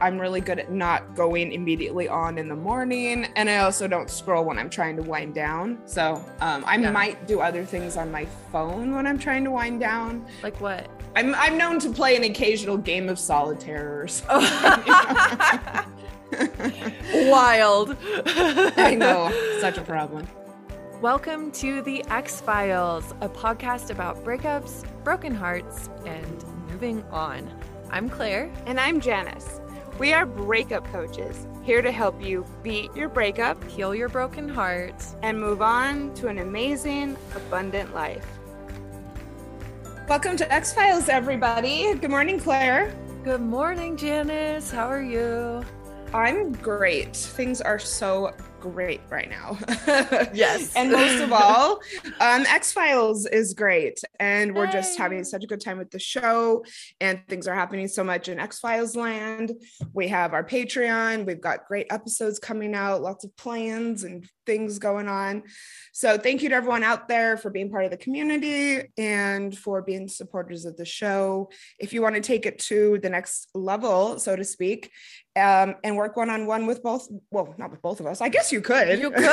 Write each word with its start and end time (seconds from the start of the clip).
I'm 0.00 0.18
really 0.18 0.40
good 0.40 0.58
at 0.58 0.70
not 0.70 1.14
going 1.14 1.52
immediately 1.52 2.08
on 2.08 2.38
in 2.38 2.48
the 2.48 2.56
morning. 2.56 3.26
And 3.36 3.48
I 3.48 3.58
also 3.58 3.88
don't 3.88 4.10
scroll 4.10 4.44
when 4.44 4.58
I'm 4.58 4.68
trying 4.70 4.96
to 4.96 5.02
wind 5.02 5.34
down. 5.34 5.78
So 5.86 6.22
um, 6.40 6.64
I 6.66 6.76
Yeah. 6.76 6.90
might 6.90 7.26
do 7.26 7.40
other 7.40 7.64
things 7.64 7.96
on 7.96 8.10
my 8.10 8.26
phone 8.52 8.94
when 8.94 9.06
I'm 9.06 9.18
trying 9.18 9.44
to 9.44 9.50
wind 9.50 9.80
down. 9.80 10.26
Like 10.42 10.60
what? 10.60 10.88
I'm, 11.14 11.34
I'm 11.36 11.56
known 11.56 11.78
to 11.80 11.90
play 11.90 12.14
an 12.16 12.24
occasional 12.24 12.76
game 12.76 13.08
of 13.08 13.18
solitaire 13.18 14.02
or 14.02 14.08
something. 14.08 14.50
Wild. 17.30 17.96
I 18.26 18.94
know, 18.98 19.32
such 19.60 19.78
a 19.78 19.82
problem. 19.82 20.26
Welcome 21.00 21.52
to 21.52 21.82
The 21.82 22.04
Ex-Philes, 22.10 23.12
a 23.20 23.28
podcast 23.28 23.90
about 23.90 24.24
breakups, 24.24 24.84
broken 25.04 25.34
hearts, 25.34 25.88
and 26.04 26.44
moving 26.70 27.02
on. 27.10 27.50
I'm 27.90 28.08
Clair. 28.08 28.50
And 28.66 28.80
I'm 28.80 29.00
Janice. 29.00 29.60
We 29.98 30.12
are 30.12 30.26
breakup 30.26 30.84
coaches, 30.92 31.46
here 31.62 31.80
to 31.80 31.90
help 31.90 32.22
you 32.22 32.44
beat 32.62 32.94
your 32.94 33.08
breakup 33.08 33.62
Heal 33.64 33.94
your 33.94 34.10
broken 34.10 34.46
heart. 34.46 35.02
and 35.22 35.40
move 35.40 35.62
on 35.62 36.12
to 36.16 36.28
an 36.28 36.36
amazing, 36.38 37.16
abundant 37.34 37.94
life. 37.94 38.26
Welcome 40.06 40.36
to 40.36 40.52
Ex-Philes, 40.52 41.08
everybody. 41.08 41.94
Good 41.94 42.10
morning, 42.10 42.38
Clair. 42.38 42.94
Good 43.24 43.40
morning, 43.40 43.96
Janice. 43.96 44.70
How 44.70 44.86
are 44.86 45.02
you? 45.02 45.64
I'm 46.14 46.52
great. 46.52 47.14
Things 47.16 47.60
are 47.60 47.78
so 47.78 48.32
great 48.60 49.00
right 49.10 49.28
now. 49.28 49.58
Yes. 50.32 50.74
and 50.74 50.90
most 50.90 51.22
of 51.22 51.32
all, 51.32 51.80
um, 52.20 52.44
Ex-Philes 52.46 53.26
is 53.26 53.54
great. 53.54 54.00
And 54.20 54.54
we're 54.54 54.70
just 54.70 54.98
having 54.98 55.24
such 55.24 55.44
a 55.44 55.46
good 55.46 55.60
time 55.60 55.78
with 55.78 55.90
the 55.90 55.98
show. 55.98 56.64
And 57.00 57.20
things 57.28 57.46
are 57.48 57.54
happening 57.54 57.88
so 57.88 58.04
much 58.04 58.28
in 58.28 58.38
Ex-Philes 58.38 58.96
land. 58.96 59.52
We 59.92 60.08
have 60.08 60.34
our 60.34 60.44
Patreon. 60.44 61.26
We've 61.26 61.40
got 61.40 61.66
great 61.66 61.86
episodes 61.90 62.38
coming 62.38 62.74
out, 62.74 63.02
lots 63.02 63.24
of 63.24 63.36
plans 63.36 64.04
and 64.04 64.28
things 64.46 64.78
going 64.78 65.08
on. 65.08 65.42
So 65.92 66.18
thank 66.18 66.42
you 66.42 66.48
to 66.50 66.54
everyone 66.54 66.84
out 66.84 67.08
there 67.08 67.36
for 67.36 67.50
being 67.50 67.70
part 67.70 67.84
of 67.84 67.90
the 67.90 67.96
community 67.96 68.88
and 68.96 69.56
for 69.56 69.82
being 69.82 70.08
supporters 70.08 70.64
of 70.64 70.76
the 70.76 70.84
show. 70.84 71.50
If 71.78 71.92
you 71.92 72.02
want 72.02 72.14
to 72.16 72.20
take 72.20 72.46
it 72.46 72.58
to 72.60 72.98
the 73.02 73.10
next 73.10 73.48
level, 73.54 74.18
so 74.18 74.36
to 74.36 74.44
speak, 74.44 74.90
um, 75.36 75.74
and 75.84 75.96
work 75.96 76.16
one 76.16 76.30
on 76.30 76.46
one 76.46 76.66
with 76.66 76.82
both, 76.82 77.08
well, 77.30 77.54
not 77.58 77.70
with 77.70 77.82
both 77.82 78.00
of 78.00 78.06
us. 78.06 78.20
I 78.20 78.28
guess 78.28 78.50
you 78.50 78.60
could. 78.60 78.98
You 78.98 79.10
could. 79.10 79.22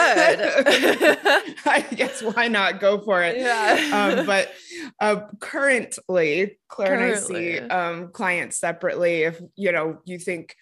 I 1.66 1.86
guess 1.96 2.22
why 2.22 2.48
not 2.50 2.80
go 2.80 3.00
for 3.00 3.24
it? 3.24 3.38
Yeah. 3.38 4.18
Um, 4.20 4.26
but 4.26 4.52
uh, 5.00 5.22
currently, 5.40 6.58
Clair 6.68 6.96
and 6.96 7.04
I 7.04 7.16
see 7.16 7.60
um, 7.60 8.10
clients 8.10 8.58
separately. 8.58 9.24
If 9.24 9.42
you 9.56 9.72
know 9.72 10.00
you 10.06 10.20
think 10.20 10.56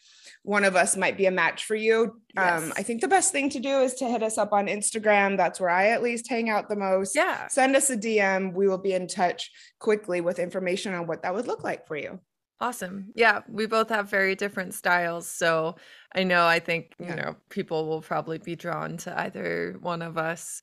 one 0.44 0.64
of 0.64 0.76
us 0.76 0.98
might 0.98 1.18
be 1.18 1.28
a 1.28 1.32
match 1.32 1.66
for 1.66 1.76
you, 1.76 2.04
um, 2.38 2.66
Yes. 2.66 2.72
I 2.78 2.84
think 2.84 3.02
the 3.02 3.08
best 3.08 3.32
thing 3.32 3.50
to 3.52 3.60
do 3.60 3.82
is 3.82 3.94
to 3.96 4.06
hit 4.06 4.24
us 4.24 4.38
up 4.38 4.54
on 4.54 4.68
Instagram. 4.68 5.38
That's 5.38 5.60
where 5.60 5.70
I 5.70 5.90
at 5.90 6.02
least 6.02 6.30
hang 6.30 6.50
out 6.50 6.68
the 6.70 6.76
most. 6.76 7.16
yeah. 7.16 7.48
Send 7.48 7.76
us 7.76 7.90
a 7.90 7.98
DM. 7.98 8.54
We 8.54 8.68
will 8.68 8.78
be 8.80 8.94
in 8.94 9.08
touch 9.08 9.52
quickly 9.80 10.20
with 10.22 10.40
information 10.40 10.94
on 10.94 11.06
what 11.08 11.24
that 11.24 11.34
would 11.34 11.48
look 11.48 11.64
like 11.64 11.86
for 11.88 11.96
you. 11.96 12.20
Awesome. 12.62 13.12
Yeah, 13.16 13.42
we 13.50 13.66
both 13.66 13.90
have 13.90 14.08
very 14.08 14.36
different 14.36 14.76
styles. 14.76 15.28
So 15.28 15.76
I 16.14 16.24
know, 16.24 16.46
I 16.46 16.60
think, 16.60 16.94
you 17.00 17.08
Yeah. 17.08 17.16
know, 17.16 17.36
people 17.50 17.88
will 17.88 18.02
probably 18.02 18.38
be 18.38 18.56
drawn 18.56 18.98
to 18.98 19.20
either 19.20 19.78
one 19.82 20.04
of 20.04 20.16
us. 20.18 20.62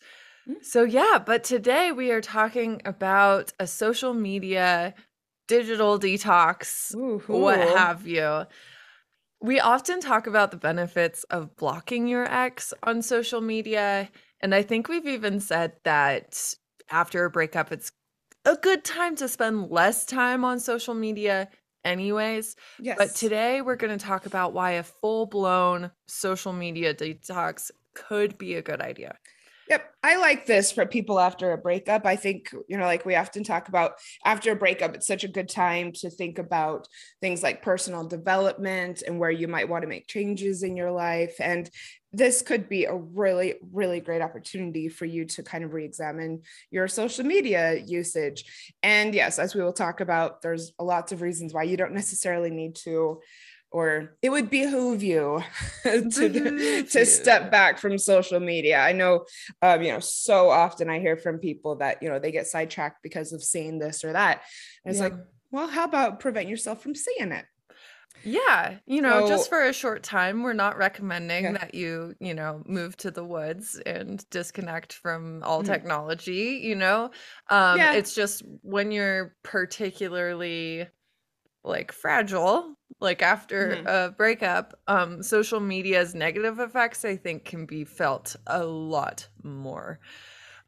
Mm. 0.48 0.64
So, 0.64 0.84
yeah, 0.84 1.18
but 1.24 1.42
today 1.42 1.90
we 1.90 2.12
are 2.12 2.20
talking 2.20 2.80
about 2.84 3.52
a 3.58 3.66
social 3.66 4.14
media 4.14 4.94
digital 5.48 5.98
detox, 5.98 6.94
what 7.26 7.58
Ooh. 7.58 7.74
have 7.74 8.06
you. 8.06 8.46
We 9.40 9.60
often 9.60 10.00
talk 10.00 10.26
about 10.26 10.50
the 10.52 10.56
benefits 10.56 11.24
of 11.24 11.56
blocking 11.56 12.06
your 12.06 12.24
ex 12.32 12.72
on 12.84 13.02
social 13.02 13.40
media. 13.40 14.08
And 14.40 14.54
I 14.54 14.62
think 14.62 14.88
we've 14.88 15.06
even 15.06 15.40
said 15.40 15.72
that 15.84 16.54
after 16.90 17.24
a 17.24 17.30
breakup, 17.30 17.72
it's 17.72 17.90
a 18.44 18.56
good 18.56 18.84
time 18.84 19.16
to 19.16 19.28
spend 19.28 19.70
less 19.70 20.04
time 20.06 20.44
on 20.44 20.60
social 20.60 20.94
media, 20.94 21.48
anyways. 21.84 22.56
Yes. 22.80 22.96
But 22.98 23.14
today 23.14 23.62
we're 23.62 23.76
going 23.76 23.96
to 23.96 24.04
talk 24.04 24.26
about 24.26 24.52
why 24.52 24.72
a 24.72 24.82
full 24.82 25.26
blown 25.26 25.90
social 26.06 26.52
media 26.52 26.94
detox 26.94 27.70
could 27.94 28.38
be 28.38 28.54
a 28.54 28.62
good 28.62 28.80
idea. 28.80 29.16
Yep. 29.68 29.84
I 30.02 30.16
like 30.16 30.46
this 30.46 30.72
for 30.72 30.86
people 30.86 31.20
after 31.20 31.52
a 31.52 31.58
breakup. 31.58 32.06
I 32.06 32.16
think, 32.16 32.54
you 32.68 32.78
know, 32.78 32.86
like 32.86 33.04
we 33.04 33.16
often 33.16 33.44
talk 33.44 33.68
about 33.68 33.92
after 34.24 34.52
a 34.52 34.56
breakup, 34.56 34.94
it's 34.94 35.06
such 35.06 35.24
a 35.24 35.28
good 35.28 35.48
time 35.48 35.92
to 35.96 36.08
think 36.08 36.38
about 36.38 36.88
things 37.20 37.42
like 37.42 37.60
personal 37.60 38.06
development 38.06 39.02
and 39.06 39.18
where 39.18 39.30
you 39.30 39.46
might 39.46 39.68
want 39.68 39.82
to 39.82 39.88
make 39.88 40.06
changes 40.06 40.62
in 40.62 40.74
your 40.74 40.90
life. 40.90 41.34
And 41.38 41.68
this 42.12 42.40
could 42.42 42.68
be 42.68 42.84
a 42.86 42.94
really, 42.94 43.56
really 43.72 44.00
great 44.00 44.22
opportunity 44.22 44.88
for 44.88 45.04
you 45.04 45.26
to 45.26 45.42
kind 45.42 45.62
of 45.64 45.74
re 45.74 45.84
examine 45.84 46.42
your 46.70 46.88
social 46.88 47.24
media 47.24 47.74
usage. 47.74 48.44
And 48.82 49.14
yes, 49.14 49.38
as 49.38 49.54
we 49.54 49.62
will 49.62 49.72
talk 49.74 50.00
about, 50.00 50.40
there's 50.40 50.72
lots 50.80 51.12
of 51.12 51.20
reasons 51.20 51.52
why 51.52 51.64
you 51.64 51.76
don't 51.76 51.92
necessarily 51.92 52.50
need 52.50 52.76
to. 52.76 53.20
Or 53.70 54.16
it 54.22 54.30
would 54.30 54.48
behoove 54.48 55.02
you 55.02 55.42
to, 55.82 56.84
to 56.90 57.04
step 57.04 57.50
back 57.50 57.78
from 57.78 57.98
social 57.98 58.40
media. 58.40 58.78
I 58.78 58.92
know 58.92 59.26
um, 59.60 59.82
you 59.82 59.92
know, 59.92 60.00
so 60.00 60.48
often 60.48 60.88
I 60.88 61.00
hear 61.00 61.18
from 61.18 61.38
people 61.38 61.76
that, 61.76 62.02
you 62.02 62.08
know, 62.08 62.18
they 62.18 62.32
get 62.32 62.46
sidetracked 62.46 63.02
because 63.02 63.34
of 63.34 63.42
seeing 63.44 63.78
this 63.78 64.04
or 64.04 64.14
that. 64.14 64.40
And 64.86 64.92
it's 64.92 65.00
Yeah. 65.02 65.08
like, 65.08 65.18
well, 65.50 65.68
how 65.68 65.84
about 65.84 66.18
prevent 66.18 66.48
yourself 66.48 66.82
from 66.82 66.94
seeing 66.94 67.30
it? 67.32 67.44
Yeah, 68.24 68.80
you 68.86 69.00
know, 69.00 69.22
just 69.22 69.48
for 69.48 69.62
a 69.64 69.72
short 69.72 70.02
time, 70.02 70.42
we're 70.42 70.52
not 70.52 70.76
recommending 70.76 71.52
Yeah. 71.52 71.54
that 71.54 71.74
you, 71.74 72.14
you 72.20 72.34
know, 72.34 72.62
move 72.66 72.96
to 72.98 73.10
the 73.12 73.24
woods 73.24 73.80
and 73.86 74.28
disconnect 74.30 74.92
from 74.92 75.42
all 75.44 75.62
Mhm. 75.62 75.62
technology, 75.62 76.60
you 76.62 76.74
know. 76.74 77.10
Um 77.48 77.88
Yeah. 77.88 77.92
it's 77.92 78.14
just 78.14 78.42
when 78.62 78.90
you're 78.90 79.36
particularly 79.44 80.88
like 81.64 81.92
fragile, 81.92 82.74
like 83.00 83.22
after 83.22 83.80
Mhm. 83.80 83.88
a 83.88 84.12
breakup, 84.12 84.74
um 84.88 85.22
social 85.22 85.60
media's 85.60 86.14
negative 86.14 86.60
effects 86.60 87.04
I 87.04 87.16
think 87.16 87.44
can 87.46 87.66
be 87.66 87.84
felt 87.84 88.36
a 88.46 88.64
lot 88.66 89.28
more. 89.44 90.00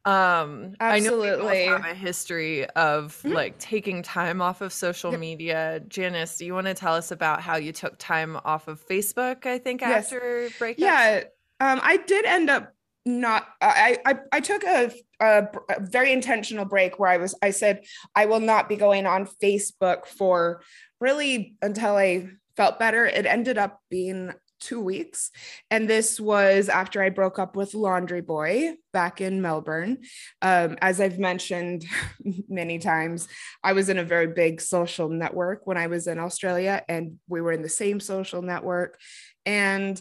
Um 0.07 0.75
I 0.81 0.99
know 1.01 1.19
we 1.19 1.27
have 1.27 1.85
a 1.85 1.95
history 1.95 2.67
of 2.71 3.21
Mhm. 3.23 3.35
like 3.35 3.59
taking 3.59 4.03
time 4.03 4.41
off 4.41 4.63
of 4.63 4.73
social 4.73 5.11
Yep. 5.11 5.21
media. 5.21 5.81
Janice, 5.89 6.39
do 6.39 6.47
you 6.47 6.55
want 6.55 6.67
to 6.69 6.75
tell 6.75 6.95
us 6.95 7.11
about 7.11 7.43
how 7.43 7.57
you 7.57 7.73
took 7.73 7.99
time 7.99 8.39
off 8.45 8.67
of 8.67 8.81
Facebook, 8.87 9.45
I 9.45 9.59
think, 9.59 9.83
Yes. 9.83 10.07
after 10.07 10.49
breakups? 10.59 10.75
Yeah. 10.79 11.25
Um, 11.61 11.81
I 11.83 11.99
did 11.99 12.25
end 12.25 12.49
up 12.49 12.73
not 13.07 13.47
I, 13.61 13.99
I 14.07 14.19
I 14.33 14.41
took 14.41 14.63
a, 14.65 14.91
a 15.21 15.49
a 15.69 15.81
very 15.81 16.13
intentional 16.13 16.65
break 16.65 16.99
where 16.99 17.11
I 17.11 17.17
was 17.19 17.35
I 17.43 17.51
said 17.51 17.85
I 18.15 18.27
will 18.27 18.41
not 18.41 18.69
be 18.69 18.77
going 18.77 19.07
on 19.07 19.27
Facebook 19.43 20.07
for 20.07 20.63
really 21.01 21.57
until 21.63 21.97
I 21.97 22.29
felt 22.57 22.79
better. 22.79 23.07
It 23.07 23.27
ended 23.27 23.59
up 23.59 23.81
being 23.91 24.33
two 24.61 24.81
weeks. 24.81 25.31
And 25.71 25.89
this 25.89 26.21
was 26.21 26.69
after 26.69 27.03
I 27.03 27.09
broke 27.09 27.39
up 27.39 27.57
with 27.57 27.75
Laundry 27.75 28.21
Boy 28.21 28.75
back 28.93 29.21
in 29.21 29.43
Melbourne. 29.43 29.99
Um, 30.43 30.77
as 30.81 31.01
I've 31.01 31.19
mentioned 31.19 31.87
many 32.49 32.79
times, 32.79 33.29
I 33.65 33.73
was 33.73 33.89
in 33.89 33.99
a 33.99 34.05
very 34.05 34.29
big 34.29 34.61
social 34.61 35.09
network 35.09 35.67
when 35.67 35.77
I 35.77 35.87
was 35.87 36.07
in 36.07 36.19
Australia, 36.19 36.83
and 36.89 37.19
we 37.29 37.41
were 37.41 37.53
in 37.53 37.63
the 37.63 37.69
same 37.69 38.01
social 38.01 38.43
network. 38.43 38.99
And 39.47 40.01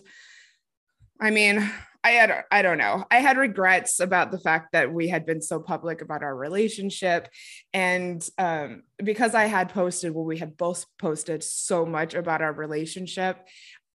I 1.20 1.32
mean, 1.32 1.70
I 2.02 2.12
had, 2.12 2.46
I 2.50 2.62
don't 2.62 2.78
know, 2.78 3.04
I 3.12 3.18
had 3.18 3.38
regrets 3.38 4.00
about 4.00 4.32
the 4.32 4.40
fact 4.40 4.72
that 4.72 4.94
we 4.94 5.10
had 5.10 5.26
been 5.26 5.42
so 5.42 5.60
public 5.60 6.02
about 6.02 6.24
our 6.24 6.36
relationship. 6.36 7.28
And 7.74 8.26
um, 8.38 8.84
because 9.04 9.36
I 9.36 9.46
had 9.46 9.70
posted, 9.70 10.14
well, 10.14 10.24
we 10.24 10.38
had 10.38 10.56
both 10.56 10.86
posted 10.98 11.44
so 11.44 11.86
much 11.86 12.14
about 12.14 12.42
our 12.42 12.54
relationship. 12.54 13.46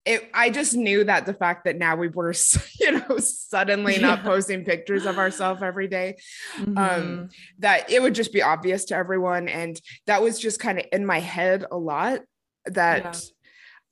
It, 0.04 0.28
I 0.34 0.50
just 0.50 0.74
knew 0.74 1.04
that 1.04 1.24
the 1.24 1.32
fact 1.32 1.64
that 1.64 1.76
now 1.76 1.96
we 1.96 2.08
were, 2.08 2.34
you 2.80 2.92
know, 2.92 3.16
suddenly 3.18 3.98
not 3.98 4.18
Yeah. 4.18 4.24
posting 4.24 4.64
pictures 4.64 5.06
of 5.06 5.18
ourselves 5.18 5.62
every 5.62 5.88
day, 5.88 6.16
Mhm. 6.58 6.78
um, 6.78 7.28
that 7.60 7.90
it 7.90 8.02
would 8.02 8.14
just 8.14 8.32
be 8.32 8.42
obvious 8.42 8.84
to 8.86 8.94
everyone. 8.96 9.48
And 9.48 9.80
that 10.06 10.22
was 10.22 10.38
just 10.38 10.60
kind 10.60 10.78
of 10.78 10.84
in 10.92 11.06
my 11.06 11.20
head 11.20 11.64
a 11.70 11.78
lot 11.78 12.20
that 12.66 13.02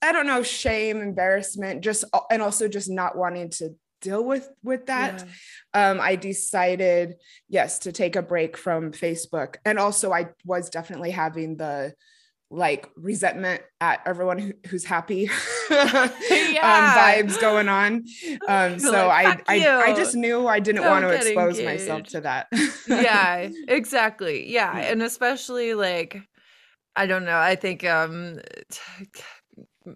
Yeah. 0.03 0.09
I 0.09 0.13
don't 0.13 0.27
know, 0.27 0.43
shame, 0.43 1.01
embarrassment, 1.01 1.81
just 1.83 2.05
and 2.31 2.43
also 2.43 2.67
just 2.69 2.91
not 2.91 3.17
wanting 3.17 3.51
to 3.51 3.71
deal 4.01 4.25
with 4.25 4.49
with 4.63 4.87
that. 4.87 5.25
Yeah. 5.75 5.91
Um, 5.91 6.01
I 6.01 6.17
decided, 6.17 7.15
yes, 7.49 7.79
to 7.81 7.93
take 7.93 8.17
a 8.17 8.23
break 8.23 8.57
from 8.57 8.91
Facebook. 8.93 9.57
And 9.65 9.79
also 9.79 10.13
I 10.13 10.31
was 10.45 10.69
definitely 10.69 11.13
having 11.13 11.57
the 11.57 11.95
like 12.53 12.89
resentment 12.97 13.63
at 13.81 14.01
everyone 14.07 14.39
who, 14.39 14.53
who's 14.69 14.85
happy 14.85 15.29
um, 15.71 16.11
vibes 16.61 17.41
going 17.41 17.69
on. 17.69 18.05
Um, 18.49 18.79
so 18.79 18.91
like, 19.09 19.43
I, 19.49 19.57
I 19.57 19.91
I 19.91 19.93
just 19.95 20.15
knew 20.15 20.47
I 20.47 20.61
didn't 20.61 20.83
Don't 20.83 20.91
want 20.91 21.05
to 21.05 21.15
expose 21.15 21.61
myself 21.63 22.03
to 22.09 22.21
that. 22.23 22.49
yeah, 22.89 23.49
exactly. 23.69 24.51
Yeah, 24.53 24.77
Yeah. 24.77 24.85
and 24.93 25.03
especially 25.03 25.75
like 25.75 26.21
I 26.95 27.07
don't 27.07 27.25
know, 27.25 27.39
I 27.39 27.55
think 27.57 27.85
um 27.85 28.39
t- 28.71 29.93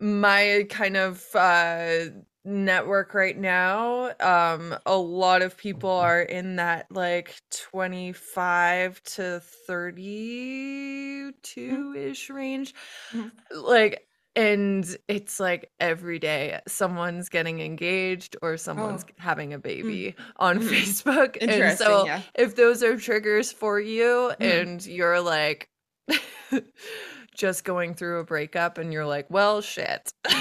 my 0.00 0.66
kind 0.68 0.96
of 0.96 1.24
uh 1.34 2.06
network 2.44 3.14
right 3.14 3.38
now 3.38 4.12
um 4.20 4.76
a 4.86 4.96
lot 4.96 5.40
of 5.42 5.56
people 5.56 5.90
are 5.90 6.22
in 6.22 6.56
that 6.56 6.86
like 6.90 7.40
25 7.50 9.02
to 9.02 9.40
32 9.66 11.94
ish 11.96 12.28
range 12.28 12.74
Mhm. 13.10 13.44
like 13.50 14.06
and 14.36 14.96
it's 15.08 15.38
like 15.38 15.70
every 15.80 16.18
day 16.18 16.60
someone's 16.66 17.28
getting 17.28 17.60
engaged 17.60 18.36
or 18.42 18.56
someone's 18.56 19.04
Oh. 19.04 19.12
having 19.18 19.52
a 19.54 19.58
baby 19.58 20.14
on 20.36 20.56
Mhm. 20.56 20.60
Facebook 20.60 21.36
and 21.46 21.72
so 21.72 22.02
yeah. 22.02 22.24
if 22.34 22.56
those 22.56 22.82
are 22.82 22.96
triggers 22.98 23.52
for 23.52 23.78
you 23.80 24.32
Mhm. 24.38 24.40
and 24.40 24.86
you're 24.86 25.20
like 25.20 25.70
just 27.34 27.64
going 27.64 27.94
through 27.94 28.20
a 28.20 28.24
breakup 28.24 28.78
and 28.78 28.92
you're 28.92 29.04
like 29.06 29.28
well 29.30 29.60
shit 29.60 30.12
and 30.24 30.36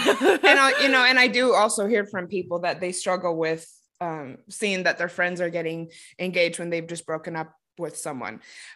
I, 0.59 0.73
you 0.83 0.89
know, 0.93 1.03
and 1.03 1.19
I 1.19 1.27
do 1.27 1.53
also 1.53 1.87
hear 1.87 2.05
from 2.05 2.27
people 2.27 2.59
that 2.59 2.79
they 2.79 2.91
struggle 2.91 3.35
with 3.35 3.67
um, 4.01 4.37
seeing 4.49 4.83
that 4.83 4.97
their 4.97 5.09
friends 5.09 5.41
are 5.41 5.49
getting 5.49 5.89
engaged 6.19 6.59
when 6.59 6.69
they've 6.69 6.85
just 6.87 7.05
broken 7.05 7.35
up 7.35 7.53
with 7.77 7.97
someone. 7.97 8.35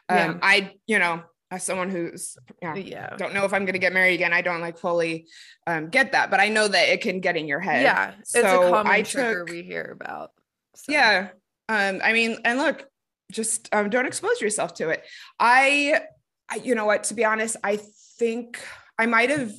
Um, 0.10 0.18
Yeah. 0.18 0.38
I, 0.42 0.72
you 0.88 1.00
know, 1.00 1.22
as 1.52 1.64
someone 1.64 1.90
who's, 1.90 2.38
you 2.62 2.68
know, 2.68 2.76
yeah 2.76 3.16
don't 3.18 3.34
know 3.34 3.46
if 3.46 3.54
I'm 3.54 3.64
going 3.66 3.74
to 3.74 3.80
get 3.80 3.94
married 3.94 4.16
again, 4.16 4.34
I 4.34 4.42
don't 4.42 4.62
like 4.62 4.78
fully 4.78 5.28
um, 5.66 5.90
get 5.90 6.12
that, 6.14 6.30
but 6.32 6.40
I 6.40 6.50
know 6.50 6.68
that 6.68 6.90
it 6.90 7.02
can 7.02 7.20
get 7.20 7.38
in 7.38 7.48
your 7.48 7.60
head. 7.60 7.84
yeah 7.84 8.14
it's 8.20 8.32
So 8.32 8.68
a 8.68 8.70
common 8.72 8.92
I 8.92 9.02
trigger 9.04 9.40
took- 9.46 9.50
we 9.54 9.64
hear 9.64 9.96
about 10.00 10.32
so. 10.76 10.92
Yeah. 10.92 11.30
Um, 11.70 12.02
I 12.04 12.14
mean, 12.14 12.38
and 12.46 12.58
look, 12.60 12.86
just 13.32 13.68
um, 13.74 13.90
don't 13.90 14.06
expose 14.06 14.40
yourself 14.42 14.74
to 14.76 14.90
it. 14.90 15.04
I, 15.40 16.02
I, 16.50 16.56
you 16.58 16.76
know 16.76 16.86
what, 16.86 17.04
to 17.06 17.14
be 17.14 17.26
honest, 17.26 17.58
I 17.64 17.80
think 18.18 18.60
I 18.98 19.06
might 19.06 19.30
have 19.30 19.52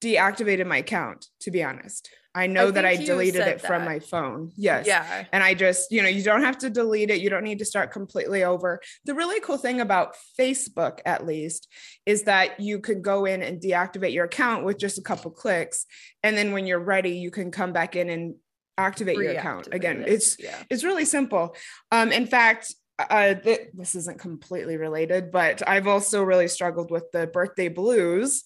deactivated 0.00 0.66
my 0.66 0.78
account, 0.78 1.26
to 1.40 1.50
be 1.50 1.62
honest. 1.62 2.10
I 2.34 2.46
know 2.46 2.70
that 2.70 2.84
I 2.84 2.94
deleted 2.94 3.40
it 3.40 3.60
from 3.60 3.84
my 3.84 3.98
phone. 3.98 4.52
Yes. 4.56 4.86
yeah 4.86 5.24
And 5.32 5.42
I 5.42 5.54
just, 5.54 5.90
you 5.90 6.02
know, 6.02 6.08
you 6.08 6.22
don't 6.22 6.42
have 6.42 6.58
to 6.58 6.70
delete 6.70 7.10
it. 7.10 7.20
You 7.20 7.30
don't 7.30 7.42
need 7.42 7.58
to 7.58 7.64
start 7.64 7.90
completely 7.90 8.44
over. 8.44 8.80
The 9.06 9.14
really 9.14 9.40
cool 9.40 9.56
thing 9.56 9.80
about 9.80 10.14
Facebook, 10.38 11.00
at 11.04 11.26
least, 11.26 11.66
is 12.06 12.24
that 12.24 12.60
you 12.60 12.78
could 12.78 13.02
go 13.02 13.24
in 13.24 13.42
and 13.42 13.60
deactivate 13.60 14.12
your 14.12 14.26
account 14.26 14.64
with 14.64 14.78
just 14.78 14.98
a 14.98 15.02
couple 15.02 15.32
clicks. 15.32 15.84
And 16.22 16.36
then 16.36 16.52
when 16.52 16.66
you're 16.66 16.78
ready, 16.78 17.12
you 17.18 17.32
can 17.32 17.50
come 17.50 17.72
back 17.72 17.96
in 17.96 18.08
and 18.08 18.36
activate 18.76 19.16
your 19.16 19.32
account 19.32 19.68
again. 19.72 20.02
it. 20.02 20.08
It's 20.08 20.36
yeah 20.38 20.54
it's 20.70 20.84
really 20.84 21.04
simple. 21.04 21.56
Um, 21.90 22.12
in 22.12 22.26
fact, 22.26 22.72
uh, 22.98 23.34
th- 23.34 23.68
this 23.74 23.94
isn't 23.94 24.18
completely 24.18 24.76
related, 24.76 25.30
but 25.30 25.66
I've 25.66 25.86
also 25.86 26.22
really 26.22 26.48
struggled 26.48 26.90
with 26.90 27.10
the 27.12 27.26
birthday 27.26 27.68
blues, 27.68 28.44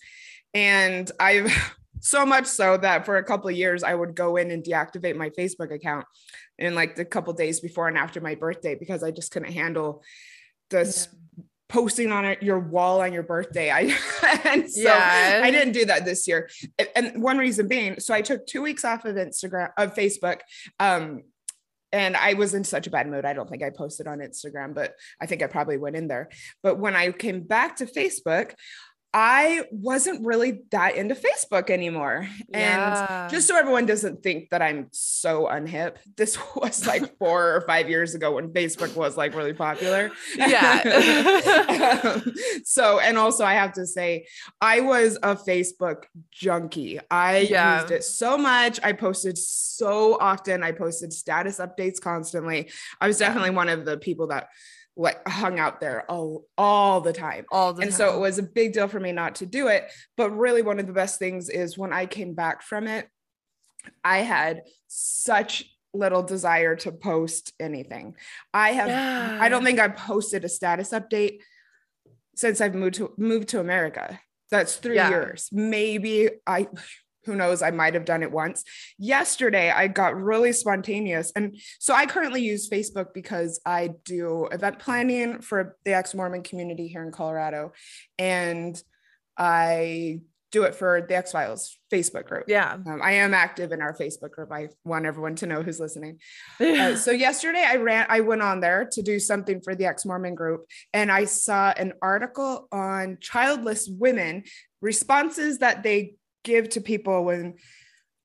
and 0.54 1.10
I've 1.19 1.52
so 2.00 2.26
much 2.26 2.46
so 2.46 2.76
that 2.76 3.06
for 3.06 3.16
a 3.16 3.25
couple 3.25 3.49
of 3.49 3.56
years 3.56 3.84
I 3.84 3.94
would 3.94 4.16
go 4.16 4.37
in 4.37 4.50
and 4.50 4.64
deactivate 4.64 5.14
my 5.14 5.31
Facebook 5.31 5.72
account 5.72 6.04
in 6.58 6.75
like 6.75 6.96
the 6.96 7.04
couple 7.04 7.32
days 7.32 7.60
before 7.60 7.87
and 7.87 7.96
after 7.96 8.20
my 8.20 8.34
birthday 8.34 8.75
because 8.75 9.04
I 9.04 9.12
just 9.12 9.31
couldn't 9.31 9.52
handle 9.52 10.02
this 10.69 11.06
posting 11.69 12.12
on 12.12 12.37
your 12.43 12.58
wall 12.58 13.00
on 13.00 13.12
your 13.12 13.22
birthday. 13.22 13.70
I 13.70 13.96
and 14.44 14.70
so 14.70 14.82
Yeah. 14.82 15.40
I 15.43 15.50
didn't 15.50 15.72
do 15.72 15.87
that 15.87 16.05
this 16.05 16.28
year. 16.28 16.50
And 16.94 17.22
one 17.22 17.38
reason 17.38 17.69
being, 17.69 17.98
so 18.00 18.12
I 18.12 18.20
took 18.20 18.46
two 18.46 18.62
weeks 18.62 18.84
off 18.84 19.05
of 19.05 19.16
Instagram 19.16 19.70
of 19.78 19.94
Facebook. 19.94 20.40
Um, 20.78 21.22
and 21.93 22.17
I 22.17 22.35
was 22.35 22.55
in 22.55 22.65
such 22.65 22.87
a 22.87 22.91
bad 22.91 23.06
mood. 23.06 23.25
I 23.25 23.35
don't 23.35 23.49
think 23.49 23.62
I 23.62 23.71
posted 23.71 24.06
on 24.06 24.19
Instagram, 24.19 24.75
but 24.75 24.94
I 25.21 25.27
think 25.27 25.43
I 25.43 25.47
probably 25.47 25.77
went 25.77 25.97
in 25.97 26.09
there. 26.09 26.31
But 26.62 26.79
when 26.79 26.97
I 26.97 27.12
came 27.12 27.43
back 27.43 27.77
to 27.77 27.87
Facebook, 27.87 28.55
I 29.14 29.64
wasn't 29.70 30.25
really 30.25 30.61
that 30.70 30.97
into 30.97 31.14
Facebook 31.14 31.69
anymore. 31.69 32.26
Yeah. 32.49 33.20
And 33.23 33.31
just 33.31 33.47
so 33.47 33.56
everyone 33.56 33.85
doesn't 33.85 34.23
think 34.23 34.49
that 34.50 34.62
I'm 34.62 34.88
so 34.91 35.47
unhip, 35.47 35.97
this 36.17 36.38
was 36.56 36.87
like 36.87 37.17
four 37.19 37.55
or 37.56 37.61
five 37.62 37.91
years 37.91 38.14
ago 38.14 38.32
when 38.37 38.49
Facebook 38.53 38.97
was 38.97 39.17
like 39.17 39.35
really 39.35 39.53
popular. 39.53 40.11
Yeah. 40.37 40.82
Um, 42.03 42.35
so, 42.64 42.99
and 43.00 43.19
also 43.19 43.44
I 43.44 43.55
have 43.55 43.73
to 43.75 43.87
say, 43.87 44.26
I 44.61 44.81
was 44.81 45.17
a 45.23 45.35
Facebook 45.37 46.05
junkie. 46.31 47.00
I 47.11 47.38
Yeah. 47.38 47.81
used 47.81 47.93
it 47.93 48.05
so 48.05 48.38
much. 48.38 48.79
I 48.82 48.93
posted 48.93 49.37
so 49.37 50.19
often. 50.20 50.62
I 50.62 50.73
posted 50.73 51.12
status 51.12 51.58
updates 51.58 52.00
constantly. 52.00 52.70
I 53.00 53.08
was 53.08 53.20
Yeah. 53.20 53.29
definitely 53.29 53.50
one 53.50 53.69
of 53.69 53.85
the 53.85 53.97
people 53.99 54.29
that 54.29 54.49
like 54.97 55.27
hung 55.27 55.59
out 55.59 55.81
there 55.81 56.05
all, 56.11 56.44
all 56.59 57.00
the 57.00 57.12
time. 57.12 57.44
All 57.50 57.73
the 57.73 57.83
and 57.83 57.91
time. 57.91 57.97
so 57.99 58.17
it 58.17 58.21
was 58.21 58.39
a 58.39 58.43
big 58.43 58.73
deal 58.75 58.89
for 58.89 59.00
me 59.00 59.12
not 59.12 59.37
to 59.37 59.47
do 59.47 59.69
it 59.69 59.91
but 60.17 60.31
really 60.31 60.61
one 60.62 60.79
of 60.79 60.87
the 60.87 60.93
best 60.93 61.19
things 61.19 61.49
is 61.49 61.79
when 61.79 61.93
i 61.94 62.05
came 62.05 62.35
back 62.35 62.61
from 62.62 62.87
it 62.87 63.09
i 64.05 64.19
had 64.19 64.62
such 64.89 65.65
little 65.94 66.23
desire 66.23 66.75
to 66.77 66.91
post 66.91 67.53
anything. 67.61 68.15
I 68.55 68.71
have 68.73 69.41
i 69.43 69.49
don't 69.49 69.65
think 69.65 69.79
i've 69.79 69.97
posted 69.97 70.44
a 70.44 70.49
status 70.49 70.91
update 70.91 71.41
since 72.35 72.61
i've 72.61 72.75
moved 72.75 72.94
to 72.97 73.12
moved 73.17 73.49
to 73.49 73.61
america. 73.61 74.19
That's 74.50 74.77
three 74.77 74.97
Yeah. 74.97 75.09
years. 75.11 75.49
Maybe 75.53 76.29
i 76.47 76.69
who 77.24 77.36
knows 77.36 77.62
i 77.62 77.70
might 77.70 77.94
have 77.94 78.04
done 78.04 78.22
it 78.22 78.30
once 78.30 78.64
yesterday 78.98 79.70
i 79.70 79.86
got 79.86 80.20
really 80.20 80.52
spontaneous 80.52 81.32
and 81.36 81.56
so 81.78 81.94
i 81.94 82.06
currently 82.06 82.42
use 82.42 82.69
facebook 82.69 83.14
because 83.14 83.60
i 83.66 83.90
do 84.04 84.46
event 84.52 84.78
planning 84.78 85.40
for 85.40 85.76
the 85.84 85.92
ex-mormon 85.94 86.42
community 86.42 86.88
here 86.88 87.04
in 87.04 87.12
colorado 87.12 87.72
and 88.19 88.82
i 89.36 90.20
do 90.52 90.64
it 90.64 90.74
for 90.74 91.04
the 91.08 91.16
Ex-Philes 91.16 91.78
Facebook 91.92 92.26
group. 92.26 92.44
yeah. 92.46 92.74
Um, 92.74 93.00
I 93.02 93.12
am 93.12 93.32
active 93.32 93.72
in 93.72 93.80
our 93.80 93.96
Facebook 93.96 94.32
group. 94.32 94.52
I 94.52 94.69
want 94.84 95.06
everyone 95.06 95.34
to 95.36 95.46
know 95.46 95.62
who's 95.62 95.80
listening. 95.80 96.19
Uh, 96.82 96.96
so 96.96 97.10
yesterday 97.10 97.64
I 97.66 97.76
ran, 97.76 98.06
I 98.08 98.20
went 98.20 98.42
on 98.42 98.60
there 98.60 98.88
to 98.92 99.02
do 99.02 99.19
something 99.19 99.60
for 99.60 99.74
the 99.74 99.86
ex 99.86 100.04
Mormon 100.04 100.34
group, 100.34 100.66
and 100.92 101.12
I 101.12 101.24
saw 101.26 101.72
an 101.76 101.92
article 102.00 102.66
on 102.72 103.19
childless 103.20 103.88
women 103.88 104.44
responses 104.80 105.58
that 105.58 105.82
they 105.82 106.14
give 106.44 106.69
to 106.71 106.81
people 106.81 107.25
when 107.25 107.55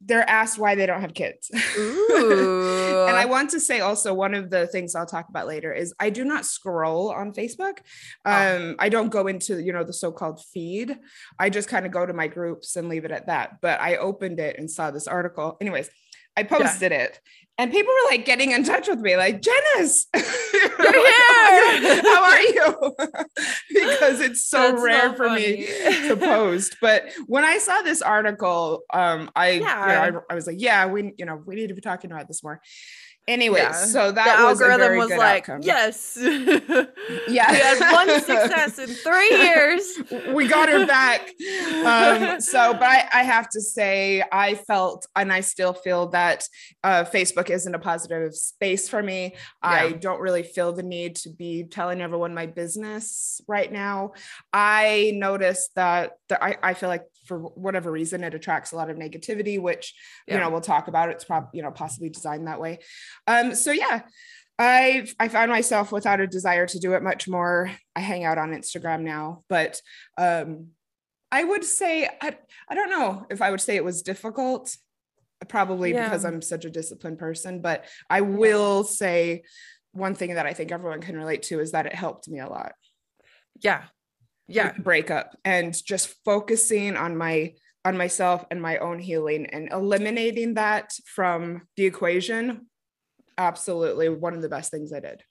they're 0.01 0.29
asked 0.29 0.59
why 0.59 0.75
they 0.75 0.85
don't 0.85 1.01
have 1.01 1.13
kids. 1.13 1.49
Ooh. 1.77 3.05
and 3.07 3.15
I 3.15 3.25
want 3.25 3.49
to 3.51 3.59
say 3.59 3.79
also 3.79 4.13
one 4.13 4.35
of 4.35 4.49
the 4.49 4.67
things 4.67 4.93
I'll 4.93 5.07
talk 5.07 5.27
about 5.29 5.47
later 5.47 5.73
is 5.73 5.93
I 5.99 6.11
do 6.11 6.23
not 6.23 6.45
scroll 6.45 7.09
on 7.11 7.33
Facebook. 7.33 7.79
Oh. 8.25 8.55
Um, 8.55 8.75
I 8.79 8.89
don't 8.89 9.09
go 9.09 9.27
into 9.27 9.61
you 9.61 9.73
know 9.73 9.83
the 9.83 9.93
so-called 9.93 10.41
feed. 10.53 10.97
I 11.39 11.49
just 11.49 11.67
kind 11.67 11.85
of 11.85 11.91
go 11.91 12.05
to 12.05 12.13
my 12.13 12.27
groups 12.27 12.75
and 12.75 12.89
leave 12.89 13.05
it 13.05 13.11
at 13.11 13.27
that. 13.27 13.59
But 13.61 13.81
I 13.81 13.97
opened 13.97 14.39
it 14.39 14.59
and 14.59 14.69
saw 14.69 14.91
this 14.91 15.07
article. 15.07 15.57
Anyways, 15.59 15.89
I 16.35 16.43
posted 16.43 16.91
it. 16.91 17.19
And 17.57 17.71
people 17.71 17.91
were 17.91 18.11
like 18.11 18.23
getting 18.23 18.51
in 18.51 18.63
touch 18.63 18.87
with 18.87 18.99
me, 18.99 19.17
like, 19.17 19.41
Janice, 19.41 20.05
You're 20.13 20.93
here. 21.81 22.01
Are 22.27 22.41
you? 22.41 22.95
because 23.69 24.21
it's 24.21 24.47
so 24.47 24.71
That's 24.71 24.83
rare 24.83 25.09
so 25.09 25.13
for 25.15 25.29
me 25.29 25.67
to 26.07 26.17
post. 26.17 26.77
But 26.81 27.03
when 27.25 27.43
I 27.43 27.57
saw 27.57 27.81
this 27.81 28.01
article, 28.01 28.83
um, 28.93 29.29
I, 29.35 29.51
you 29.51 29.59
know, 29.61 29.67
I 29.67 30.11
I 30.29 30.35
was 30.35 30.47
like, 30.47 30.57
yeah, 30.59 30.85
we 30.85 31.13
you 31.17 31.25
know 31.25 31.41
we 31.45 31.55
need 31.55 31.67
to 31.67 31.73
be 31.73 31.81
talking 31.81 32.11
about 32.11 32.27
this 32.27 32.43
more. 32.43 32.61
Anyways, 33.27 33.61
Yeah. 33.63 33.71
so 33.73 34.07
the 34.07 34.13
that 34.13 34.43
was 34.45 34.61
a 34.61 34.65
algorithm 34.65 34.97
was 34.99 35.09
like, 35.11 35.49
outcome. 35.49 35.61
yes. 35.61 36.17
Yeah. 37.27 37.51
we 37.51 37.57
had 37.57 37.91
one 37.93 38.07
success 38.21 38.79
in 38.79 38.87
three 38.87 39.29
years. 39.43 39.83
we 40.33 40.47
got 40.47 40.69
her 40.69 40.85
back. 40.85 41.29
Um, 41.87 42.41
so, 42.41 42.73
but 42.73 42.83
I, 42.83 43.07
I 43.13 43.23
have 43.23 43.47
to 43.49 43.61
say, 43.61 44.23
I 44.31 44.55
felt 44.55 45.05
and 45.15 45.31
I 45.31 45.41
still 45.41 45.73
feel 45.73 46.07
that 46.09 46.47
uh, 46.83 47.03
Facebook 47.05 47.49
isn't 47.49 47.73
a 47.73 47.79
positive 47.79 48.35
space 48.35 48.89
for 48.89 49.01
me. 49.01 49.35
I 49.61 49.91
don't 49.93 50.19
really 50.19 50.43
feel 50.43 50.73
the 50.73 50.83
need 50.83 51.15
to 51.17 51.29
be 51.29 51.63
telling 51.63 52.01
everyone 52.01 52.33
my 52.33 52.45
business 52.45 53.39
right 53.47 53.71
now. 53.71 54.13
I 54.51 55.11
noticed 55.15 55.75
that 55.75 56.13
the, 56.29 56.43
I, 56.43 56.57
I 56.61 56.73
feel 56.73 56.89
like 56.89 57.03
for 57.27 57.39
whatever 57.39 57.91
reason, 57.91 58.23
it 58.23 58.33
attracts 58.33 58.71
a 58.71 58.75
lot 58.75 58.89
of 58.89 58.97
negativity, 58.97 59.59
which, 59.59 59.93
you 60.27 60.37
know, 60.37 60.49
we'll 60.49 60.61
talk 60.61 60.87
about. 60.87 61.09
It's 61.09 61.25
probably, 61.25 61.49
you 61.53 61.63
know, 61.63 61.71
possibly 61.71 62.09
designed 62.09 62.47
that 62.47 62.59
way. 62.59 62.79
Um, 63.27 63.53
so 63.53 63.71
yeah, 63.71 64.01
I 64.57 65.07
I 65.19 65.27
found 65.27 65.51
myself 65.51 65.91
without 65.91 66.19
a 66.19 66.27
desire 66.27 66.65
to 66.67 66.79
do 66.79 66.93
it 66.93 67.03
much 67.03 67.27
more. 67.27 67.71
I 67.95 67.99
hang 67.99 68.23
out 68.23 68.37
on 68.37 68.51
Instagram 68.51 69.01
now, 69.01 69.43
but 69.49 69.81
um, 70.17 70.69
I 71.31 71.43
would 71.43 71.63
say 71.63 72.09
I 72.21 72.37
I 72.67 72.75
don't 72.75 72.89
know 72.89 73.25
if 73.29 73.41
I 73.41 73.51
would 73.51 73.61
say 73.61 73.75
it 73.75 73.85
was 73.85 74.01
difficult. 74.01 74.75
Probably 75.47 75.93
because 75.93 76.25
I'm 76.25 76.41
such 76.41 76.65
a 76.65 76.69
disciplined 76.71 77.19
person, 77.19 77.61
but 77.61 77.85
I 78.09 78.21
will 78.21 78.83
say 78.83 79.43
one 79.91 80.15
thing 80.15 80.33
that 80.33 80.47
I 80.47 80.53
think 80.53 80.71
everyone 80.71 80.99
can 80.99 81.15
relate 81.15 81.43
to 81.43 81.59
is 81.59 81.73
that 81.73 81.85
it 81.85 81.93
helped 81.93 82.27
me 82.27 82.39
a 82.39 82.49
lot. 82.49 82.73
Yeah. 83.61 83.83
Yeah. 84.47 84.71
breakup 84.73 85.35
and 85.43 85.75
just 85.85 86.15
focusing 86.25 86.95
on 86.95 87.17
my 87.17 87.53
on 87.85 87.97
myself 87.97 88.45
and 88.51 88.61
my 88.61 88.77
own 88.77 88.99
healing 88.99 89.45
and 89.47 89.71
eliminating 89.71 90.55
that 90.55 90.91
from 91.05 91.67
the 91.77 91.85
equation 91.85 92.67
absolutely 93.37 94.09
one 94.09 94.33
of 94.33 94.41
the 94.41 94.49
best 94.49 94.71
things 94.71 94.91
i 94.93 94.99
did 94.99 95.23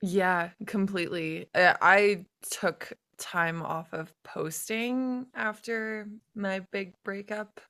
Yeah, 0.00 0.50
completely. 0.66 1.48
Uh, 1.54 1.74
I 1.80 2.26
took 2.50 2.92
time 3.18 3.62
off 3.62 3.92
of 3.92 4.12
posting 4.24 5.26
after 5.34 6.08
my 6.34 6.60
big 6.72 6.94
breakup 7.04 7.60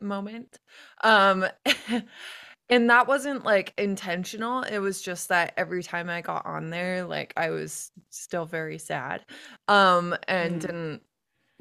moment. 0.00 0.58
Um 1.04 1.44
and 2.70 2.88
that 2.90 3.06
wasn't 3.08 3.44
like 3.44 3.74
intentional. 3.76 4.62
It 4.62 4.78
was 4.78 5.02
just 5.02 5.28
that 5.28 5.52
every 5.56 5.82
time 5.82 6.08
I 6.08 6.20
got 6.22 6.46
on 6.46 6.70
there, 6.70 7.04
like 7.04 7.32
I 7.36 7.50
was 7.50 7.90
still 8.10 8.46
very 8.46 8.78
sad. 8.78 9.24
Um 9.68 10.16
and 10.28 10.54
Mm. 10.56 10.60
didn't 10.60 11.02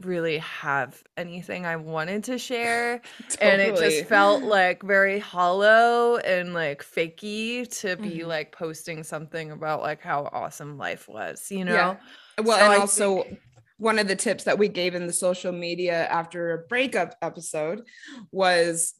really 0.01 0.37
have 0.37 1.03
anything 1.17 1.65
I 1.65 1.75
wanted 1.75 2.23
to 2.25 2.37
share. 2.37 3.01
Totally. 3.29 3.37
And 3.51 3.61
it 3.61 3.75
just 3.75 4.07
felt 4.07 4.43
like 4.43 4.81
very 4.81 5.19
hollow 5.19 6.15
and 6.17 6.53
like 6.53 6.83
fakey 6.83 7.67
to 7.81 7.97
be 7.97 8.19
Mhm. 8.19 8.27
like 8.27 8.51
posting 8.53 9.03
something 9.03 9.51
about 9.51 9.81
like 9.81 10.01
how 10.01 10.29
awesome 10.31 10.77
life 10.77 11.09
was, 11.09 11.51
you 11.51 11.65
know? 11.65 11.73
Yeah. 11.73 11.95
Well, 12.41 12.57
So 12.57 12.63
and 12.63 12.73
I 12.73 12.77
also 12.77 13.23
think- 13.23 13.39
one 13.77 13.99
of 13.99 14.07
the 14.07 14.15
tips 14.15 14.45
that 14.45 14.57
we 14.57 14.69
gave 14.69 14.95
in 14.95 15.05
the 15.07 15.13
social 15.13 15.51
media 15.51 16.05
after 16.07 16.51
a 16.53 16.57
breakup 16.67 17.15
episode 17.21 17.85
was 18.31 18.93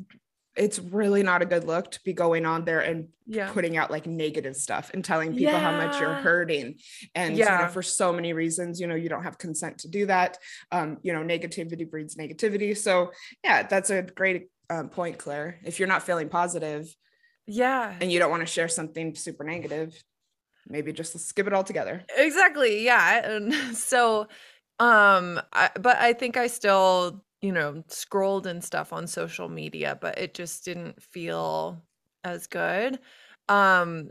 it's 0.60 0.78
really 0.78 1.24
not 1.24 1.42
a 1.42 1.46
good 1.46 1.64
look 1.64 1.90
to 1.92 2.00
be 2.04 2.14
going 2.14 2.46
on 2.46 2.66
there 2.66 2.82
and 2.82 3.08
Yeah. 3.26 3.50
putting 3.52 3.78
out 3.78 3.90
like 3.90 4.06
negative 4.06 4.56
stuff 4.56 4.92
and 4.94 5.04
telling 5.06 5.36
people 5.36 5.58
how 5.60 5.72
much 5.72 6.00
you're 6.00 6.14
hurting. 6.14 6.76
And 7.16 7.38
you 7.38 7.46
know, 7.46 7.68
for 7.68 7.82
so 7.82 8.12
many 8.14 8.34
reasons 8.34 8.80
you 8.82 8.88
know 8.88 8.96
you 9.04 9.10
don't 9.10 9.24
have 9.24 9.38
consent 9.38 9.80
to 9.80 9.88
do 9.88 10.06
that. 10.08 10.38
Um 10.72 10.98
you 11.02 11.14
know 11.14 11.24
negativity 11.24 11.90
breeds 11.90 12.16
negativity. 12.16 12.76
So 12.78 13.12
yeah 13.44 13.64
that's 13.64 13.90
a 13.90 14.02
great 14.04 14.50
um, 14.70 14.90
point 14.90 15.18
clair. 15.18 15.46
If 15.64 15.80
you're 15.80 15.88
not 15.96 16.04
feeling 16.04 16.30
positive 16.30 16.84
Yeah. 17.48 17.96
and 18.02 18.12
you 18.12 18.20
don't 18.20 18.30
want 18.36 18.42
to 18.48 18.54
share 18.56 18.68
something 18.68 19.16
super 19.16 19.44
negative 19.44 19.90
maybe 20.68 20.94
just 20.94 21.18
skip 21.30 21.48
it 21.48 21.54
all 21.54 21.64
together 21.64 22.04
exactly 22.18 22.84
yeah. 22.86 23.26
And 23.26 23.54
so 23.90 24.28
um 24.80 25.42
I, 25.52 25.72
but 25.80 25.98
i 25.98 26.14
think 26.14 26.38
i 26.38 26.48
still 26.48 27.24
you 27.42 27.52
know 27.52 27.84
scrolled 27.88 28.48
and 28.48 28.64
stuff 28.64 28.94
on 28.94 29.08
social 29.08 29.50
media 29.50 29.98
but 30.02 30.18
it 30.18 30.34
just 30.34 30.66
didn't 30.66 31.02
feel 31.02 31.82
as 32.24 32.48
good. 32.48 33.00
Um 33.48 34.10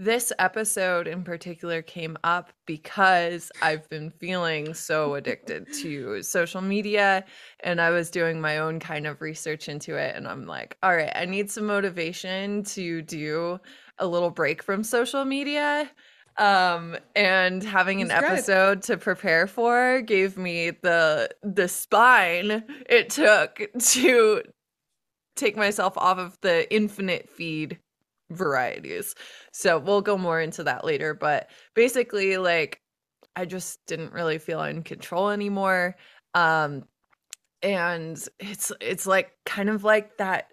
this 0.00 0.32
episode 0.38 1.06
in 1.06 1.22
particular 1.22 1.82
came 1.82 2.16
up 2.24 2.54
because 2.64 3.52
i've 3.60 3.86
been 3.90 4.10
feeling 4.10 4.72
so 4.72 5.14
addicted 5.14 5.70
to 5.74 6.22
social 6.22 6.62
media 6.62 7.22
and 7.62 7.82
i 7.82 7.90
was 7.90 8.10
doing 8.10 8.40
my 8.40 8.56
own 8.56 8.80
kind 8.80 9.06
of 9.06 9.20
research 9.20 9.68
into 9.68 9.96
it 9.96 10.16
and 10.16 10.26
i'm 10.26 10.46
like 10.46 10.78
all 10.82 10.96
right 10.96 11.12
i 11.14 11.26
need 11.26 11.50
some 11.50 11.66
motivation 11.66 12.62
to 12.64 13.02
do 13.02 13.60
a 13.98 14.06
little 14.06 14.30
break 14.30 14.62
from 14.62 14.82
social 14.82 15.26
media 15.26 15.90
um 16.40 16.96
and 17.14 17.62
having 17.62 18.00
an 18.00 18.08
good. 18.08 18.24
episode 18.24 18.82
to 18.82 18.96
prepare 18.96 19.46
for 19.46 20.00
gave 20.00 20.38
me 20.38 20.70
the 20.70 21.28
the 21.42 21.68
spine 21.68 22.64
it 22.88 23.10
took 23.10 23.60
to 23.78 24.42
take 25.36 25.56
myself 25.56 25.96
off 25.98 26.18
of 26.18 26.38
the 26.40 26.72
infinite 26.74 27.28
feed 27.28 27.78
varieties 28.30 29.14
so 29.52 29.78
we'll 29.78 30.00
go 30.00 30.16
more 30.16 30.40
into 30.40 30.64
that 30.64 30.84
later 30.84 31.12
but 31.12 31.50
basically 31.74 32.38
like 32.38 32.80
i 33.36 33.44
just 33.44 33.78
didn't 33.86 34.12
really 34.12 34.38
feel 34.38 34.62
in 34.62 34.82
control 34.82 35.28
anymore 35.28 35.94
um 36.34 36.84
and 37.62 38.28
it's 38.38 38.72
it's 38.80 39.06
like 39.06 39.32
kind 39.44 39.68
of 39.68 39.84
like 39.84 40.16
that 40.16 40.46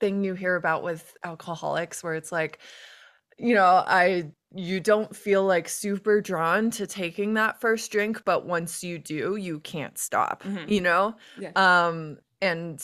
thing 0.00 0.24
you 0.24 0.34
hear 0.34 0.56
about 0.56 0.82
with 0.82 1.14
alcoholics 1.22 2.02
where 2.02 2.14
it's 2.14 2.32
like 2.32 2.60
you 3.38 3.54
know 3.54 3.82
i 3.86 4.30
you 4.56 4.80
don't 4.80 5.14
feel 5.14 5.44
like 5.44 5.68
super 5.68 6.20
drawn 6.20 6.70
to 6.70 6.86
taking 6.86 7.34
that 7.34 7.60
first 7.60 7.90
drink 7.92 8.24
but 8.24 8.46
once 8.46 8.82
you 8.82 8.98
do 8.98 9.36
you 9.36 9.60
can't 9.60 9.98
stop 9.98 10.42
Mhm. 10.42 10.68
you 10.70 10.80
know 10.80 11.14
Yeah. 11.38 11.50
um 11.56 12.18
and 12.40 12.82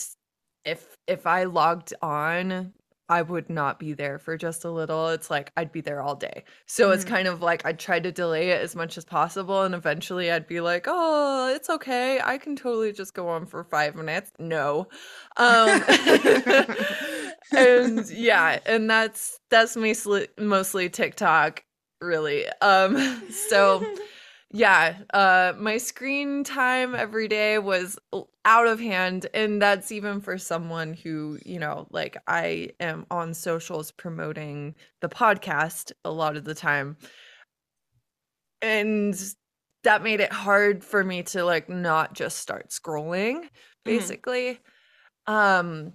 if 0.64 0.96
if 1.06 1.26
i 1.26 1.44
logged 1.44 1.94
on 2.02 2.72
i 3.08 3.20
would 3.20 3.50
not 3.50 3.78
be 3.78 3.92
there 3.94 4.18
for 4.18 4.36
just 4.36 4.64
a 4.64 4.70
little 4.70 5.08
it's 5.08 5.28
like 5.30 5.50
i'd 5.56 5.72
be 5.72 5.80
there 5.80 6.00
all 6.00 6.14
day 6.14 6.44
so 6.66 6.90
it's 6.92 7.04
Mhm. 7.04 7.08
kind 7.08 7.28
of 7.28 7.42
like 7.42 7.64
i'd 7.66 7.78
try 7.78 7.98
to 8.00 8.12
delay 8.12 8.50
it 8.50 8.60
as 8.62 8.76
much 8.76 8.96
as 8.96 9.04
possible 9.04 9.62
and 9.62 9.74
eventually 9.74 10.30
i'd 10.30 10.46
be 10.46 10.60
like 10.60 10.84
oh 10.88 11.52
it's 11.54 11.68
okay 11.68 12.20
i 12.24 12.38
can 12.38 12.54
totally 12.56 12.92
just 12.92 13.12
go 13.14 13.28
on 13.28 13.44
for 13.46 13.64
five 13.64 13.94
minutes 13.96 14.30
no 14.38 14.86
um 15.36 15.82
and 17.56 18.08
yeah 18.10 18.58
and 18.66 18.88
that's 18.88 19.38
that's 19.50 19.76
mostly 19.76 20.28
mostly 20.38 20.88
tiktok 20.88 21.62
really. 22.00 22.46
Um 22.60 23.22
so 23.30 23.84
yeah 24.54 24.96
uh 25.14 25.54
my 25.56 25.78
screen 25.78 26.44
time 26.44 26.94
every 26.94 27.26
day 27.26 27.58
was 27.58 27.98
out 28.44 28.66
of 28.66 28.78
hand 28.78 29.26
and 29.32 29.62
that's 29.62 29.90
even 29.90 30.20
for 30.20 30.36
someone 30.36 30.92
who 30.92 31.38
you 31.46 31.58
know 31.58 31.86
like 31.90 32.18
i 32.26 32.68
am 32.78 33.06
on 33.10 33.32
socials 33.32 33.90
promoting 33.92 34.74
the 35.00 35.08
podcast 35.08 35.92
a 36.04 36.10
lot 36.10 36.36
of 36.36 36.44
the 36.44 36.54
time. 36.54 36.96
And 38.60 39.18
that 39.84 40.02
made 40.02 40.20
it 40.20 40.32
hard 40.32 40.84
for 40.84 41.02
me 41.02 41.22
to 41.24 41.44
like 41.44 41.68
not 41.68 42.14
just 42.14 42.38
start 42.38 42.70
scrolling 42.70 43.48
basically. 43.84 44.60
Um 45.26 45.94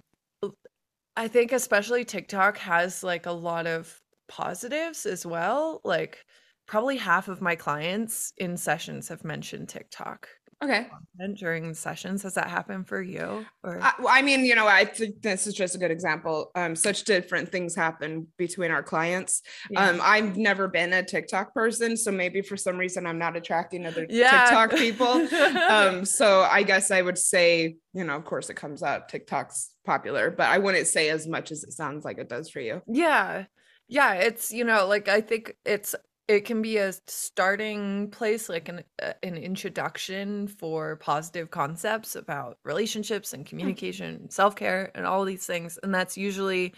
i 1.18 1.26
think 1.28 1.52
especially 1.52 2.04
tiktok 2.04 2.56
has 2.56 3.02
like 3.02 3.26
a 3.26 3.32
lot 3.32 3.66
of 3.66 4.00
positives 4.28 5.04
as 5.04 5.26
well 5.26 5.80
like 5.84 6.24
probably 6.66 6.96
half 6.96 7.26
of 7.28 7.42
my 7.42 7.56
clients 7.56 8.32
in 8.38 8.56
sessions 8.56 9.08
have 9.08 9.24
mentioned 9.24 9.68
tiktok 9.68 10.28
okay 10.62 10.88
during 11.36 11.74
sessions 11.74 12.22
has 12.22 12.34
that 12.34 12.48
happened 12.48 12.86
for 12.88 13.00
you 13.00 13.44
or 13.62 13.80
I, 13.80 13.92
well, 13.98 14.08
I 14.10 14.22
mean, 14.22 14.44
you 14.44 14.54
know, 14.54 14.66
I 14.66 14.84
think 14.84 15.22
this 15.22 15.46
is 15.46 15.54
just 15.54 15.74
a 15.74 15.78
good 15.78 15.90
example. 15.90 16.50
Um, 16.54 16.74
such 16.76 17.04
different 17.04 17.50
things 17.50 17.74
happen 17.74 18.28
between 18.36 18.70
our 18.70 18.82
clients. 18.82 19.42
Yeah. 19.70 19.88
Um, 19.88 20.00
I've 20.02 20.36
never 20.36 20.68
been 20.68 20.92
a 20.92 21.02
TikTok 21.02 21.52
person, 21.54 21.96
so 21.96 22.10
maybe 22.10 22.40
for 22.40 22.56
some 22.56 22.78
reason 22.78 23.06
I'm 23.06 23.18
not 23.18 23.36
attracting 23.36 23.84
other 23.86 24.06
Yeah. 24.08 24.44
TikTok 24.44 24.70
people. 24.78 25.06
um, 25.70 26.04
so 26.04 26.42
I 26.42 26.62
guess 26.62 26.90
I 26.90 27.02
would 27.02 27.18
say, 27.18 27.76
you 27.92 28.04
know, 28.04 28.16
of 28.16 28.24
course 28.24 28.48
it 28.48 28.54
comes 28.54 28.82
up. 28.82 29.08
TikTok's 29.08 29.70
popular, 29.84 30.30
but 30.30 30.46
I 30.46 30.58
wouldn't 30.58 30.86
say 30.86 31.08
as 31.10 31.26
much 31.26 31.50
as 31.50 31.64
it 31.64 31.72
sounds 31.72 32.04
like 32.04 32.18
it 32.18 32.28
does 32.28 32.48
for 32.50 32.60
you. 32.60 32.82
Yeah. 32.86 33.44
Yeah, 33.88 34.14
it's 34.14 34.52
you 34.52 34.64
know, 34.64 34.86
like 34.86 35.08
I 35.08 35.20
think 35.20 35.56
it's 35.64 35.94
it 36.28 36.42
can 36.44 36.62
be 36.62 36.76
a 36.76 36.92
starting 37.06 38.10
place 38.10 38.48
like 38.50 38.68
an 38.68 38.84
uh, 39.02 39.14
an 39.22 39.36
introduction 39.38 40.46
for 40.48 40.96
positive 40.96 41.50
concepts 41.50 42.14
about 42.16 42.58
relationships 42.64 43.32
and 43.32 43.46
communication, 43.46 44.28
self-care 44.30 44.90
and 44.94 45.06
all 45.06 45.24
these 45.24 45.46
things 45.46 45.78
and 45.82 45.94
that's 45.94 46.16
usually 46.18 46.74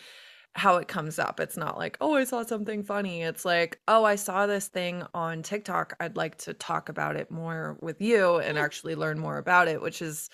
how 0.57 0.77
it 0.79 0.89
comes 0.89 1.19
up. 1.19 1.41
It's 1.41 1.57
not 1.57 1.79
like, 1.79 1.97
"Oh, 2.01 2.15
I 2.17 2.25
saw 2.25 2.43
something 2.45 2.83
funny." 2.85 3.23
It's 3.23 3.45
like, 3.45 3.81
"Oh, 3.89 4.05
I 4.05 4.17
saw 4.17 4.47
this 4.47 4.69
thing 4.69 5.05
on 5.15 5.43
TikTok. 5.43 5.95
I'd 6.01 6.17
like 6.17 6.39
to 6.39 6.55
talk 6.55 6.89
about 6.89 7.17
it 7.17 7.31
more 7.31 7.79
with 7.83 8.01
you 8.03 8.39
and 8.39 8.57
Hmm. 8.57 8.61
actually 8.61 8.97
learn 8.97 9.19
more 9.21 9.39
about 9.39 9.69
it," 9.69 9.81
which 9.83 10.03
is 10.03 10.31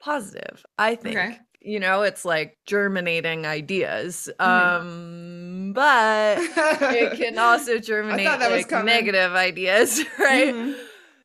positive. 0.00 0.64
I 0.78 0.94
think. 0.96 1.28
Okay. 1.28 1.40
You 1.60 1.80
know, 1.80 2.02
it's 2.02 2.24
like 2.24 2.58
germinating 2.66 3.44
ideas. 3.46 4.30
Mhm. 4.44 4.78
Um, 4.78 5.47
but 5.72 6.38
it 6.38 7.16
can 7.18 7.38
also 7.38 7.78
germinate 7.78 8.26
like 8.26 8.70
negative 8.84 9.32
ideas, 9.32 10.02
right? 10.18 10.54
Mhm. 10.54 10.74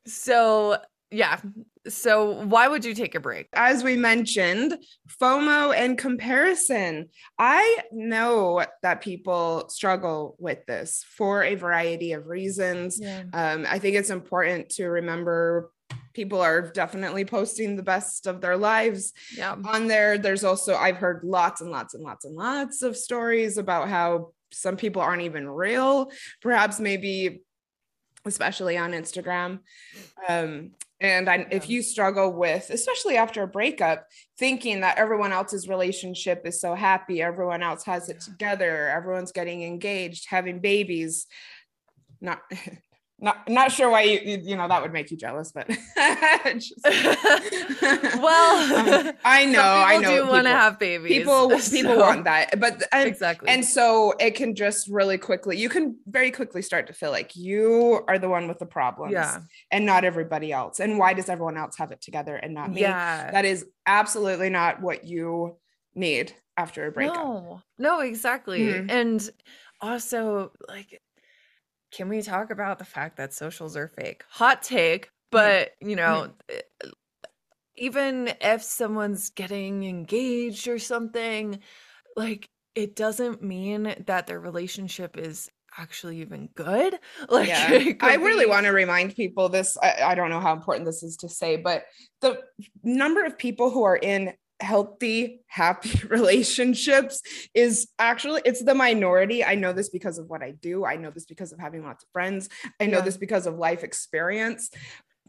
So, 0.05 0.77
yeah. 1.12 1.39
So, 1.88 2.45
why 2.45 2.69
would 2.69 2.85
you 2.85 2.93
take 2.95 3.13
a 3.13 3.19
break? 3.19 3.47
as 3.53 3.83
we 3.83 3.97
mentioned, 3.97 4.77
FOMO 5.21 5.75
and 5.75 5.97
comparison. 5.97 7.09
I 7.38 7.79
know 7.91 8.65
that 8.83 9.01
people 9.01 9.67
struggle 9.69 10.38
with 10.39 10.65
this 10.65 11.05
for 11.17 11.43
a 11.43 11.55
variety 11.55 12.13
of 12.13 12.27
reasons. 12.27 13.00
Yeah. 13.01 13.23
Um, 13.33 13.65
I 13.69 13.79
think 13.79 13.97
it's 13.97 14.09
important 14.09 14.69
to 14.71 14.85
remember 14.88 15.71
people 16.13 16.39
are 16.41 16.62
definitely 16.62 17.25
posting 17.25 17.75
the 17.75 17.84
best 17.84 18.27
of 18.27 18.41
their 18.41 18.58
lives 18.58 19.13
Yeah. 19.36 19.55
on 19.65 19.88
there. 19.88 20.17
There's 20.17 20.43
also, 20.43 20.75
I've 20.75 20.98
heard 20.98 21.24
lots 21.24 21.62
and 21.62 21.72
lots 21.72 21.93
and 21.93 22.03
lots 22.03 22.25
and 22.25 22.36
lots 22.36 22.82
of 22.82 22.96
stories 22.96 23.58
about 23.58 23.89
how 23.89 24.34
some 24.51 24.77
people 24.77 25.01
aren't 25.01 25.24
even 25.24 25.48
real, 25.50 26.12
perhaps 26.41 26.79
maybe 26.79 27.41
especially 28.25 28.77
on 28.77 28.91
Instagram. 28.91 29.60
Um, 30.29 30.72
and 31.01 31.29
I, 31.29 31.46
if 31.51 31.70
you 31.70 31.82
struggle 31.82 32.32
with, 32.32 32.70
especially 32.70 33.17
after 33.17 33.43
a 33.43 33.48
breakup, 33.48 34.08
thinking 34.39 34.79
that 34.82 34.98
everyone 34.98 35.34
else's 35.34 35.67
relationship 35.67 36.43
is 36.46 36.62
so 36.62 36.75
happy, 36.75 37.22
everyone 37.22 37.62
else 37.62 37.84
has 37.84 38.08
it 38.08 38.17
Yeah. 38.22 38.32
together, 38.34 38.88
everyone's 38.88 39.34
getting 39.34 39.63
engaged, 39.63 40.27
having 40.29 40.60
babies, 40.60 41.27
not 42.22 42.41
not 43.23 43.49
not 43.49 43.71
sure 43.71 43.89
why 43.89 44.01
you 44.01 44.41
you 44.43 44.57
know 44.57 44.67
that 44.67 44.81
would 44.81 44.91
make 44.91 45.09
you 45.09 45.15
jealous, 45.15 45.53
but 45.53 45.65
Just, 46.43 46.73
well, 46.83 49.07
um, 49.07 49.13
I 49.23 49.45
know, 49.45 49.61
I 49.61 49.97
know. 49.97 50.25
Do 50.25 50.29
want 50.29 50.45
to 50.45 50.51
have 50.51 50.77
babies? 50.77 51.19
People 51.19 51.49
people 51.49 51.95
so. 51.95 51.99
want 51.99 52.25
that, 52.25 52.59
but 52.59 52.83
and, 52.91 53.07
exactly, 53.07 53.47
and 53.47 53.63
so 53.63 54.13
it 54.19 54.35
can 54.35 54.55
just 54.55 54.89
really 54.89 55.17
quickly. 55.17 55.57
You 55.57 55.69
can 55.69 55.97
very 56.05 56.31
quickly 56.31 56.61
start 56.61 56.87
to 56.87 56.93
feel 56.93 57.11
like 57.11 57.33
you 57.35 58.03
are 58.09 58.19
the 58.19 58.27
one 58.27 58.49
with 58.49 58.59
the 58.59 58.65
problems, 58.65 59.13
yeah, 59.13 59.39
and 59.71 59.85
not 59.85 60.03
everybody 60.03 60.51
else. 60.51 60.81
And 60.81 60.99
why 60.99 61.13
does 61.13 61.29
everyone 61.29 61.57
else 61.57 61.77
have 61.77 61.93
it 61.93 62.01
together 62.01 62.35
and 62.35 62.53
not 62.53 62.71
me? 62.71 62.81
Yeah, 62.81 63.31
that 63.31 63.45
is 63.45 63.65
absolutely 63.85 64.49
not 64.49 64.81
what 64.81 65.05
you 65.05 65.55
need 65.95 66.33
after 66.57 66.87
a 66.87 66.91
breakup. 66.91 67.15
No, 67.15 67.61
no, 67.77 68.01
exactly, 68.01 68.65
mm-hmm. 68.65 68.89
and 68.89 69.29
also 69.79 70.51
like 70.67 70.99
can 71.93 72.09
we 72.09 72.21
talk 72.21 72.50
about 72.50 72.79
the 72.79 72.85
fact 72.85 73.17
that 73.17 73.33
socials 73.33 73.77
are 73.77 73.88
fake? 73.88 74.23
Hot 74.29 74.62
take, 74.62 75.09
but 75.31 75.71
you 75.79 75.95
know, 75.95 76.29
mm-hmm. 76.50 76.89
even 77.75 78.33
if 78.41 78.63
someone's 78.63 79.29
getting 79.29 79.83
engaged 79.83 80.67
or 80.67 80.79
something, 80.79 81.59
like 82.15 82.50
it 82.75 82.95
doesn't 82.95 83.43
mean 83.43 83.95
that 84.07 84.27
their 84.27 84.39
relationship 84.39 85.17
is 85.17 85.50
actually 85.77 86.21
even 86.21 86.50
good. 86.55 87.00
Like, 87.29 87.47
yeah. 87.47 87.93
I 88.01 88.15
really 88.15 88.45
want 88.45 88.65
to 88.65 88.71
remind 88.71 89.15
people 89.15 89.50
this. 89.50 89.77
I, 89.81 89.95
I, 90.03 90.15
don't 90.15 90.29
know 90.29 90.39
how 90.39 90.53
important 90.53 90.85
this 90.85 91.03
is 91.03 91.17
to 91.17 91.29
say, 91.29 91.55
but 91.55 91.85
the 92.21 92.39
number 92.83 93.23
of 93.23 93.38
people 93.38 93.69
who 93.69 93.83
are 93.83 93.95
in 93.95 94.33
healthy 94.60 95.41
happy 95.48 96.01
relationships 96.07 97.22
is 97.53 97.88
actually 98.00 98.41
it's 98.45 98.63
the 98.63 98.75
minority. 98.75 99.43
I 99.43 99.55
know 99.55 99.74
this 99.74 99.89
because 99.89 100.17
of 100.17 100.29
what 100.29 100.41
i 100.41 100.51
do. 100.51 100.86
I 100.86 100.95
know 100.95 101.12
this 101.12 101.25
because 101.25 101.51
of 101.51 101.60
having 101.60 101.83
lots 101.83 102.03
of 102.03 102.10
friends. 102.12 102.50
I 102.79 102.86
know 102.86 103.00
yeah. 103.00 103.03
this 103.03 103.17
because 103.17 103.48
of 103.48 103.57
life 103.57 103.83
experience. 103.83 104.69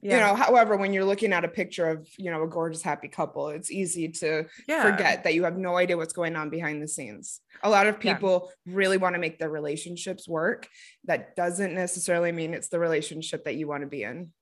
Yeah. 0.03 0.17
you 0.17 0.21
know 0.21 0.35
however 0.35 0.77
when 0.77 0.93
you're 0.93 1.07
looking 1.07 1.33
at 1.33 1.47
a 1.47 1.49
picture 1.49 1.89
of 1.89 2.07
you 2.19 2.31
know 2.31 2.43
a 2.43 2.47
gorgeous 2.47 2.83
happy 2.83 3.09
couple 3.09 3.49
it's 3.49 3.71
easy 3.71 4.09
to 4.09 4.45
yeah. 4.69 4.83
forget 4.83 5.25
that 5.25 5.33
you 5.33 5.45
have 5.45 5.57
no 5.57 5.79
idea 5.79 5.97
what's 5.97 6.13
going 6.13 6.37
on 6.37 6.51
behind 6.51 6.83
the 6.83 6.89
scenes. 6.89 7.41
A 7.63 7.71
lot 7.71 7.87
of 7.87 7.99
people 7.99 8.51
really 8.67 8.99
want 8.99 9.15
to 9.15 9.19
make 9.19 9.39
their 9.39 9.49
relationships 9.49 10.29
work. 10.29 10.69
That 11.05 11.35
doesn't 11.37 11.73
necessarily 11.73 12.33
mean 12.33 12.53
it's 12.53 12.69
the 12.69 12.79
relationship 12.79 13.45
that 13.45 13.55
you 13.55 13.67
want 13.67 13.81
to 13.81 13.87
be 13.87 14.03
in. 14.03 14.33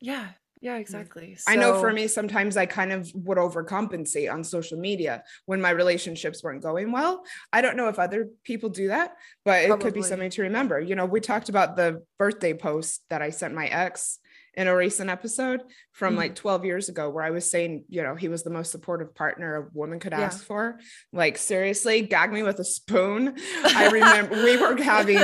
Yeah 0.00 0.28
yeah, 0.62 0.78
mm. 0.78 0.80
exactly. 0.80 1.34
So, 1.34 1.52
I 1.52 1.56
know 1.56 1.78
for 1.80 1.92
me, 1.92 2.06
sometimes 2.06 2.56
I 2.56 2.66
kind 2.66 2.92
of 2.92 3.10
would 3.14 3.36
overcompensate 3.36 4.32
on 4.32 4.44
social 4.44 4.78
media 4.78 5.24
when 5.44 5.60
my 5.60 5.70
relationships 5.70 6.42
weren't 6.42 6.62
going 6.62 6.92
well. 6.92 7.24
I 7.52 7.60
don't 7.60 7.76
know 7.76 7.88
if 7.88 7.98
other 7.98 8.28
people 8.44 8.70
do 8.70 8.88
that, 8.88 9.16
but 9.44 9.66
probably. 9.66 9.74
it 9.74 9.80
could 9.84 9.94
be 9.94 10.02
something 10.02 10.30
to 10.30 10.42
remember. 10.42 10.80
You 10.80 10.94
know, 10.94 11.04
we 11.04 11.20
talked 11.20 11.48
about 11.48 11.76
the 11.76 12.04
birthday 12.18 12.54
post 12.54 13.02
that 13.10 13.20
I 13.20 13.30
sent 13.30 13.54
my 13.54 13.66
ex 13.66 14.20
in 14.54 14.66
a 14.66 14.76
recent 14.76 15.08
episode 15.08 15.62
from 15.92 16.12
mm-hmm. 16.12 16.18
like 16.18 16.34
12 16.34 16.64
years 16.64 16.88
ago 16.88 17.08
where 17.08 17.24
I 17.24 17.30
was 17.30 17.50
saying, 17.50 17.84
you 17.88 18.02
know, 18.02 18.14
he 18.14 18.28
was 18.28 18.42
the 18.42 18.50
most 18.50 18.70
supportive 18.70 19.14
partner 19.14 19.56
a 19.56 19.68
woman 19.72 19.98
could 19.98 20.12
ask 20.12 20.40
yeah. 20.40 20.46
for. 20.46 20.80
Like, 21.12 21.38
seriously, 21.38 22.02
gag 22.02 22.32
me 22.32 22.42
with 22.42 22.58
a 22.58 22.64
spoon. 22.64 23.36
I 23.64 23.88
remember 23.90 24.44
we 24.44 24.58
were 24.58 24.80
having 24.82 25.18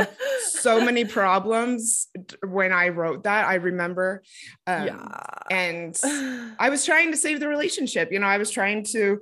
so 0.49 0.83
many 0.83 1.05
problems 1.05 2.09
when 2.47 2.73
I 2.73 2.89
wrote 2.89 3.25
that. 3.25 3.47
I 3.47 3.57
remember. 3.57 4.23
Um, 4.67 4.87
yeah. 4.87 5.23
And 5.51 5.99
I 6.59 6.71
was 6.71 6.87
trying 6.87 7.11
to 7.11 7.17
save 7.19 7.41
the 7.41 7.49
relationship. 7.49 8.11
You 8.11 8.21
know, 8.21 8.27
I 8.27 8.39
was 8.39 8.51
trying 8.51 8.85
to 8.93 9.21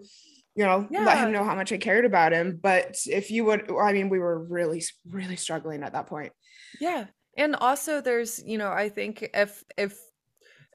you 0.58 0.64
know, 0.64 0.88
yeah. 0.90 1.04
let 1.04 1.18
him 1.18 1.32
know 1.32 1.44
how 1.44 1.54
much 1.54 1.70
I 1.70 1.76
cared 1.76 2.06
about 2.06 2.32
him. 2.32 2.58
But 2.62 2.96
if 3.04 3.30
you 3.30 3.44
would, 3.44 3.70
I 3.70 3.92
mean, 3.92 4.08
we 4.08 4.18
were 4.18 4.42
really, 4.42 4.82
really 5.06 5.36
struggling 5.36 5.82
at 5.82 5.92
that 5.92 6.06
point. 6.06 6.32
Yeah 6.80 7.04
and 7.36 7.54
also 7.56 8.00
there's 8.00 8.42
you 8.44 8.58
know 8.58 8.70
i 8.70 8.88
think 8.88 9.28
if 9.34 9.64
if 9.76 9.98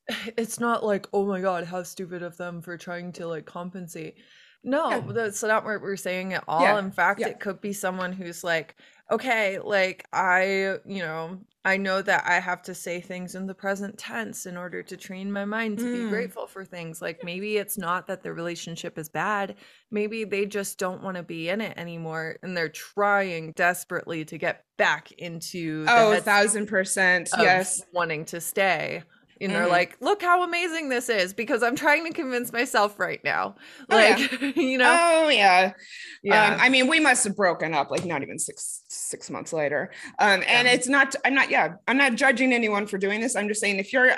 it's 0.38 0.60
not 0.60 0.84
like 0.84 1.08
oh 1.14 1.26
my 1.26 1.42
god 1.42 1.66
how 1.66 1.84
stupid 1.84 2.22
of 2.24 2.38
them 2.38 2.62
for 2.62 2.78
trying 2.78 3.12
to 3.12 3.28
like 3.28 3.46
compensate 3.46 4.16
no 4.64 4.90
yeah. 4.90 5.02
that's 5.12 5.44
not 5.44 5.64
what 5.64 5.82
we're 5.82 5.96
saying 5.96 6.34
at 6.34 6.44
all 6.48 6.62
yeah. 6.62 6.80
in 6.80 6.92
fact 6.92 7.20
yeah. 7.20 7.28
it 7.28 7.40
could 7.40 7.60
be 7.62 7.74
someone 7.74 8.14
who's 8.14 8.44
like 8.44 8.76
okay 9.12 9.60
like 9.60 10.06
i 10.14 10.78
you 10.86 11.00
know 11.00 11.40
I 11.64 11.78
know 11.78 12.02
that 12.02 12.24
I 12.26 12.40
have 12.40 12.64
to 12.64 12.74
say 12.74 13.02
things 13.02 13.36
in 13.36 13.46
the 13.46 13.54
present 13.54 13.98
tense 13.98 14.48
in 14.48 14.58
order 14.58 14.82
to 14.82 14.98
train 14.98 15.32
my 15.32 15.46
mind 15.46 15.78
to 15.78 15.84
mm. 15.84 16.04
be 16.04 16.10
grateful 16.10 16.48
for 16.48 16.66
things. 16.66 17.02
Like 17.02 17.24
maybe 17.24 17.58
it's 17.58 17.78
not 17.78 18.08
that 18.08 18.24
the 18.24 18.34
relationship 18.34 18.98
is 18.98 19.10
bad. 19.10 19.56
Maybe 19.92 20.24
they 20.24 20.48
just 20.48 20.80
don't 20.80 21.04
want 21.04 21.18
to 21.18 21.24
be 21.24 21.50
in 21.50 21.62
it 21.62 21.78
anymore 21.78 22.38
and 22.42 22.58
they're 22.58 22.70
trying 22.70 23.52
desperately 23.52 24.26
to 24.26 24.38
get 24.40 24.66
back 24.78 25.12
into 25.12 25.86
Oh, 25.88 26.12
a 26.14 26.20
thousand 26.20 26.66
percent. 26.66 27.30
Yes. 27.38 27.84
Wanting 27.94 28.26
to 28.26 28.42
stay 28.42 29.04
and 29.42 29.54
they're 29.54 29.64
mm-hmm. 29.64 29.72
like, 29.72 29.98
"Look 30.00 30.22
how 30.22 30.44
amazing 30.44 30.90
this 30.90 31.10
is!" 31.10 31.34
Because 31.34 31.64
I'm 31.64 31.76
trying 31.76 32.06
to 32.06 32.14
convince 32.14 32.52
myself 32.52 33.00
right 33.00 33.20
now. 33.24 33.56
Like, 33.90 34.18
oh, 34.20 34.46
yeah. 34.46 34.52
you 34.56 34.78
know. 34.78 34.98
Oh 35.00 35.30
yeah, 35.30 35.74
yeah. 36.24 36.54
Um, 36.54 36.60
I 36.60 36.70
mean, 36.70 36.88
we 36.88 37.00
must 37.00 37.24
have 37.24 37.36
broken 37.36 37.74
up 37.74 37.92
like 37.92 38.06
not 38.06 38.22
even 38.22 38.40
six 38.40 38.84
six 38.90 39.30
months 39.30 39.54
later. 39.54 39.92
Um, 40.20 40.44
and 40.48 40.68
yeah. 40.68 40.74
it's 40.74 40.88
not. 40.88 41.16
I'm 41.26 41.34
not. 41.34 41.50
Yeah, 41.50 41.74
I'm 41.88 41.98
not 41.98 42.16
judging 42.16 42.54
anyone 42.54 42.88
for 42.88 42.98
doing 42.98 43.22
this. 43.22 43.36
I'm 43.36 43.48
just 43.48 43.62
saying 43.62 43.78
if 43.78 43.94
you're 43.94 44.12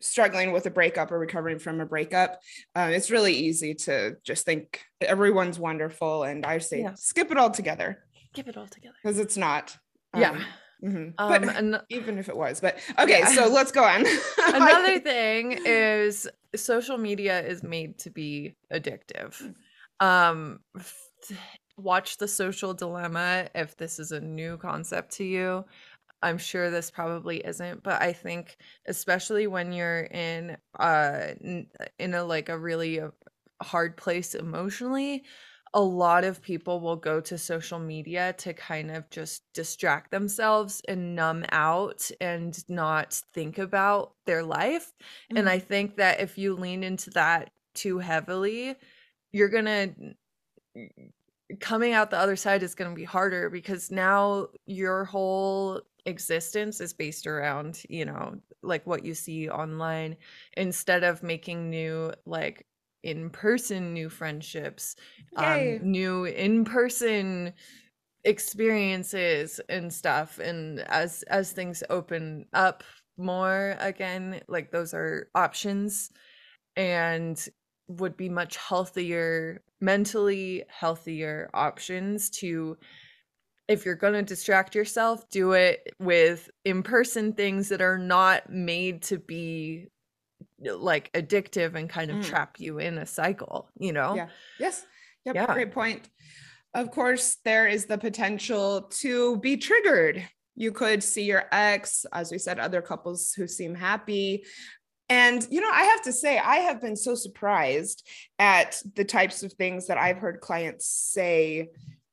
struggling 0.00 0.52
with 0.52 0.64
a 0.66 0.70
breakup 0.70 1.12
or 1.12 1.18
recovering 1.18 1.58
from 1.58 1.80
a 1.80 1.86
breakup, 1.86 2.40
um, 2.74 2.90
it's 2.90 3.10
really 3.10 3.34
easy 3.34 3.74
to 3.74 4.16
just 4.24 4.46
think 4.46 4.80
everyone's 5.00 5.58
wonderful, 5.58 6.24
and 6.24 6.46
I 6.46 6.58
say 6.58 6.80
yeah. 6.80 6.94
skip 6.94 7.30
it 7.30 7.36
all 7.36 7.50
together. 7.50 8.04
Skip 8.32 8.48
it 8.48 8.56
all 8.56 8.66
together 8.66 8.94
because 9.02 9.18
it's 9.18 9.36
not. 9.36 9.76
yeah 10.16 10.30
um, 10.30 10.44
Mm-hmm. 10.84 11.10
Um, 11.18 11.70
but 11.70 11.84
even 11.90 12.18
if 12.18 12.28
it 12.28 12.36
was, 12.36 12.60
but 12.60 12.78
okay, 12.98 13.20
yeah. 13.20 13.28
so 13.28 13.48
let's 13.48 13.72
go 13.72 13.84
on. 13.84 14.04
Another 14.54 14.98
thing 15.00 15.58
is 15.64 16.28
social 16.56 16.98
media 16.98 17.40
is 17.40 17.62
made 17.62 17.98
to 17.98 18.10
be 18.10 18.56
addictive. 18.72 19.54
Um, 20.00 20.60
watch 21.76 22.16
the 22.18 22.28
social 22.28 22.74
dilemma 22.74 23.48
if 23.54 23.76
this 23.76 23.98
is 23.98 24.12
a 24.12 24.20
new 24.20 24.56
concept 24.56 25.12
to 25.16 25.24
you. 25.24 25.64
I'm 26.22 26.38
sure 26.38 26.70
this 26.70 26.90
probably 26.90 27.38
isn't, 27.38 27.82
but 27.82 28.02
I 28.02 28.12
think 28.12 28.58
especially 28.86 29.46
when 29.46 29.72
you're 29.72 30.02
in 30.02 30.56
uh 30.78 31.28
in 31.98 32.14
a 32.14 32.24
like 32.24 32.50
a 32.50 32.58
really 32.58 33.00
uh, 33.00 33.10
hard 33.62 33.96
place 33.96 34.34
emotionally, 34.34 35.24
a 35.72 35.80
lot 35.80 36.24
of 36.24 36.42
people 36.42 36.80
will 36.80 36.96
go 36.96 37.20
to 37.20 37.38
social 37.38 37.78
media 37.78 38.34
to 38.38 38.52
kind 38.52 38.90
of 38.90 39.08
just 39.10 39.42
distract 39.54 40.10
themselves 40.10 40.82
and 40.88 41.14
numb 41.14 41.44
out 41.52 42.10
and 42.20 42.68
not 42.68 43.22
think 43.32 43.58
about 43.58 44.14
their 44.26 44.42
life. 44.42 44.92
Mm-hmm. 44.96 45.36
And 45.36 45.48
I 45.48 45.60
think 45.60 45.96
that 45.96 46.20
if 46.20 46.36
you 46.36 46.54
lean 46.54 46.82
into 46.82 47.10
that 47.10 47.50
too 47.74 47.98
heavily, 47.98 48.74
you're 49.32 49.48
going 49.48 49.64
to 49.64 50.14
coming 51.58 51.92
out 51.92 52.10
the 52.10 52.18
other 52.18 52.36
side 52.36 52.62
is 52.62 52.74
going 52.74 52.90
to 52.90 52.96
be 52.96 53.04
harder 53.04 53.50
because 53.50 53.90
now 53.90 54.46
your 54.66 55.04
whole 55.04 55.80
existence 56.06 56.80
is 56.80 56.92
based 56.92 57.26
around, 57.26 57.82
you 57.88 58.04
know, 58.04 58.36
like 58.62 58.86
what 58.86 59.04
you 59.04 59.14
see 59.14 59.48
online 59.48 60.16
instead 60.56 61.02
of 61.02 61.22
making 61.22 61.70
new 61.70 62.12
like 62.24 62.66
in 63.02 63.30
person 63.30 63.92
new 63.92 64.08
friendships, 64.08 64.96
um, 65.36 65.90
new 65.90 66.24
in 66.24 66.64
person 66.64 67.52
experiences 68.24 69.60
and 69.68 69.92
stuff. 69.92 70.38
And 70.38 70.80
as 70.80 71.22
as 71.24 71.52
things 71.52 71.82
open 71.90 72.46
up 72.52 72.84
more 73.16 73.76
again, 73.80 74.40
like 74.48 74.70
those 74.70 74.94
are 74.94 75.28
options 75.34 76.10
and 76.76 77.48
would 77.88 78.16
be 78.16 78.28
much 78.28 78.56
healthier, 78.56 79.62
mentally 79.80 80.64
healthier 80.68 81.50
options 81.54 82.30
to 82.30 82.76
if 83.68 83.84
you're 83.84 83.94
going 83.94 84.14
to 84.14 84.22
distract 84.22 84.74
yourself, 84.74 85.28
do 85.30 85.52
it 85.52 85.94
with 86.00 86.50
in 86.64 86.82
person 86.82 87.32
things 87.32 87.68
that 87.68 87.80
are 87.80 87.98
not 87.98 88.50
made 88.50 89.00
to 89.02 89.16
be 89.16 89.86
like 90.62 91.12
addictive 91.12 91.74
and 91.74 91.88
kind 91.88 92.10
of 92.10 92.18
mm. 92.18 92.24
trap 92.24 92.58
you 92.58 92.78
in 92.78 92.98
a 92.98 93.06
cycle, 93.06 93.70
you 93.78 93.92
know? 93.92 94.14
Yeah. 94.14 94.28
Yes. 94.58 94.84
Yep. 95.24 95.34
Yeah. 95.34 95.46
Great 95.52 95.72
point. 95.72 96.08
Of 96.74 96.90
course, 96.90 97.38
there 97.44 97.66
is 97.66 97.86
the 97.86 97.98
potential 97.98 98.82
to 99.00 99.38
be 99.38 99.56
triggered. 99.56 100.24
You 100.54 100.72
could 100.72 101.02
see 101.02 101.24
your 101.24 101.44
ex, 101.50 102.06
as 102.12 102.30
we 102.30 102.38
said, 102.38 102.58
other 102.58 102.82
couples 102.82 103.32
who 103.32 103.48
seem 103.48 103.74
happy. 103.74 104.44
And, 105.08 105.44
you 105.50 105.60
know, 105.60 105.70
I 105.70 105.84
have 105.84 106.02
to 106.02 106.12
say, 106.12 106.38
I 106.38 106.56
have 106.56 106.80
been 106.80 106.94
so 106.94 107.16
surprised 107.16 108.06
at 108.38 108.80
the 108.94 109.04
types 109.04 109.42
of 109.42 109.52
things 109.54 109.88
that 109.88 109.98
I've 109.98 110.18
heard 110.18 110.40
clients 110.40 110.86
say 110.86 111.70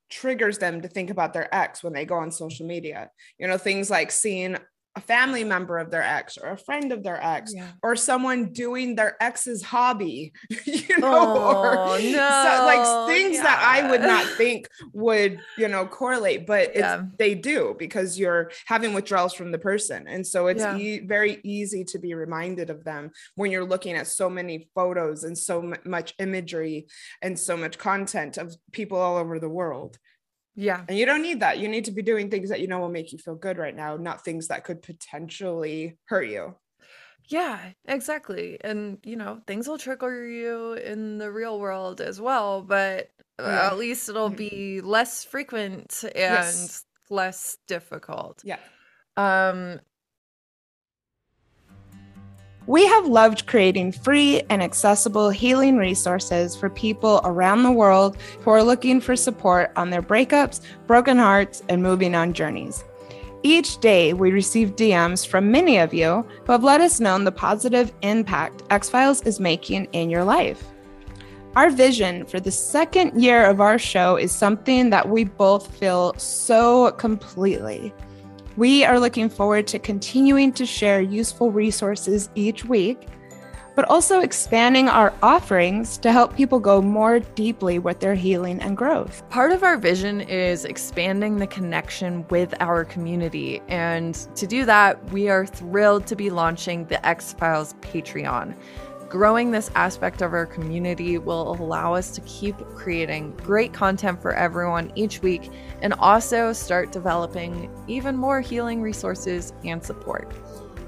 triggers 0.10 0.58
them 0.58 0.82
to 0.82 0.88
think 0.88 1.10
about 1.10 1.34
their 1.34 1.54
ex 1.54 1.84
when 1.84 1.94
they 1.94 2.06
go 2.06 2.16
on 2.16 2.32
social 2.32 2.66
media. 2.66 3.12
You 3.38 3.48
know, 3.48 3.58
things 3.58 3.92
like 3.92 4.10
seeing 4.10 4.58
a 4.98 5.02
family 5.02 5.44
member 5.44 5.78
of 5.78 5.92
their 5.92 6.02
ex 6.02 6.38
or 6.38 6.50
a 6.52 6.58
friend 6.58 6.92
of 6.92 7.04
their 7.04 7.22
ex 7.24 7.54
Yeah. 7.56 7.68
or 7.84 7.96
someone 7.96 8.52
doing 8.52 8.96
their 8.96 9.16
ex's 9.22 9.62
hobby, 9.64 10.34
you 10.66 10.98
know, 10.98 11.14
Oh, 11.14 11.94
or 11.94 12.00
so- 12.00 12.12
no. 12.12 12.64
like 12.72 13.08
things 13.14 13.38
that 13.48 13.60
I 13.64 13.90
would 13.92 14.02
not 14.02 14.26
think 14.42 14.68
would, 14.94 15.40
you 15.58 15.68
know, 15.68 15.86
correlate, 15.86 16.48
but 16.48 16.70
it's, 16.70 16.80
Yeah. 16.80 17.04
they 17.20 17.36
do 17.36 17.76
because 17.78 18.18
you're 18.18 18.50
having 18.66 18.94
withdrawals 18.94 19.34
from 19.34 19.52
the 19.52 19.60
person. 19.60 20.08
And 20.08 20.26
so 20.26 20.48
it's 20.48 20.62
Yeah. 20.64 20.78
e- 20.78 21.06
very 21.06 21.40
easy 21.44 21.84
to 21.92 22.00
be 22.00 22.16
reminded 22.16 22.70
of 22.72 22.84
them 22.84 23.12
when 23.36 23.52
you're 23.52 23.66
looking 23.74 23.96
at 23.96 24.08
so 24.08 24.30
many 24.30 24.70
photos 24.74 25.24
and 25.24 25.38
so 25.38 25.62
mu- 25.62 25.76
much 25.86 26.16
imagery 26.18 26.88
and 27.22 27.38
so 27.38 27.56
much 27.56 27.78
content 27.78 28.38
of 28.38 28.56
people 28.72 28.98
all 28.98 29.18
over 29.18 29.40
the 29.40 29.50
world. 29.50 30.00
Yeah. 30.58 30.88
And 30.88 30.98
you 30.98 31.06
don't 31.06 31.22
need 31.22 31.42
that. 31.42 31.60
You 31.60 31.68
need 31.68 31.86
to 31.86 31.92
be 31.92 32.02
doing 32.02 32.30
things 32.30 32.50
that 32.50 32.62
you 32.62 32.68
know 32.68 32.80
will 32.80 32.90
make 32.90 33.12
you 33.12 33.18
feel 33.20 33.36
good 33.36 33.58
right 33.58 33.76
now, 33.76 33.98
not 33.98 34.24
things 34.24 34.48
that 34.48 34.64
could 34.64 34.82
potentially 34.82 36.00
hurt 36.08 36.30
you. 36.30 36.56
Yeah, 37.26 37.74
exactly. 37.86 38.58
And 38.64 39.00
you 39.04 39.16
know, 39.16 39.42
things 39.48 39.68
will 39.68 39.78
trigger 39.78 40.28
you 40.28 40.74
in 40.74 41.18
the 41.18 41.32
real 41.32 41.60
world 41.60 42.00
as 42.02 42.22
well, 42.22 42.62
but 42.62 43.12
uh, 43.40 43.44
Yeah. 43.44 43.72
at 43.72 43.78
least 43.78 44.08
it'll 44.10 44.30
be 44.30 44.82
less 44.82 45.24
frequent 45.26 46.04
and 46.16 46.70
Yes. 46.70 46.86
less 47.10 47.58
difficult. 47.68 48.44
Yeah. 48.44 48.60
Um 49.18 49.82
We 52.68 52.86
have 52.86 53.08
loved 53.08 53.48
creating 53.48 53.94
free 53.94 54.42
and 54.50 54.62
accessible 54.62 55.30
healing 55.30 55.78
resources 55.78 56.54
for 56.54 56.70
people 56.70 57.22
around 57.24 57.64
the 57.64 57.72
world 57.72 58.18
who 58.42 58.52
are 58.52 58.62
looking 58.62 59.00
for 59.00 59.16
support 59.16 59.72
on 59.78 59.90
their 59.90 60.02
breakups, 60.02 60.60
broken 60.86 61.18
hearts, 61.18 61.64
and 61.70 61.82
moving 61.82 62.14
on 62.14 62.34
journeys. 62.34 62.84
Each 63.42 63.78
day, 63.78 64.12
we 64.12 64.32
receive 64.32 64.76
DMs 64.76 65.26
from 65.26 65.50
many 65.50 65.78
of 65.78 65.94
you 65.94 66.26
who 66.46 66.52
have 66.52 66.66
let 66.66 66.82
us 66.82 67.00
know 67.00 67.18
the 67.18 67.32
positive 67.32 67.94
impact 68.02 68.64
Ex-Philes 68.70 69.22
is 69.22 69.40
making 69.40 69.86
in 69.94 70.10
your 70.10 70.26
life. 70.26 70.62
Our 71.56 71.70
vision 71.70 72.26
for 72.26 72.42
the 72.42 72.52
second 72.52 73.22
year 73.22 73.46
of 73.46 73.62
our 73.62 73.80
show 73.80 74.18
is 74.18 74.34
something 74.34 74.90
that 74.90 75.08
we 75.08 75.24
both 75.24 75.74
feel 75.78 76.14
so 76.18 76.92
completely. 76.92 77.94
We 78.58 78.84
are 78.84 79.00
looking 79.00 79.30
forward 79.30 79.68
to 79.68 79.78
continuing 79.78 80.52
to 80.54 80.66
share 80.66 81.00
useful 81.00 81.52
resources 81.52 82.32
each 82.34 82.66
week, 82.66 83.08
but 83.76 83.86
also 83.88 84.22
expanding 84.22 84.90
our 84.90 85.14
offerings 85.22 86.00
to 86.00 86.12
help 86.12 86.36
people 86.36 86.60
go 86.60 86.82
more 86.82 87.20
deeply 87.20 87.78
with 87.78 88.00
their 88.00 88.16
healing 88.16 88.60
and 88.60 88.76
growth. 88.76 89.22
Part 89.30 89.52
of 89.52 89.62
our 89.62 89.78
vision 89.78 90.22
is 90.22 90.66
expanding 90.66 91.38
the 91.38 91.46
connection 91.46 92.28
with 92.30 92.56
our 92.60 92.84
community. 92.84 93.62
And 93.68 94.16
to 94.36 94.48
do 94.48 94.66
that, 94.66 95.08
we 95.12 95.30
are 95.30 95.46
thrilled 95.46 96.08
to 96.08 96.16
be 96.16 96.32
launching 96.32 96.86
the 96.86 97.06
Ex-Philes 97.08 97.76
Patreon. 97.82 98.58
Growing 99.10 99.52
this 99.52 99.72
aspect 99.74 100.22
of 100.22 100.34
our 100.34 100.46
community 100.46 101.18
will 101.18 101.54
allow 101.54 101.94
us 101.94 102.12
to 102.12 102.20
keep 102.22 102.58
creating 102.76 103.32
great 103.38 103.72
content 103.72 104.22
for 104.22 104.34
everyone 104.34 104.92
each 104.96 105.22
week 105.22 105.50
and 105.82 105.94
also 105.94 106.52
start 106.52 106.92
developing 106.92 107.72
even 107.88 108.18
more 108.18 108.42
healing 108.42 108.82
resources 108.82 109.54
and 109.64 109.82
support. 109.82 110.34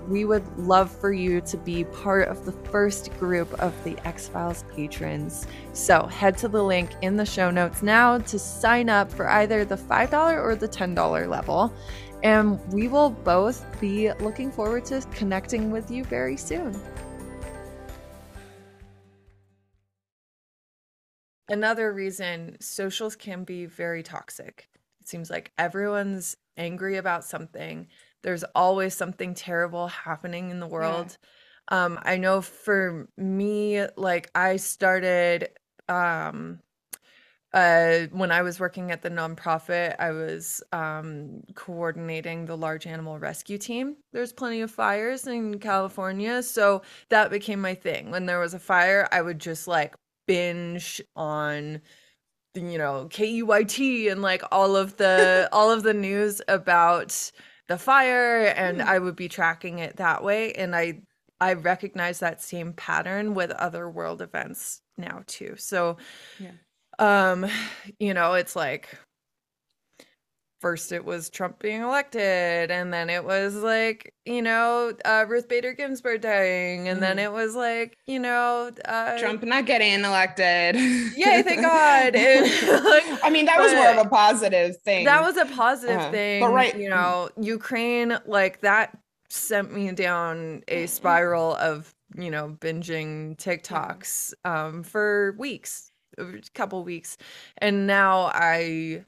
We 0.10 0.26
would 0.26 0.46
love 0.58 0.92
for 0.92 1.14
you 1.14 1.40
to 1.42 1.56
be 1.56 1.86
part 1.86 2.28
of 2.28 2.44
the 2.44 2.52
first 2.52 3.18
group 3.20 3.54
of 3.62 3.74
the 3.86 3.96
Ex-Philes 4.06 4.66
patrons. 4.76 5.48
So 5.72 6.06
head 6.08 6.38
to 6.40 6.50
the 6.50 6.64
link 6.64 6.90
in 7.02 7.16
the 7.16 7.26
show 7.26 7.50
notes 7.50 7.82
now 7.82 8.18
to 8.18 8.38
sign 8.38 8.90
up 8.90 9.10
for 9.10 9.30
either 9.30 9.64
the 9.64 9.78
$5 9.78 10.44
or 10.44 10.56
the 10.56 10.68
$10 10.68 11.30
level. 11.30 11.74
And 12.22 12.60
we 12.74 12.90
will 12.90 13.12
both 13.12 13.66
be 13.80 14.12
looking 14.20 14.52
forward 14.52 14.84
to 14.86 15.02
connecting 15.14 15.72
with 15.72 15.90
you 15.90 16.04
very 16.04 16.36
soon. 16.36 16.78
Another 21.50 21.92
reason 21.92 22.58
socials 22.62 23.16
can 23.16 23.44
be 23.44 23.66
very 23.66 24.04
toxic. 24.04 24.70
It 25.02 25.08
seems 25.08 25.30
like 25.30 25.52
everyone's 25.58 26.38
angry 26.58 26.98
about 26.98 27.26
something. 27.26 27.88
There's 28.22 28.44
always 28.56 28.94
something 28.94 29.34
terrible 29.34 29.88
happening 29.88 30.52
in 30.52 30.60
the 30.60 30.68
world. 30.68 31.18
Um, 31.70 32.00
I 32.04 32.18
know 32.18 32.42
for 32.42 33.10
me, 33.18 33.86
like 33.96 34.30
I 34.36 34.58
started 34.58 35.50
um 35.88 36.60
uh 37.52 38.02
when 38.12 38.32
I 38.32 38.44
was 38.44 38.60
working 38.60 38.92
at 38.92 39.02
the 39.02 39.10
nonprofit, 39.10 39.96
I 39.98 40.12
was 40.12 40.62
um 40.72 41.42
coordinating 41.56 42.46
the 42.46 42.58
large 42.58 42.86
animal 42.86 43.18
rescue 43.18 43.58
team. 43.58 43.98
There's 44.14 44.34
plenty 44.34 44.62
of 44.62 44.70
fires 44.70 45.26
in 45.26 45.60
California, 45.60 46.44
so 46.44 46.84
that 47.10 47.32
became 47.32 47.60
my 47.62 47.74
thing. 47.74 48.12
When 48.12 48.28
there 48.28 48.40
was 48.40 48.54
a 48.54 48.60
fire, 48.60 49.08
I 49.12 49.22
would 49.24 49.40
just 49.40 49.68
like 49.68 49.96
binge 50.30 51.02
on 51.18 51.82
you 52.56 52.78
know 52.78 53.08
KUIT 53.12 54.08
and 54.10 54.22
like 54.22 54.44
all 54.52 54.76
of 54.76 54.98
the 54.98 55.50
all 55.52 55.72
of 55.72 55.84
the 55.84 55.94
news 55.94 56.42
about 56.48 57.32
the 57.68 57.78
fire 57.78 58.46
and 58.48 58.82
Hmm. 58.82 58.82
I 58.82 59.00
would 59.00 59.16
be 59.16 59.30
tracking 59.30 59.80
it 59.80 59.98
that 59.98 60.24
way 60.24 60.54
and 60.54 60.76
I 60.76 61.02
I 61.42 61.54
recognize 61.54 62.20
that 62.20 62.42
same 62.42 62.74
pattern 62.74 63.34
with 63.36 63.52
other 63.52 63.90
world 63.90 64.22
events 64.22 64.82
now 64.98 65.24
too. 65.28 65.56
So 65.58 65.98
Yeah. 66.38 66.54
um 66.98 67.46
you 68.00 68.14
know 68.14 68.34
it's 68.34 68.56
like 68.56 68.98
first 70.60 70.92
it 70.92 71.06
was 71.06 71.30
Trump 71.30 71.60
being 71.60 71.82
elected 71.82 72.70
and 72.70 72.92
then 72.94 73.10
it 73.10 73.24
was 73.24 73.56
like 73.56 74.14
you 74.26 74.42
know 74.42 74.94
uh 75.06 75.26
Ruth 75.28 75.48
Bader 75.48 75.74
Ginsburg 75.74 76.22
dying 76.22 76.88
and 76.90 77.02
then 77.02 77.18
Mhm. 77.18 77.24
it 77.24 77.32
was 77.32 77.56
like 77.56 77.98
you 78.08 78.20
know 78.20 78.72
uh 78.86 79.18
Trump 79.20 79.44
not 79.44 79.66
getting 79.66 80.04
elected. 80.04 80.76
Yay, 80.76 81.42
thank 81.44 81.62
God. 81.62 82.16
And, 82.16 82.46
like, 82.86 83.04
I 83.24 83.30
mean, 83.30 83.46
that 83.46 83.60
was 83.60 83.74
more 83.74 83.90
of 83.92 84.06
a 84.06 84.10
positive 84.10 84.78
thing. 84.82 85.06
that 85.06 85.22
was 85.22 85.38
a 85.38 85.46
positive 85.46 85.98
Uh, 85.98 86.04
but 86.06 86.12
thing 86.12 86.44
right- 86.46 86.78
you 86.78 86.90
know 86.90 87.30
ukraine 87.40 88.18
like 88.26 88.62
that 88.62 88.98
sent 89.30 89.72
me 89.74 89.92
down 89.92 90.64
a 90.68 90.88
spiral 90.88 91.56
of 91.56 91.94
you 92.18 92.32
know 92.32 92.58
binging 92.60 93.38
tiktoks 93.38 94.34
um 94.44 94.82
for 94.84 95.36
weeks 95.38 95.92
a 96.18 96.26
couple 96.56 96.84
weeks 96.84 97.16
and 97.60 97.86
now 97.88 98.32
i 98.34 99.04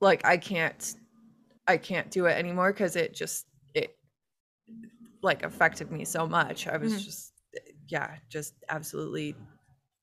like 0.00 0.24
i 0.24 0.36
can't 0.36 0.94
i 1.66 1.76
can't 1.76 2.10
do 2.10 2.26
it 2.26 2.32
anymore 2.36 2.72
because 2.72 2.96
it 2.96 3.14
just 3.14 3.46
it 3.74 3.96
like 5.22 5.42
affected 5.44 5.90
me 5.90 6.04
so 6.04 6.26
much 6.26 6.66
i 6.66 6.76
was 6.76 6.92
Mhm. 6.92 7.04
just 7.04 7.32
yeah 7.88 8.16
just 8.28 8.54
absolutely 8.68 9.34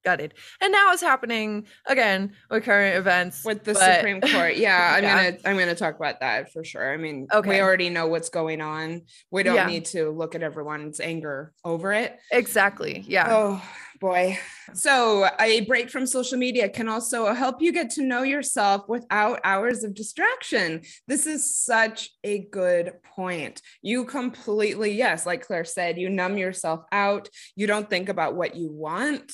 gutted 0.03 0.34
and 0.62 0.71
now 0.71 0.91
it's 0.91 1.01
happening 1.01 1.65
again 1.88 2.31
with 2.51 2.63
current 2.63 2.95
events 2.95 3.43
with 3.43 3.63
the 3.63 3.73
but- 3.73 3.95
Supreme 3.95 4.21
Court. 4.21 4.55
Yeah, 4.58 4.93
I'm 4.97 5.03
Yeah. 5.03 5.23
gonna 5.31 5.38
I'm 5.45 5.58
gonna 5.58 5.73
talk 5.75 5.95
about 5.95 6.19
that 6.19 6.51
for 6.51 6.63
sure. 6.63 6.93
I 6.93 6.97
mean, 6.97 7.25
Okay. 7.34 7.49
we 7.49 7.60
already 7.60 7.89
know 7.89 8.05
what's 8.05 8.29
going 8.29 8.62
on. 8.62 9.01
We 9.31 9.41
don't 9.41 9.55
Yeah. 9.55 9.65
need 9.65 9.86
to 9.86 10.12
look 10.12 10.36
at 10.36 10.43
everyone's 10.43 10.99
anger 10.99 11.53
over 11.63 11.91
it. 11.91 12.19
exactly 12.31 13.03
yeah 13.08 13.25
Oh 13.29 13.63
boy. 13.99 14.38
So, 14.73 15.27
a 15.39 15.62
break 15.62 15.89
from 15.89 16.05
social 16.05 16.38
media 16.38 16.69
can 16.69 16.88
also 16.88 17.34
help 17.34 17.62
you 17.62 17.71
get 17.71 17.89
to 17.91 18.03
know 18.03 18.23
yourself 18.23 18.88
without 18.88 19.39
hours 19.43 19.84
of 19.84 19.93
distraction. 19.93 20.81
This 21.08 21.27
is 21.27 21.55
such 21.55 22.10
a 22.23 22.39
good 22.51 22.93
point. 23.03 23.62
You 23.81 24.05
completely, 24.05 24.91
yes, 24.91 25.25
like 25.25 25.45
Clair 25.45 25.65
said, 25.65 25.97
you 25.97 26.10
numb 26.10 26.38
yourself 26.38 26.81
out. 26.91 27.29
You 27.55 27.67
don't 27.67 27.89
think 27.89 28.10
about 28.10 28.36
what 28.36 28.55
you 28.55 28.71
want. 28.71 29.31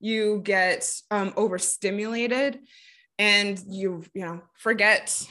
You 0.00 0.40
get 0.42 0.90
um, 1.10 1.32
overstimulated 1.36 2.58
and 3.18 3.62
you, 3.68 4.04
you 4.14 4.24
know, 4.24 4.40
forget, 4.54 5.26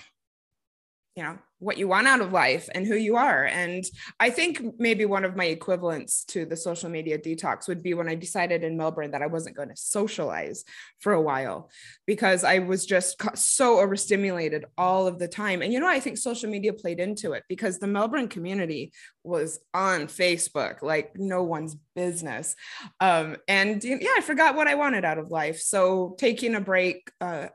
you 1.15 1.23
know, 1.23 1.39
what 1.59 1.77
you 1.77 1.87
want 1.87 2.07
out 2.07 2.21
of 2.21 2.31
life 2.31 2.69
and 2.73 2.87
who 2.87 2.95
you 2.95 3.17
are. 3.17 3.45
And 3.45 3.83
I 4.19 4.29
think 4.29 4.61
maybe 4.79 5.05
one 5.05 5.25
of 5.25 5.35
my 5.35 5.45
equivalents 5.45 6.23
to 6.25 6.45
the 6.45 6.55
social 6.55 6.89
media 6.89 7.17
detox 7.17 7.67
would 7.67 7.83
be 7.83 7.93
when 7.93 8.07
I 8.07 8.15
decided 8.15 8.63
in 8.63 8.77
Melbourne 8.77 9.11
that 9.11 9.21
I 9.21 9.27
wasn't 9.27 9.57
going 9.57 9.69
to 9.69 9.75
socialize 9.75 10.63
for 10.99 11.13
a 11.13 11.21
while 11.21 11.69
because 12.07 12.43
I 12.45 12.59
was 12.59 12.85
just 12.85 13.21
so 13.37 13.79
overstimulated 13.79 14.65
all 14.77 15.05
of 15.05 15.19
the 15.19 15.27
time. 15.27 15.61
And 15.61 15.73
you 15.73 15.79
know, 15.79 15.87
I 15.87 15.99
think 15.99 16.17
social 16.17 16.49
media 16.49 16.71
played 16.71 16.99
into 16.99 17.33
it 17.33 17.43
because 17.49 17.77
the 17.77 17.87
Melbourne 17.87 18.29
community 18.29 18.93
was 19.29 19.59
on 19.73 20.07
Facebook 20.07 20.81
like 20.81 21.17
no 21.17 21.43
one's 21.43 21.75
business. 21.95 22.55
Um, 22.99 23.37
and 23.47 23.81
yeah, 23.83 24.15
I 24.17 24.21
forgot 24.21 24.55
what 24.55 24.67
I 24.67 24.75
wanted 24.75 25.05
out 25.05 25.19
of 25.19 25.31
life. 25.31 25.59
So 25.59 26.15
taking 26.17 26.55
a 26.55 26.61
break 26.61 27.09
uh, 27.21 27.47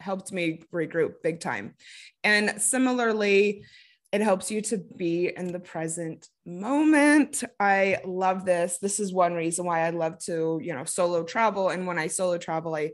helped 0.00 0.32
me 0.32 0.62
regroup 0.72 1.14
big 1.22 1.40
time. 1.40 1.74
And 2.24 2.62
similarly, 2.62 3.64
it 4.10 4.22
helps 4.22 4.50
you 4.50 4.62
to 4.62 4.78
be 4.78 5.32
in 5.36 5.52
the 5.52 5.60
present 5.60 6.26
moment. 6.46 7.44
I 7.60 7.98
love 8.06 8.46
this. 8.46 8.78
This 8.78 9.00
is 9.00 9.12
one 9.12 9.34
reason 9.34 9.66
why 9.66 9.86
I 9.86 9.90
love 9.90 10.18
to, 10.20 10.58
you 10.62 10.74
know, 10.74 10.84
solo 10.84 11.24
travel. 11.24 11.68
And 11.68 11.86
when 11.86 11.98
I 11.98 12.06
solo 12.06 12.38
travel, 12.38 12.74
I 12.74 12.92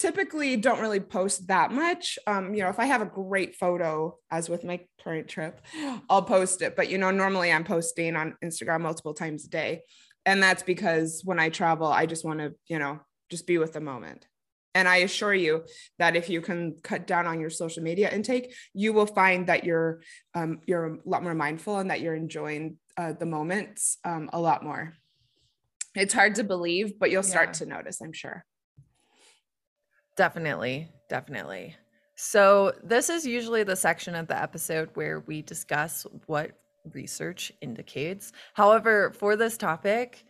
typically 0.00 0.56
don't 0.56 0.80
really 0.80 0.98
post 0.98 1.46
that 1.48 1.70
much. 1.70 2.18
Um, 2.26 2.52
you 2.52 2.62
know, 2.62 2.68
if 2.68 2.80
I 2.80 2.86
have 2.86 3.00
a 3.00 3.06
great 3.06 3.54
photo, 3.54 4.16
as 4.30 4.48
with 4.48 4.64
my 4.64 4.80
current 5.04 5.28
trip, 5.28 5.60
I'll 6.10 6.22
post 6.22 6.62
it. 6.62 6.74
But, 6.74 6.90
you 6.90 6.98
know, 6.98 7.12
normally 7.12 7.52
I'm 7.52 7.64
posting 7.64 8.16
on 8.16 8.36
Instagram 8.42 8.80
multiple 8.80 9.14
times 9.14 9.44
a 9.44 9.50
day. 9.50 9.82
And 10.24 10.42
that's 10.42 10.64
because 10.64 11.22
when 11.24 11.38
I 11.38 11.48
travel, 11.48 11.86
I 11.86 12.06
just 12.06 12.24
want 12.24 12.40
to, 12.40 12.54
you 12.66 12.80
know, 12.80 12.98
just 13.30 13.46
be 13.46 13.58
with 13.58 13.72
the 13.72 13.80
moment. 13.80 14.26
And 14.76 14.86
I 14.86 14.96
assure 14.96 15.32
you 15.32 15.64
that 15.98 16.16
if 16.16 16.28
you 16.28 16.42
can 16.42 16.76
cut 16.82 17.06
down 17.06 17.26
on 17.26 17.40
your 17.40 17.48
social 17.48 17.82
media 17.82 18.10
intake, 18.10 18.54
you 18.74 18.92
will 18.92 19.06
find 19.06 19.46
that 19.46 19.64
you're 19.64 20.02
um, 20.34 20.60
you're 20.66 20.86
a 20.86 20.96
lot 21.06 21.22
more 21.22 21.34
mindful 21.34 21.78
and 21.78 21.90
that 21.90 22.02
you're 22.02 22.14
enjoying 22.14 22.76
uh, 22.98 23.14
the 23.14 23.24
moments 23.24 23.96
um, 24.04 24.28
a 24.34 24.38
lot 24.38 24.62
more. 24.62 24.92
It's 25.94 26.12
hard 26.12 26.34
to 26.34 26.44
believe, 26.44 26.98
but 26.98 27.10
you'll 27.10 27.22
start 27.22 27.48
yeah. 27.48 27.52
to 27.52 27.66
notice, 27.66 28.02
I'm 28.02 28.12
sure. 28.12 28.44
Definitely, 30.14 30.90
definitely. 31.08 31.74
So, 32.16 32.74
this 32.84 33.08
is 33.08 33.26
usually 33.26 33.62
the 33.62 33.76
section 33.76 34.14
of 34.14 34.26
the 34.28 34.40
episode 34.40 34.90
where 34.92 35.20
we 35.20 35.40
discuss 35.40 36.06
what 36.26 36.50
research 36.92 37.50
indicates. 37.62 38.32
However, 38.52 39.14
for 39.18 39.36
this 39.36 39.56
topic, 39.56 40.22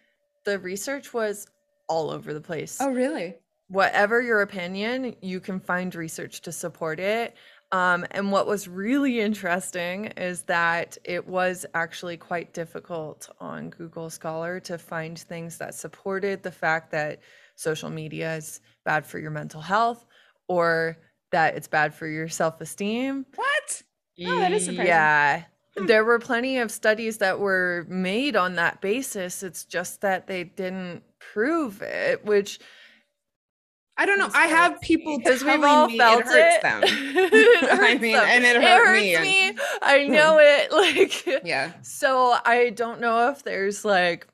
the 0.45 0.61
research 0.61 1.13
was 1.13 1.49
all 1.89 2.11
over 2.11 2.33
the 2.33 2.41
place. 2.41 2.79
Oh, 2.81 2.93
really? 2.93 3.35
Whatever 3.69 4.21
your 4.23 4.43
opinion, 4.43 5.17
you 5.21 5.41
can 5.41 5.61
find 5.61 5.95
research 5.95 6.41
to 6.43 6.53
support 6.53 7.01
it. 7.01 7.35
Um, 7.73 8.07
and 8.13 8.31
what 8.31 8.47
was 8.47 8.69
really 8.69 9.21
interesting 9.21 10.07
is 10.17 10.43
that 10.43 10.97
it 11.05 11.27
was 11.27 11.67
actually 11.75 12.17
quite 12.17 12.55
difficult 12.55 13.29
on 13.41 13.71
Google 13.71 14.09
Scholar 14.09 14.61
to 14.61 14.79
find 14.79 15.19
things 15.19 15.59
that 15.59 15.75
supported 15.75 16.43
the 16.43 16.53
fact 16.53 16.93
that 16.93 17.21
social 17.57 17.91
media 17.91 18.37
is 18.37 18.61
bad 18.85 19.05
for 19.05 19.19
your 19.19 19.33
mental 19.33 19.61
health 19.61 20.05
or 20.47 20.97
that 21.33 21.57
it's 21.57 21.67
bad 21.67 21.93
for 21.93 22.07
your 22.07 22.29
self 22.29 22.61
esteem. 22.61 23.27
What? 23.35 23.83
Oh, 24.25 24.39
that 24.39 24.53
is 24.53 24.67
surprising. 24.67 24.87
Yeah. 24.87 25.43
Hmm. 25.77 25.87
There 25.87 26.05
were 26.05 26.21
plenty 26.21 26.59
of 26.59 26.71
studies 26.71 27.19
that 27.19 27.41
were 27.41 27.85
made 27.89 28.37
on 28.37 28.55
that 28.55 28.81
basis. 28.81 29.43
It's 29.43 29.65
just 29.65 30.03
that 30.03 30.29
they 30.29 30.45
didn't 30.45 31.03
prove 31.19 31.83
it, 31.83 32.25
which 32.25 32.61
I 33.99 34.05
don't 34.05 34.19
know. 34.19 34.29
I 34.35 34.47
have 34.49 34.81
people 34.83 35.19
because 35.19 35.43
we've 35.43 35.63
all 35.63 35.89
felt 35.89 36.21
it 36.21 36.27
hurts 36.27 36.57
it. 36.57 36.63
them. 36.63 36.83
it 36.85 37.71
hurts 37.71 37.83
I 37.83 37.99
mean, 37.99 38.13
them. 38.13 38.25
and 38.29 38.45
it, 38.45 38.63
hurt 38.63 38.97
it 38.97 39.15
hurts 39.15 39.27
me. 39.27 39.53
me. 39.53 39.59
I 39.83 40.07
know 40.07 40.39
it. 40.39 40.71
Like, 40.77 41.45
yeah. 41.45 41.73
So 41.83 42.37
I 42.45 42.71
don't 42.71 43.01
know 43.01 43.31
if 43.31 43.43
there's 43.43 43.85
like 43.85 44.27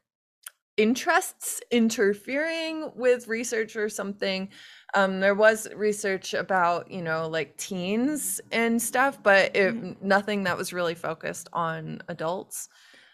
interests 0.77 1.61
interfering 1.71 2.91
with 2.97 3.29
research 3.29 3.77
or 3.77 3.89
something. 3.89 4.49
Um, 4.95 5.21
there 5.21 5.35
was 5.35 5.69
research 5.75 6.35
about 6.35 6.91
you 6.91 7.03
know 7.03 7.29
like 7.29 7.57
teens 7.57 8.41
and 8.51 8.81
stuff, 8.81 9.23
but 9.23 9.55
it, 9.55 9.75
mm-hmm. 9.75 10.07
nothing 10.07 10.45
that 10.45 10.57
was 10.59 10.73
really 10.73 10.95
focused 10.95 11.49
on 11.53 12.03
adults. 12.09 12.69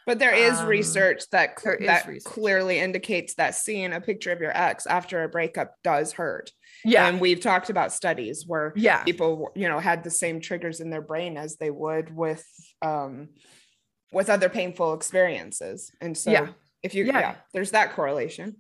But 0.09 0.19
there 0.19 0.35
is 0.35 0.59
um, 0.59 0.69
research 0.69 1.29
that 1.33 1.61
cl- 1.61 1.77
that 1.81 2.07
research. 2.07 2.25
clearly 2.25 2.79
indicates 2.79 3.35
that 3.35 3.55
seeing 3.55 3.93
a 3.93 4.01
picture 4.01 4.33
of 4.33 4.41
your 4.41 4.57
ex 4.57 4.87
after 4.87 5.23
a 5.23 5.29
breakup 5.29 5.75
does 5.85 6.13
hurt. 6.13 6.51
Yeah. 6.83 7.07
And 7.07 7.21
we've 7.21 7.43
talked 7.43 7.69
about 7.69 7.93
studies 7.93 8.45
where 8.47 8.73
yeah. 8.75 9.05
people, 9.05 9.51
you 9.55 9.69
know, 9.69 9.79
had 9.79 10.03
the 10.03 10.11
same 10.11 10.41
triggers 10.41 10.81
in 10.81 10.89
their 10.89 11.03
brain 11.03 11.37
as 11.37 11.59
they 11.59 11.71
would 11.71 12.17
with 12.17 12.43
um 12.81 13.29
with 14.11 14.31
other 14.31 14.49
painful 14.49 14.95
experiences. 14.95 15.91
And 16.01 16.17
so 16.17 16.31
yeah. 16.31 16.49
if 16.83 16.95
you 16.95 17.05
yeah. 17.05 17.21
yeah, 17.21 17.35
there's 17.53 17.73
that 17.73 17.93
correlation. 17.93 18.57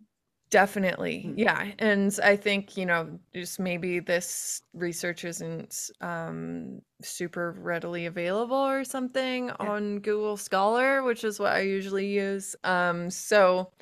Definitely. 0.50 1.24
Mm-hmm. 1.26 1.38
Yeah. 1.38 1.72
And 1.78 2.18
I 2.22 2.37
think, 2.37 2.76
you 2.76 2.87
know, 2.87 3.18
just 3.34 3.61
maybe 3.61 4.00
this 4.00 4.62
research 4.72 5.24
isn't 5.24 5.90
um, 6.00 6.80
super 7.02 7.52
readily 7.58 8.06
available 8.06 8.56
or 8.56 8.84
something 8.84 9.46
yeah. 9.46 9.54
on 9.58 9.98
Google 9.98 10.37
Scholar, 10.37 11.02
which 11.02 11.22
is 11.22 11.38
what 11.38 11.52
I 11.52 11.61
usually 11.61 12.08
use. 12.08 12.56
Um, 12.64 13.11
so, 13.11 13.72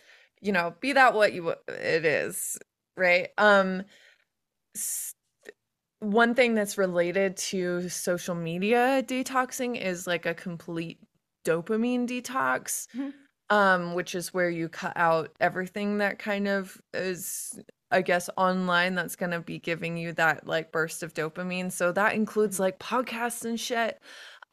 you 0.41 0.51
know, 0.53 0.75
be 0.81 0.93
that 0.93 1.15
what 1.15 1.33
you 1.33 1.55
it 1.69 2.05
is, 2.05 2.59
right? 2.97 3.29
Um, 3.39 3.85
one 6.01 6.35
thing 6.35 6.55
that's 6.55 6.77
related 6.77 7.37
to 7.37 7.89
social 7.89 8.35
media 8.35 9.03
detoxing 9.03 9.81
is 9.81 10.07
like 10.07 10.27
a 10.27 10.35
complete 10.35 10.99
dopamine 11.45 12.09
detox. 12.09 12.87
Um, 13.49 13.95
which 13.95 14.17
is 14.17 14.35
where 14.35 14.51
you 14.51 14.69
cut 14.69 14.95
out 14.97 15.31
everything 15.41 15.99
that 15.99 16.19
kind 16.19 16.49
of 16.49 16.81
is 16.93 17.61
I 17.93 18.03
guess 18.03 18.29
online 18.37 18.97
that's 18.97 19.15
going 19.15 19.31
to 19.31 19.41
be 19.41 19.61
giving 19.61 19.97
you 19.97 20.13
that 20.15 20.47
like 20.47 20.73
burst 20.73 21.05
of 21.05 21.15
dopamine. 21.15 21.71
So 21.71 21.93
that 21.93 22.15
includes 22.15 22.59
like 22.59 22.81
podcasts 22.81 23.45
and 23.45 23.59
shit 23.59 24.01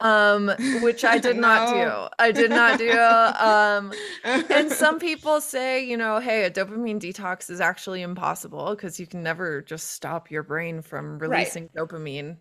um 0.00 0.50
which 0.82 1.04
I 1.04 1.18
did 1.18 1.36
not 1.36 1.72
do. 1.72 2.08
I 2.24 2.32
did 2.32 2.50
not 2.50 2.78
do 2.78 2.90
um 2.90 3.92
and 4.24 4.70
some 4.72 4.98
people 4.98 5.40
say, 5.40 5.84
you 5.84 5.96
know, 5.96 6.18
hey, 6.18 6.44
a 6.44 6.50
dopamine 6.50 7.00
detox 7.00 7.48
is 7.48 7.60
actually 7.60 8.02
impossible 8.02 8.70
because 8.74 8.98
you 8.98 9.06
can 9.06 9.22
never 9.22 9.62
just 9.62 9.92
stop 9.92 10.30
your 10.30 10.42
brain 10.42 10.82
from 10.82 11.18
releasing 11.18 11.70
right. 11.74 11.88
dopamine. 11.88 12.38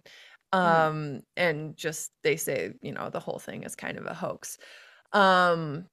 Mm-hmm. 0.54 0.58
Um 0.58 0.96
mm. 0.96 1.24
and 1.38 1.78
just 1.78 2.12
they 2.24 2.38
say, 2.38 2.74
you 2.82 2.92
know, 2.92 3.10
the 3.10 3.20
whole 3.20 3.40
thing 3.40 3.64
is 3.64 3.76
kind 3.76 3.98
of 3.98 4.08
a 4.08 4.14
hoax. 4.14 4.58
Um 5.12 5.86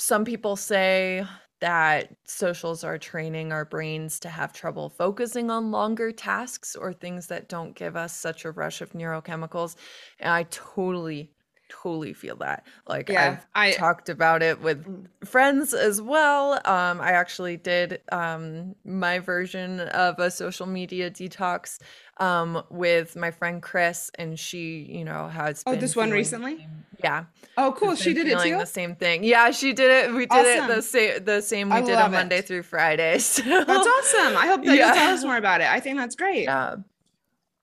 some 0.00 0.24
people 0.24 0.56
say 0.56 1.26
that 1.60 2.08
socials 2.24 2.84
are 2.84 2.96
training 2.96 3.52
our 3.52 3.66
brains 3.66 4.18
to 4.20 4.30
have 4.30 4.50
trouble 4.50 4.88
focusing 4.88 5.50
on 5.50 5.70
longer 5.70 6.10
tasks 6.10 6.74
or 6.74 6.90
things 6.90 7.26
that 7.26 7.50
don't 7.50 7.74
give 7.74 7.96
us 7.96 8.16
such 8.16 8.46
a 8.46 8.50
rush 8.50 8.80
of 8.80 8.92
neurochemicals. 8.94 9.76
And 10.18 10.32
I 10.32 10.44
totally, 10.44 11.32
totally 11.68 12.14
feel 12.14 12.36
that. 12.36 12.66
Like 12.88 13.10
yeah, 13.10 13.40
I've 13.54 13.74
I, 13.74 13.76
talked 13.76 14.08
about 14.08 14.42
it 14.42 14.62
with 14.62 14.86
mm. 14.86 15.06
friends 15.28 15.74
as 15.74 16.00
well. 16.00 16.54
Um, 16.64 17.02
I 17.02 17.10
actually 17.10 17.58
did 17.58 18.00
um, 18.10 18.74
my 18.86 19.18
version 19.18 19.80
of 19.80 20.18
a 20.18 20.30
social 20.30 20.66
media 20.66 21.10
detox 21.10 21.78
um, 22.16 22.62
with 22.70 23.16
my 23.16 23.30
friend 23.30 23.60
Chris, 23.60 24.10
and 24.14 24.38
she, 24.38 24.86
you 24.90 25.04
know, 25.04 25.28
has. 25.28 25.62
Oh, 25.66 25.76
this 25.76 25.94
one 25.94 26.10
recently. 26.10 26.66
Yeah. 27.02 27.24
Oh, 27.56 27.72
cool. 27.76 27.94
She 27.94 28.14
did 28.14 28.26
it 28.26 28.40
too. 28.40 28.58
The 28.58 28.64
same 28.64 28.96
thing. 28.96 29.24
Yeah, 29.24 29.50
she 29.50 29.72
did 29.72 29.90
it. 29.90 30.14
We 30.14 30.26
did 30.26 30.32
awesome. 30.32 30.70
it 30.70 30.74
the 30.76 30.82
same. 30.82 31.24
The 31.24 31.40
same 31.40 31.68
we 31.68 31.76
I 31.76 31.82
did 31.82 31.96
on 31.96 32.12
Monday 32.12 32.38
it. 32.38 32.46
through 32.46 32.62
Friday. 32.62 33.18
So. 33.30 33.42
That's 33.42 33.70
awesome. 33.70 34.36
I 34.36 34.46
hope 34.46 34.64
that 34.64 34.76
yeah. 34.76 34.86
you'll 34.86 34.94
tell 34.94 35.14
us 35.14 35.24
more 35.24 35.36
about 35.36 35.60
it. 35.60 35.68
I 35.68 35.80
think 35.80 35.98
that's 35.98 36.16
great. 36.16 36.44
Yeah 36.44 36.76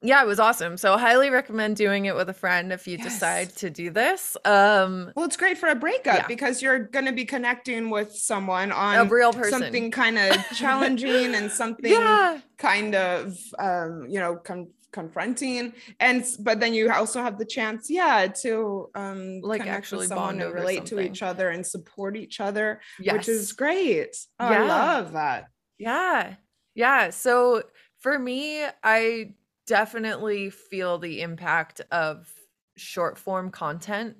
yeah, 0.03 0.21
it 0.21 0.27
was 0.27 0.39
awesome. 0.39 0.77
So 0.77 0.95
highly 0.95 1.31
recommend 1.31 1.75
doing 1.75 2.05
it 2.05 2.15
with 2.15 2.29
a 2.29 2.33
friend 2.33 2.71
if 2.71 2.87
you 2.87 2.97
yes. 2.97 3.05
decide 3.05 3.49
to 3.57 3.69
do 3.69 3.89
this. 3.89 4.37
Um 4.45 5.11
well, 5.15 5.25
it's 5.25 5.37
great 5.37 5.57
for 5.57 5.69
a 5.69 5.75
breakup 5.75 6.19
yeah. 6.19 6.27
because 6.27 6.61
you're 6.61 6.79
going 6.79 7.05
to 7.05 7.11
be 7.11 7.25
connecting 7.25 7.89
with 7.89 8.15
someone 8.15 8.71
on 8.71 8.95
a 8.95 9.05
real 9.05 9.33
person. 9.33 9.59
something 9.59 9.89
kind 9.89 10.19
of 10.19 10.37
challenging 10.55 11.33
and 11.33 11.51
something 11.61 11.91
yeah. 11.91 12.39
kind 12.57 12.93
of 12.93 13.37
um 13.57 14.05
you 14.07 14.19
know 14.19 14.35
com- 14.35 14.69
confronting 14.91 15.73
and 15.99 16.25
but 16.39 16.59
then 16.59 16.73
you 16.73 16.89
also 16.91 17.21
have 17.21 17.37
the 17.37 17.45
chance 17.45 17.89
yeah 17.89 18.25
to 18.25 18.89
um 18.95 19.41
like 19.41 19.67
actually 19.67 20.07
bond 20.07 20.41
and 20.41 20.53
relate 20.53 20.85
to 20.85 20.99
each 20.99 21.21
other 21.21 21.49
and 21.49 21.65
support 21.65 22.15
each 22.15 22.39
other 22.39 22.79
yes. 22.99 23.13
which 23.13 23.27
is 23.27 23.51
great. 23.51 24.15
Oh, 24.39 24.49
yeah. 24.49 24.63
I 24.63 24.67
love 24.67 25.13
that. 25.13 25.47
Yeah. 25.77 26.35
Yeah, 26.77 27.09
so 27.09 27.63
for 27.99 28.19
me, 28.19 28.63
I 28.83 29.33
definitely 29.65 30.51
feel 30.51 30.99
the 30.99 31.21
impact 31.21 31.81
of 31.91 32.31
short 32.77 33.17
form 33.17 33.49
content 33.49 34.15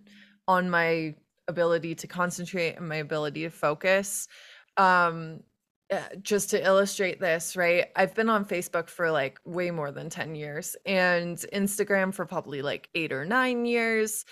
on 0.47 0.67
my 0.67 1.13
ability 1.47 1.93
to 1.95 2.07
concentrate 2.07 2.73
and 2.73 2.89
my 2.89 2.95
ability 2.95 3.43
to 3.43 3.51
focus. 3.51 4.27
Um, 4.75 5.41
eh, 5.89 6.01
just 6.21 6.49
to 6.51 6.63
illustrate 6.63 7.19
this, 7.19 7.55
right? 7.55 7.85
I've 7.95 8.13
been 8.13 8.29
on 8.29 8.45
Facebook 8.45 8.89
for 8.89 9.11
like 9.11 9.39
way 9.45 9.71
more 9.71 9.91
than 9.91 10.09
10 10.09 10.35
years 10.35 10.75
and 10.85 11.37
Instagram 11.53 12.13
for 12.13 12.25
probably 12.25 12.61
like 12.61 12.89
eight 12.95 13.11
or 13.11 13.25
nine 13.25 13.65
years. 13.65 14.25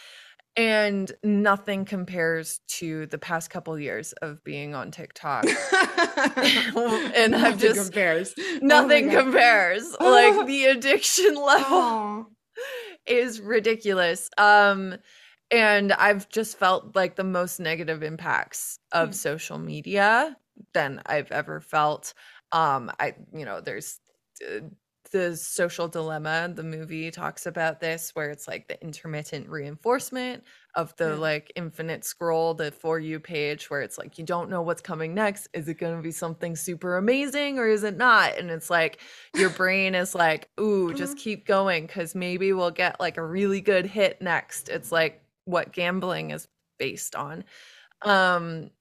And 0.58 1.12
nothing 1.22 1.84
compares 1.84 2.62
to 2.68 3.08
the 3.08 3.18
past 3.18 3.50
couple 3.50 3.78
years 3.78 4.14
of 4.22 4.42
being 4.44 4.74
on 4.74 4.92
TikTok. 4.92 5.46
and 6.16 7.32
nothing 7.32 7.34
I've 7.34 7.58
just 7.60 7.84
compares. 7.84 8.34
Nothing 8.62 9.14
oh 9.14 9.22
compares. 9.22 9.96
like 10.00 10.46
the 10.48 10.66
addiction 10.66 11.36
level 11.36 11.68
oh. 11.70 12.28
is 13.06 13.42
ridiculous. 13.42 14.30
Um 14.38 14.96
and 15.52 15.94
I've 15.94 16.28
just 16.30 16.58
felt 16.58 16.96
like 16.96 17.16
the 17.16 17.24
most 17.24 17.60
negative 17.60 18.02
impacts 18.02 18.80
of 18.92 19.10
mm. 19.10 19.14
social 19.14 19.58
media 19.58 20.36
than 20.76 21.02
I've 21.08 21.32
ever 21.32 21.62
felt. 21.62 22.14
Um 22.54 22.92
I 23.00 23.16
you 23.34 23.46
know, 23.46 23.62
there's 23.62 24.00
uh, 24.46 24.62
the 25.12 25.38
social 25.38 25.88
dilemma 25.88 26.52
the 26.54 26.64
movie 26.64 27.12
talks 27.12 27.46
about 27.46 27.80
this 27.80 28.12
where 28.16 28.32
it's 28.32 28.48
like 28.48 28.68
the 28.68 28.82
intermittent 28.84 29.48
reinforcement 29.48 30.44
of 30.76 30.96
the 30.98 31.16
Yeah. 31.16 31.18
like 31.18 31.52
infinite 31.56 32.04
scroll 32.04 32.56
the 32.56 32.72
for 32.72 33.00
you 33.00 33.20
page 33.20 33.70
where 33.70 33.82
it's 33.82 33.98
like 34.00 34.18
you 34.18 34.26
don't 34.26 34.50
know 34.50 34.64
what's 34.64 34.82
coming 34.82 35.14
next. 35.14 35.48
Is 35.54 35.68
it 35.70 35.76
going 35.76 35.96
to 35.96 36.02
be 36.02 36.12
something 36.12 36.56
super 36.56 36.98
amazing 36.98 37.60
or 37.60 37.68
is 37.68 37.84
it 37.84 37.98
not? 37.98 38.38
And 38.38 38.50
it's 38.52 38.70
like 38.70 39.00
your 39.36 39.52
brain 39.52 39.96
is 39.96 40.16
like 40.16 40.50
ooh 40.60 40.94
just 40.94 41.18
keep 41.18 41.46
going 41.46 41.88
cuz 41.88 42.16
maybe 42.16 42.52
we'll 42.54 42.72
get 42.72 43.00
like 43.00 43.18
a 43.18 43.26
really 43.26 43.62
good 43.62 43.86
hit 43.86 44.22
next. 44.22 44.70
It's 44.70 44.92
like 44.92 45.22
what 45.46 45.72
gambling 45.72 46.32
is 46.32 46.48
based 46.80 47.16
on. 47.16 47.44
Um 48.04 48.72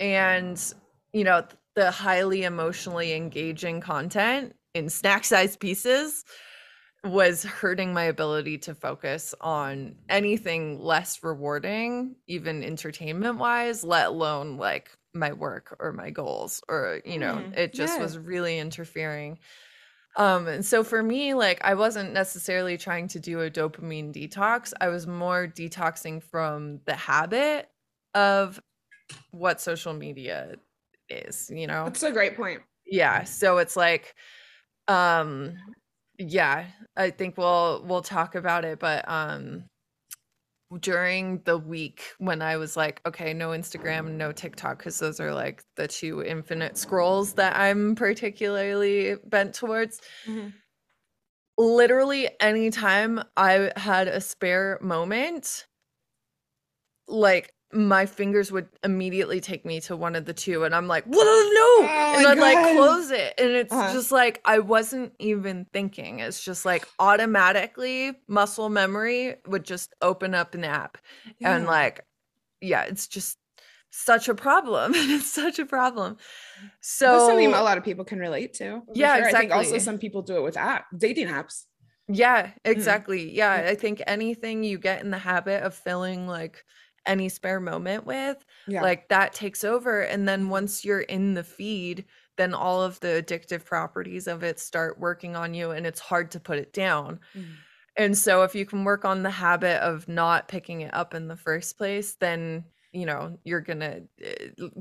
and 0.00 0.58
you 1.12 1.24
know 1.24 1.44
the 1.74 1.90
highly 1.90 2.42
emotionally 2.44 3.12
engaging 3.14 3.80
content 3.80 4.54
in 4.74 4.88
snack 4.88 5.24
sized 5.24 5.60
pieces 5.60 6.24
was 7.04 7.42
hurting 7.42 7.92
my 7.92 8.04
ability 8.04 8.58
to 8.58 8.74
focus 8.74 9.34
on 9.40 9.96
anything 10.08 10.78
less 10.80 11.22
rewarding 11.24 12.14
even 12.28 12.62
entertainment 12.62 13.38
wise 13.38 13.82
let 13.84 14.06
alone 14.08 14.56
like 14.56 14.90
my 15.14 15.32
work 15.32 15.76
or 15.80 15.92
my 15.92 16.10
goals 16.10 16.62
or 16.68 17.00
you 17.04 17.18
know 17.18 17.34
Mm, 17.34 17.56
it 17.56 17.74
just 17.74 17.98
yeah. 17.98 18.02
was 18.04 18.18
really 18.18 18.58
interfering. 18.58 19.38
Um 20.16 20.46
and 20.46 20.64
so 20.64 20.84
for 20.84 21.02
me 21.02 21.34
like 21.34 21.60
i 21.64 21.74
wasn't 21.74 22.12
necessarily 22.12 22.78
trying 22.78 23.08
to 23.08 23.20
do 23.20 23.40
a 23.40 23.50
dopamine 23.50 24.12
detox. 24.12 24.72
I 24.80 24.88
was 24.88 25.06
more 25.06 25.46
detoxing 25.46 26.22
from 26.22 26.80
the 26.86 26.94
habit 26.94 27.68
of 28.14 28.60
what 29.32 29.60
social 29.60 29.92
media 29.92 30.56
is 31.12 31.50
you 31.54 31.66
know 31.66 31.84
That's 31.84 32.02
a 32.02 32.10
great 32.12 32.36
point. 32.36 32.60
yeah 32.86 33.24
so 33.24 33.58
it's 33.58 33.76
like 33.76 34.14
um 34.88 35.54
yeah 36.18 36.66
i 36.96 37.10
think 37.10 37.36
we'll 37.38 37.82
we'll 37.86 38.02
talk 38.02 38.34
about 38.34 38.64
it 38.64 38.78
but 38.78 39.08
um 39.08 39.64
during 40.80 41.40
the 41.44 41.58
week 41.58 42.02
when 42.18 42.40
i 42.40 42.56
was 42.56 42.76
like 42.76 43.00
okay 43.06 43.34
no 43.34 43.50
instagram 43.50 44.12
no 44.12 44.32
tiktok 44.32 44.78
because 44.78 44.98
those 44.98 45.20
are 45.20 45.34
like 45.34 45.62
the 45.76 45.86
two 45.86 46.22
infinite 46.24 46.78
scrolls 46.78 47.34
that 47.34 47.54
i'm 47.56 47.94
particularly 47.94 49.16
bent 49.26 49.54
towards 49.54 50.00
Mhm. 50.26 50.52
literally 51.58 52.28
anytime 52.40 53.22
i 53.36 53.70
had 53.76 54.08
a 54.08 54.20
spare 54.20 54.78
moment 54.80 55.66
like 57.06 57.52
my 57.72 58.06
fingers 58.06 58.52
would 58.52 58.68
immediately 58.84 59.40
take 59.40 59.64
me 59.64 59.80
to 59.80 59.96
one 59.96 60.14
of 60.14 60.24
the 60.24 60.32
two 60.34 60.64
and 60.64 60.74
i'm 60.74 60.86
like 60.88 61.04
whoa 61.04 61.22
no 61.24 61.84
and 61.86 62.26
i'd 62.26 62.38
like 62.38 62.62
close 62.62 63.10
it 63.10 63.34
and 63.38 63.50
it's 63.52 63.72
Uh-huh. 63.72 63.92
just 63.92 64.12
like 64.12 64.40
i 64.44 64.58
wasn't 64.58 65.12
even 65.18 65.66
thinking 65.72 66.20
it's 66.20 66.42
just 66.44 66.64
like 66.64 66.86
automatically 66.98 68.12
muscle 68.28 68.68
memory 68.68 69.36
would 69.46 69.64
just 69.64 69.94
open 70.02 70.34
up 70.34 70.54
an 70.54 70.64
app 70.64 70.98
and 71.42 71.66
like 71.66 72.04
yeah 72.60 72.82
it's 72.84 73.08
just 73.08 73.38
such 73.90 74.28
a 74.28 74.34
problem 74.34 74.92
it's 74.96 75.30
such 75.32 75.58
a 75.58 75.66
problem 75.66 76.16
so 76.80 77.12
That's 77.12 77.26
something 77.26 77.46
a 77.54 77.62
lot 77.62 77.78
of 77.78 77.84
people 77.84 78.04
can 78.04 78.18
relate 78.18 78.54
to. 78.54 78.82
Yeah, 78.94 79.16
sure. 79.16 79.26
I 79.26 79.32
think 79.32 79.52
also 79.52 79.78
some 79.78 79.98
people 79.98 80.22
do 80.22 80.36
it 80.36 80.42
with 80.42 80.56
app 80.56 80.86
dating 80.96 81.28
apps. 81.28 81.64
Yeah, 82.08 82.46
Mm-hmm. 82.46 82.70
exactly. 82.70 83.30
Yeah, 83.32 83.64
I 83.68 83.74
think 83.74 84.02
anything 84.06 84.64
you 84.64 84.78
get 84.78 85.02
in 85.02 85.10
the 85.10 85.18
habit 85.18 85.62
of 85.62 85.74
filling 85.74 86.26
like 86.26 86.64
any 87.06 87.28
spare 87.28 87.60
moment 87.60 88.06
with, 88.06 88.44
Yeah. 88.66 88.82
like 88.82 89.08
that 89.08 89.32
takes 89.34 89.64
over. 89.64 90.02
And 90.02 90.28
then 90.28 90.48
once 90.48 90.84
you're 90.84 91.00
in 91.02 91.34
the 91.34 91.44
feed, 91.44 92.04
then 92.36 92.54
all 92.54 92.82
of 92.82 93.00
the 93.00 93.22
addictive 93.24 93.64
properties 93.64 94.26
of 94.26 94.42
it 94.42 94.58
start 94.58 94.98
working 95.00 95.36
on 95.36 95.54
you 95.54 95.70
and 95.72 95.86
it's 95.86 96.00
hard 96.00 96.30
to 96.32 96.40
put 96.40 96.58
it 96.58 96.72
down. 96.72 97.20
Mhm. 97.34 97.64
And 97.96 98.16
so 98.16 98.42
if 98.44 98.54
you 98.54 98.66
can 98.66 98.84
work 98.84 99.04
on 99.04 99.22
the 99.22 99.30
habit 99.30 99.82
of 99.82 100.08
not 100.08 100.48
picking 100.48 100.80
it 100.82 100.94
up 100.94 101.14
in 101.14 101.28
the 101.28 101.36
first 101.36 101.76
place, 101.78 102.16
then, 102.16 102.64
you 102.92 103.06
know, 103.06 103.38
you're 103.44 103.60
going 103.60 103.80
to 103.80 104.72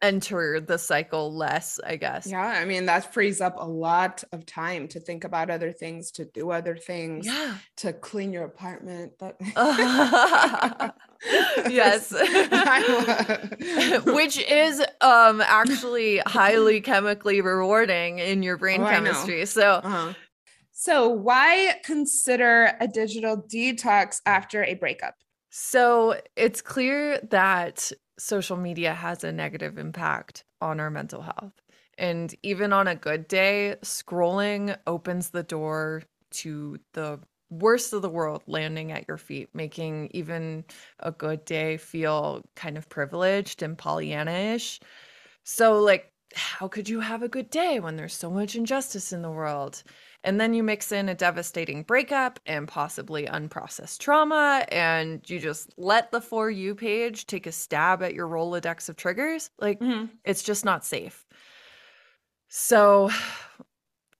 enter 0.00 0.60
the 0.60 0.78
cycle 0.78 1.34
less, 1.34 1.80
I 1.84 1.96
guess. 1.96 2.26
Yeah, 2.26 2.40
I 2.40 2.64
mean 2.64 2.86
that 2.86 3.12
frees 3.12 3.40
up 3.40 3.56
a 3.58 3.64
lot 3.64 4.22
of 4.32 4.46
time 4.46 4.88
to 4.88 5.00
think 5.00 5.24
about 5.24 5.50
other 5.50 5.72
things, 5.72 6.10
to 6.12 6.24
do 6.24 6.50
other 6.50 6.76
things, 6.76 7.26
Yeah. 7.26 7.56
to 7.78 7.92
clean 7.92 8.32
your 8.32 8.44
apartment. 8.44 9.12
But 9.18 9.36
yes. 11.70 12.12
Which 14.06 14.38
is 14.38 14.80
um 15.00 15.40
actually 15.40 16.18
highly 16.26 16.80
chemically 16.80 17.40
rewarding 17.40 18.18
in 18.18 18.42
your 18.42 18.56
brain 18.56 18.82
Oh, 18.82 18.88
chemistry. 18.88 19.46
So 19.46 19.80
Uh-huh. 19.84 20.14
So 20.72 21.08
why 21.08 21.80
consider 21.84 22.72
a 22.80 22.86
digital 22.86 23.36
detox 23.36 24.20
after 24.24 24.62
a 24.62 24.74
breakup? 24.74 25.14
So 25.50 26.20
it's 26.36 26.60
clear 26.60 27.20
that 27.30 27.90
social 28.18 28.56
media 28.56 28.94
has 28.94 29.24
a 29.24 29.32
negative 29.32 29.78
impact 29.78 30.44
on 30.60 30.80
our 30.80 30.90
mental 30.90 31.22
health. 31.22 31.52
And 31.96 32.34
even 32.42 32.72
on 32.72 32.86
a 32.88 32.94
good 32.94 33.26
day, 33.28 33.76
scrolling 33.82 34.76
opens 34.86 35.30
the 35.30 35.42
door 35.42 36.02
to 36.30 36.78
the 36.92 37.20
worst 37.50 37.92
of 37.92 38.02
the 38.02 38.08
world 38.10 38.42
landing 38.46 38.92
at 38.92 39.08
your 39.08 39.16
feet, 39.16 39.48
making 39.54 40.10
even 40.12 40.64
a 41.00 41.10
good 41.10 41.44
day 41.44 41.76
feel 41.76 42.42
kind 42.54 42.76
of 42.76 42.88
privileged 42.88 43.62
and 43.62 43.76
Pollyanna-ish. 43.78 44.80
So, 45.44 45.80
like, 45.80 46.12
how 46.34 46.68
could 46.68 46.88
you 46.88 47.00
have 47.00 47.22
a 47.22 47.28
good 47.28 47.50
day 47.50 47.80
when 47.80 47.96
there's 47.96 48.14
so 48.14 48.30
much 48.30 48.54
injustice 48.54 49.12
in 49.12 49.22
the 49.22 49.30
world? 49.30 49.82
And 50.24 50.40
then 50.40 50.52
you 50.52 50.62
mix 50.62 50.90
in 50.90 51.08
a 51.08 51.14
devastating 51.14 51.84
breakup 51.84 52.40
and 52.44 52.66
possibly 52.66 53.26
unprocessed 53.26 53.98
trauma, 53.98 54.66
and 54.68 55.20
you 55.30 55.38
just 55.38 55.72
let 55.76 56.10
the 56.10 56.20
For 56.20 56.50
You 56.50 56.74
page 56.74 57.26
take 57.26 57.46
a 57.46 57.52
stab 57.52 58.02
at 58.02 58.14
your 58.14 58.26
Rolodex 58.26 58.88
of 58.88 58.96
triggers. 58.96 59.50
Like, 59.58 59.78
mm-hmm. 59.78 60.06
it's 60.24 60.42
just 60.42 60.64
not 60.64 60.84
safe. 60.84 61.24
So, 62.48 63.10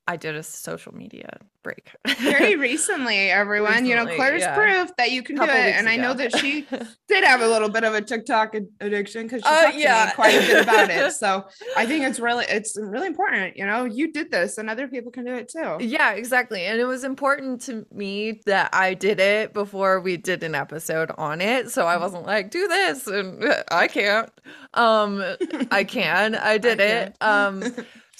I 0.08 0.16
did 0.16 0.34
a 0.36 0.42
social 0.42 0.94
media 0.94 1.38
break. 1.62 1.92
Very 2.20 2.56
recently, 2.70 3.28
everyone. 3.30 3.84
you 3.84 3.94
know, 3.94 4.06
Clair's 4.06 4.40
yeah. 4.40 4.54
proof 4.54 4.90
that 4.96 5.10
you 5.10 5.22
can 5.22 5.36
do 5.36 5.42
it. 5.42 5.48
And 5.50 5.86
I 5.86 5.96
know 5.96 6.14
that 6.14 6.34
she 6.38 6.62
did 7.08 7.24
have 7.24 7.42
a 7.42 7.46
little 7.46 7.68
bit 7.68 7.84
of 7.84 7.92
a 7.92 8.00
TikTok 8.00 8.54
addiction 8.80 9.24
because 9.24 9.42
she 9.42 9.48
Uh, 9.48 9.62
talked 9.64 9.74
to 9.74 9.78
me 10.06 10.12
quite 10.14 10.34
a 10.34 10.46
bit 10.46 10.62
about 10.62 10.90
it. 10.90 11.12
So 11.18 11.44
I 11.76 11.84
think 11.84 12.04
it's 12.06 12.18
really, 12.18 12.46
it's 12.48 12.74
really 12.80 13.06
important. 13.06 13.56
You 13.58 13.66
know, 13.66 13.84
you 13.84 14.10
did 14.10 14.30
this, 14.30 14.56
and 14.56 14.70
other 14.70 14.88
people 14.88 15.12
can 15.12 15.24
do 15.26 15.34
it 15.34 15.48
too. 15.50 15.76
Yeah, 15.80 16.12
exactly. 16.12 16.62
And 16.64 16.80
it 16.80 16.86
was 16.86 17.04
important 17.04 17.60
to 17.62 17.84
me 17.92 18.40
that 18.46 18.70
I 18.72 18.94
did 18.94 19.20
it 19.20 19.52
before 19.52 20.00
we 20.00 20.16
did 20.16 20.42
an 20.42 20.54
episode 20.54 21.10
on 21.18 21.42
it. 21.42 21.70
So 21.70 21.86
I 21.86 21.98
wasn't 21.98 22.24
like, 22.24 22.50
do 22.50 22.66
this 22.66 23.06
and 23.06 23.44
I 23.70 23.88
can't. 23.88 24.30
Um 24.72 25.22
I 25.70 25.84
can. 25.84 26.34
I 26.34 26.56
did 26.56 26.80
it. 26.80 27.14
Um 27.20 27.62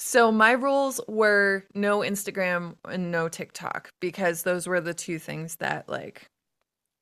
so 0.01 0.31
my 0.31 0.51
rules 0.53 1.01
were 1.09 1.65
no 1.75 1.99
Instagram 1.99 2.77
and 2.85 3.11
no 3.11 3.27
TikTok 3.27 3.89
because 3.99 4.43
those 4.43 4.65
were 4.65 4.79
the 4.79 4.93
two 4.93 5.19
things 5.19 5.57
that 5.57 5.89
like 5.89 6.29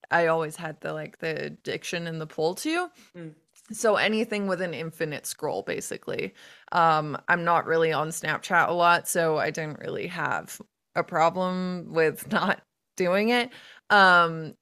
I 0.10 0.26
always 0.26 0.56
had 0.56 0.82
the 0.82 0.94
like 0.94 1.20
the 1.20 1.44
addiction 1.44 2.08
and 2.08 2.20
the 2.20 2.26
pull 2.26 2.56
to. 2.56 2.90
Mm. 3.16 3.36
So 3.72 3.98
anything 3.98 4.48
with 4.48 4.62
an 4.62 4.74
infinite 4.74 5.28
scroll 5.28 5.62
basically. 5.62 6.34
Um 6.72 7.16
I'm 7.28 7.44
not 7.44 7.68
really 7.68 7.94
on 7.94 8.10
Snapchat 8.10 8.68
a 8.68 8.74
lot, 8.74 9.08
so 9.08 9.38
I 9.38 9.52
didn't 9.52 9.80
really 9.80 10.08
have 10.08 10.60
a 10.96 11.04
problem 11.04 11.94
with 11.94 12.32
not 12.32 12.64
doing 12.96 13.30
it. 13.30 13.52
Um 13.92 14.56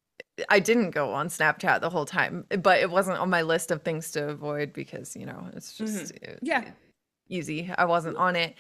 I 0.50 0.60
didn't 0.60 0.92
go 0.92 1.14
on 1.14 1.30
Snapchat 1.30 1.80
the 1.80 1.90
whole 1.90 2.06
time, 2.06 2.46
but 2.50 2.82
it 2.82 2.92
wasn't 2.92 3.18
on 3.18 3.30
my 3.30 3.44
list 3.44 3.72
of 3.72 3.84
things 3.84 4.12
to 4.12 4.28
avoid 4.28 4.74
because, 4.74 5.16
you 5.16 5.26
know, 5.26 5.48
it's 5.54 5.78
just 5.78 6.12
uh, 6.28 6.34
Yeah. 6.42 6.72
Easy. 7.30 7.72
I 7.78 7.86
wasn't 7.86 8.18
on 8.18 8.36
it. 8.36 8.56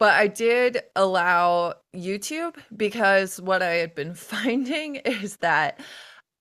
But 0.00 0.14
I 0.14 0.26
did 0.26 0.82
allow 0.96 1.74
YouTube 1.94 2.56
because 2.76 3.40
what 3.40 3.62
I 3.62 3.74
had 3.74 3.94
been 3.94 4.14
finding 4.32 4.96
is 4.96 5.36
that 5.38 5.80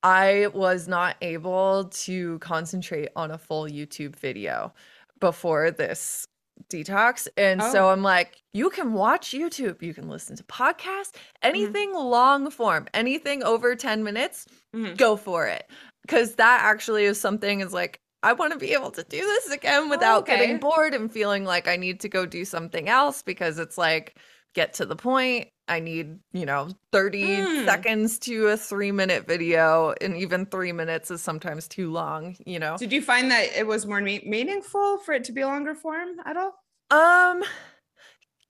I 0.02 0.48
was 0.54 0.88
not 0.88 1.16
able 1.22 1.86
to 1.86 2.40
concentrate 2.40 3.10
on 3.16 3.32
a 3.32 3.38
full 3.38 3.66
YouTube 3.68 4.16
video 4.18 4.74
before 5.20 5.72
this 5.72 6.26
detox. 6.70 7.28
And 7.38 7.62
so 7.64 7.88
Oh. 7.88 7.90
I'm 7.92 8.04
like, 8.04 8.42
you 8.54 8.70
can 8.70 8.94
watch 8.94 9.32
YouTube, 9.32 9.82
you 9.82 9.94
can 9.94 10.10
listen 10.10 10.36
to 10.36 10.44
podcasts, 10.44 11.14
anything 11.42 11.94
long 11.94 12.50
form, 12.52 12.88
anything 12.94 13.44
over 13.44 13.76
10 13.76 14.04
minutes, 14.04 14.46
Mhm. 14.76 14.98
go 14.98 15.16
for 15.16 15.48
it. 15.48 15.70
Cause 16.08 16.36
that 16.36 16.62
actually 16.64 17.06
is 17.06 17.20
something 17.20 17.62
is 17.62 17.72
like, 17.74 18.00
I 18.24 18.34
want 18.34 18.54
to 18.54 18.60
be 18.60 18.74
able 18.74 18.92
to 18.92 19.04
do 19.04 19.20
this 19.20 19.52
again 19.52 19.90
without 19.90 20.24
okay. 20.24 20.38
getting 20.38 20.58
bored 20.58 20.94
and 20.94 21.12
feeling 21.12 21.44
like 21.44 21.68
I 21.68 21.76
need 21.76 22.00
to 22.00 22.10
go 22.10 22.26
do 22.26 22.46
something 22.46 22.88
else 22.90 23.22
because 23.22 23.60
it's 23.60 23.78
like, 23.78 24.18
get 24.56 24.74
to 24.76 24.86
the 24.86 24.96
point. 24.96 25.50
I 25.68 25.80
need, 25.80 26.20
you 26.32 26.46
know, 26.46 26.70
30 26.92 27.24
Mm. 27.24 27.66
seconds 27.66 28.20
to 28.20 28.48
a 28.48 28.58
three 28.58 28.92
minute 28.92 29.28
video. 29.28 29.94
And 30.02 30.16
even 30.18 30.46
three 30.46 30.72
minutes 30.72 31.12
is 31.12 31.22
sometimes 31.22 31.68
too 31.68 31.92
long, 31.92 32.36
you 32.46 32.60
know? 32.60 32.78
Did 32.78 32.92
you 32.94 33.02
find 33.02 33.30
that 33.32 33.56
it 33.56 33.68
was 33.68 33.86
more 33.86 34.02
me- 34.02 34.24
meaningful 34.26 34.98
for 35.00 35.14
it 35.14 35.24
to 35.26 35.32
be 35.32 35.44
longer 35.44 35.76
form 35.76 36.18
at 36.26 36.38
all? 36.38 36.54
Um, 36.92 37.44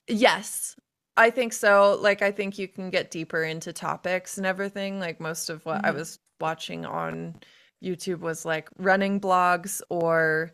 yes. 0.08 0.76
I 1.16 1.30
think 1.30 1.54
so. 1.54 1.98
Like, 2.02 2.22
I 2.22 2.32
think 2.32 2.58
you 2.58 2.68
can 2.68 2.90
get 2.90 3.12
deeper 3.12 3.44
into 3.44 3.72
topics 3.74 4.38
and 4.38 4.46
everything. 4.46 5.00
Like, 5.00 5.20
most 5.20 5.50
of 5.50 5.66
what 5.66 5.86
I 5.86 5.92
Mhm. 5.92 5.96
was 5.96 6.20
watching 6.40 6.86
on 6.86 7.36
YouTube 7.84 8.20
was 8.20 8.46
like 8.46 8.70
running 8.78 9.20
blogs 9.20 9.82
or, 9.90 10.52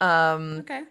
um, 0.00 0.58
Okay. 0.60 0.82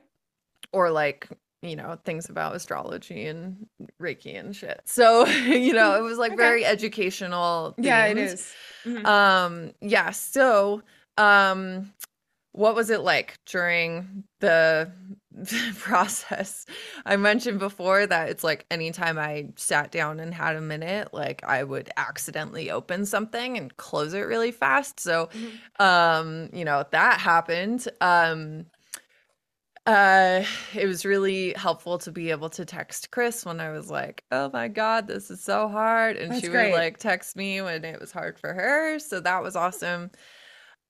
or 0.73 0.91
like, 0.91 1.27
you 1.61 1.75
know, 1.75 1.97
things 2.05 2.30
about 2.30 2.55
astrology 2.55 3.25
and 3.27 3.67
Reiki 4.01 4.39
and 4.39 4.55
shit. 4.55 4.82
So, 4.86 5.25
you 5.27 5.73
know, 5.73 5.95
it 5.97 6.01
was 6.01 6.17
like 6.17 6.34
Okay. 6.34 6.41
very 6.41 6.65
educational. 6.65 7.75
Yeah, 7.77 8.05
it 8.05 8.17
is. 8.17 8.53
themed. 8.86 9.03
Mhm. 9.03 9.05
Um, 9.07 9.71
yeah, 9.82 10.11
so 10.11 10.82
um 11.17 11.91
what 12.52 12.76
was 12.76 12.89
it 12.89 13.02
like 13.02 13.38
during 13.45 14.24
the 14.39 14.91
process? 15.78 16.66
I 17.06 17.16
mentioned 17.18 17.60
before 17.60 18.08
that 18.08 18.30
it's 18.30 18.43
like 18.43 18.66
anytime 18.72 19.18
I 19.20 19.50
sat 19.56 19.91
down 19.91 20.20
and 20.20 20.34
had 20.34 20.56
a 20.56 20.62
minute, 20.62 21.14
like 21.14 21.43
I 21.43 21.64
would 21.64 21.89
accidentally 21.97 22.72
open 22.72 23.06
something 23.06 23.58
and 23.58 23.76
close 23.78 24.14
it 24.14 24.22
really 24.22 24.52
fast. 24.52 25.00
So 25.00 25.30
Mhm. 25.34 25.60
um, 25.80 26.50
you 26.54 26.66
know, 26.66 26.86
that 26.91 27.20
happened. 27.20 27.88
Um 28.02 28.66
uh 29.86 30.43
it 30.76 30.86
was 30.86 31.06
really 31.06 31.54
helpful 31.54 31.97
to 31.97 32.12
be 32.12 32.30
able 32.32 32.50
to 32.50 32.66
text 32.66 33.12
Chris 33.12 33.45
when 33.45 33.60
I 33.60 33.72
was 33.72 33.89
like, 33.89 34.24
"Oh 34.32 34.50
my 34.54 34.68
god, 34.68 35.08
this 35.08 35.32
is 35.32 35.41
so 35.43 35.68
hard." 35.68 36.18
And 36.18 36.34
That's 36.34 36.36
she 36.36 36.50
great. 36.50 36.50
would 36.50 36.70
like 36.70 36.97
text 36.97 37.36
me 37.36 37.62
when 37.62 37.84
it 37.86 38.00
was 38.00 38.12
hard 38.12 38.38
for 38.39 38.54
her, 38.54 39.00
so 39.00 39.20
that 39.22 39.41
was 39.41 39.56
awesome. 39.56 40.12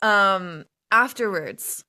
Um 0.02 0.66
afterwards, 0.92 1.86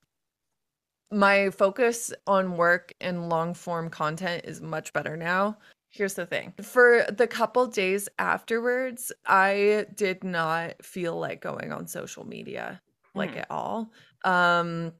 my 1.12 1.50
focus 1.50 2.12
on 2.26 2.56
work 2.56 2.92
and 3.00 3.28
long 3.28 3.54
form 3.54 3.90
content 3.90 4.44
is 4.44 4.60
much 4.60 4.92
better 4.92 5.16
now. 5.16 5.58
Here's 5.90 6.14
the 6.14 6.26
thing. 6.26 6.54
For 6.62 7.04
the 7.10 7.26
couple 7.26 7.66
days 7.66 8.08
afterwards, 8.18 9.10
I 9.26 9.86
did 9.94 10.22
not 10.22 10.84
feel 10.84 11.18
like 11.18 11.40
going 11.40 11.72
on 11.72 11.86
social 11.88 12.24
media 12.26 12.80
like 13.14 13.34
Mhm. 13.34 13.36
at 13.36 13.50
all. 13.50 13.92
Um 14.24 14.92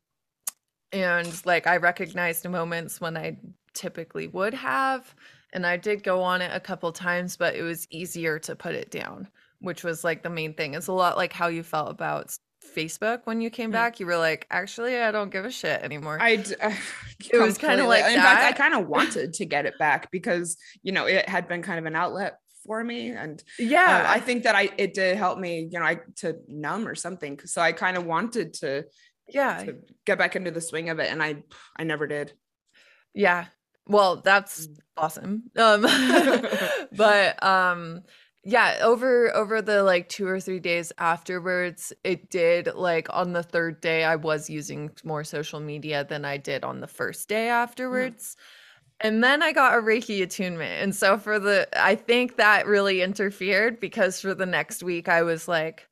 and 0.93 1.45
like 1.47 1.67
I 1.67 1.77
recognized 1.79 2.49
moments 2.49 3.01
when 3.01 3.17
I 3.17 3.39
typically 3.75 4.27
would 4.29 4.55
have 4.55 5.15
and 5.53 5.67
I 5.67 5.77
did 5.77 6.03
go 6.05 6.23
on 6.23 6.43
it 6.43 6.51
a 6.55 6.61
couple 6.61 6.93
times, 6.93 7.37
but 7.37 7.55
it 7.57 7.63
was 7.63 7.87
easier 7.91 8.39
to 8.41 8.57
put 8.57 8.75
it 8.75 8.91
down, 8.91 9.29
which 9.61 9.85
was 9.85 10.05
like 10.05 10.23
the 10.23 10.31
main 10.31 10.55
thing. 10.55 10.75
It's 10.75 10.87
a 10.89 10.93
lot 10.93 11.17
like 11.17 11.33
how 11.33 11.49
you 11.49 11.63
felt 11.63 11.91
about 11.91 12.37
Facebook 12.77 13.21
when 13.25 13.41
you 13.41 13.51
came 13.51 13.71
Mhm. 13.71 13.75
back. 13.75 14.01
You 14.01 14.07
were 14.07 14.17
like, 14.19 14.47
actually, 14.51 14.99
I 14.99 15.11
don't 15.11 15.31
give 15.31 15.45
a 15.45 15.51
shit 15.51 15.83
anymore. 15.83 16.19
I 16.21 16.37
d- 16.37 16.55
It 17.33 17.39
was 17.39 17.59
kinda 17.59 17.85
like 17.87 18.05
in 18.07 18.21
fact, 18.21 18.43
I 18.45 18.53
kind 18.53 18.75
of 18.75 18.89
wanted 18.97 19.35
to 19.35 19.45
get 19.45 19.67
it 19.67 19.75
back 19.79 20.11
because 20.11 20.57
you 20.83 20.93
know 20.93 21.07
it 21.07 21.29
had 21.29 21.49
been 21.49 21.63
kind 21.63 21.79
of 21.79 21.87
an 21.87 21.95
outlet 21.97 22.39
for 22.67 22.83
me, 22.85 23.11
and 23.11 23.41
uh, 23.41 23.63
yeah. 23.63 24.07
I 24.09 24.21
think 24.21 24.45
that 24.45 24.55
I 24.55 24.71
it 24.79 24.95
did 24.95 25.17
help 25.17 25.39
me, 25.39 25.69
you 25.73 25.79
know, 25.79 25.85
I 25.85 26.01
to 26.17 26.37
numb 26.49 26.87
or 26.87 26.95
something. 26.95 27.39
So 27.45 27.61
I 27.63 27.73
kind 27.73 27.97
of 27.97 28.05
wanted 28.05 28.55
to, 28.55 28.85
yeah. 29.29 29.65
to 29.65 29.77
get 30.07 30.19
back 30.19 30.37
into 30.37 30.51
the 30.51 30.61
swing 30.61 30.89
of 30.91 30.99
it, 30.99 31.11
and 31.11 31.23
I 31.23 31.43
I 31.77 31.85
never 31.85 32.07
did. 32.07 32.33
Yeah. 33.15 33.47
Well, 33.87 34.17
that's 34.17 34.67
Mm. 34.67 34.77
awesome. 34.97 35.43
Um 35.57 35.83
but 36.93 37.43
um 37.43 38.03
yeah, 38.45 38.79
over 38.83 39.35
over 39.35 39.61
the 39.61 39.83
like 39.83 40.09
2 40.09 40.27
or 40.27 40.41
3 40.41 40.61
days 40.61 40.93
afterwards, 40.99 41.93
it 42.05 42.31
did 42.31 42.75
like 42.75 43.09
on 43.11 43.33
the 43.33 43.43
third 43.43 43.81
day 43.81 44.05
I 44.05 44.17
was 44.17 44.49
using 44.49 44.91
more 45.05 45.25
social 45.25 45.61
media 45.61 46.05
than 46.05 46.25
I 46.25 46.37
did 46.37 46.65
on 46.65 46.81
the 46.81 46.87
first 46.87 47.29
day 47.29 47.49
afterwards. 47.49 48.37
And 49.03 49.25
then 49.25 49.43
I 49.43 49.53
got 49.53 49.79
a 49.79 49.83
Reiki 49.83 50.23
attunement. 50.23 50.83
And 50.83 50.95
so 50.95 51.19
for 51.19 51.39
the 51.39 51.69
I 51.75 51.95
think 51.95 52.37
that 52.37 52.67
really 52.67 53.03
interfered 53.03 53.81
because 53.81 54.21
for 54.21 54.35
the 54.35 54.47
next 54.47 54.83
week 54.83 55.09
I 55.09 55.23
was 55.23 55.47
like 55.47 55.87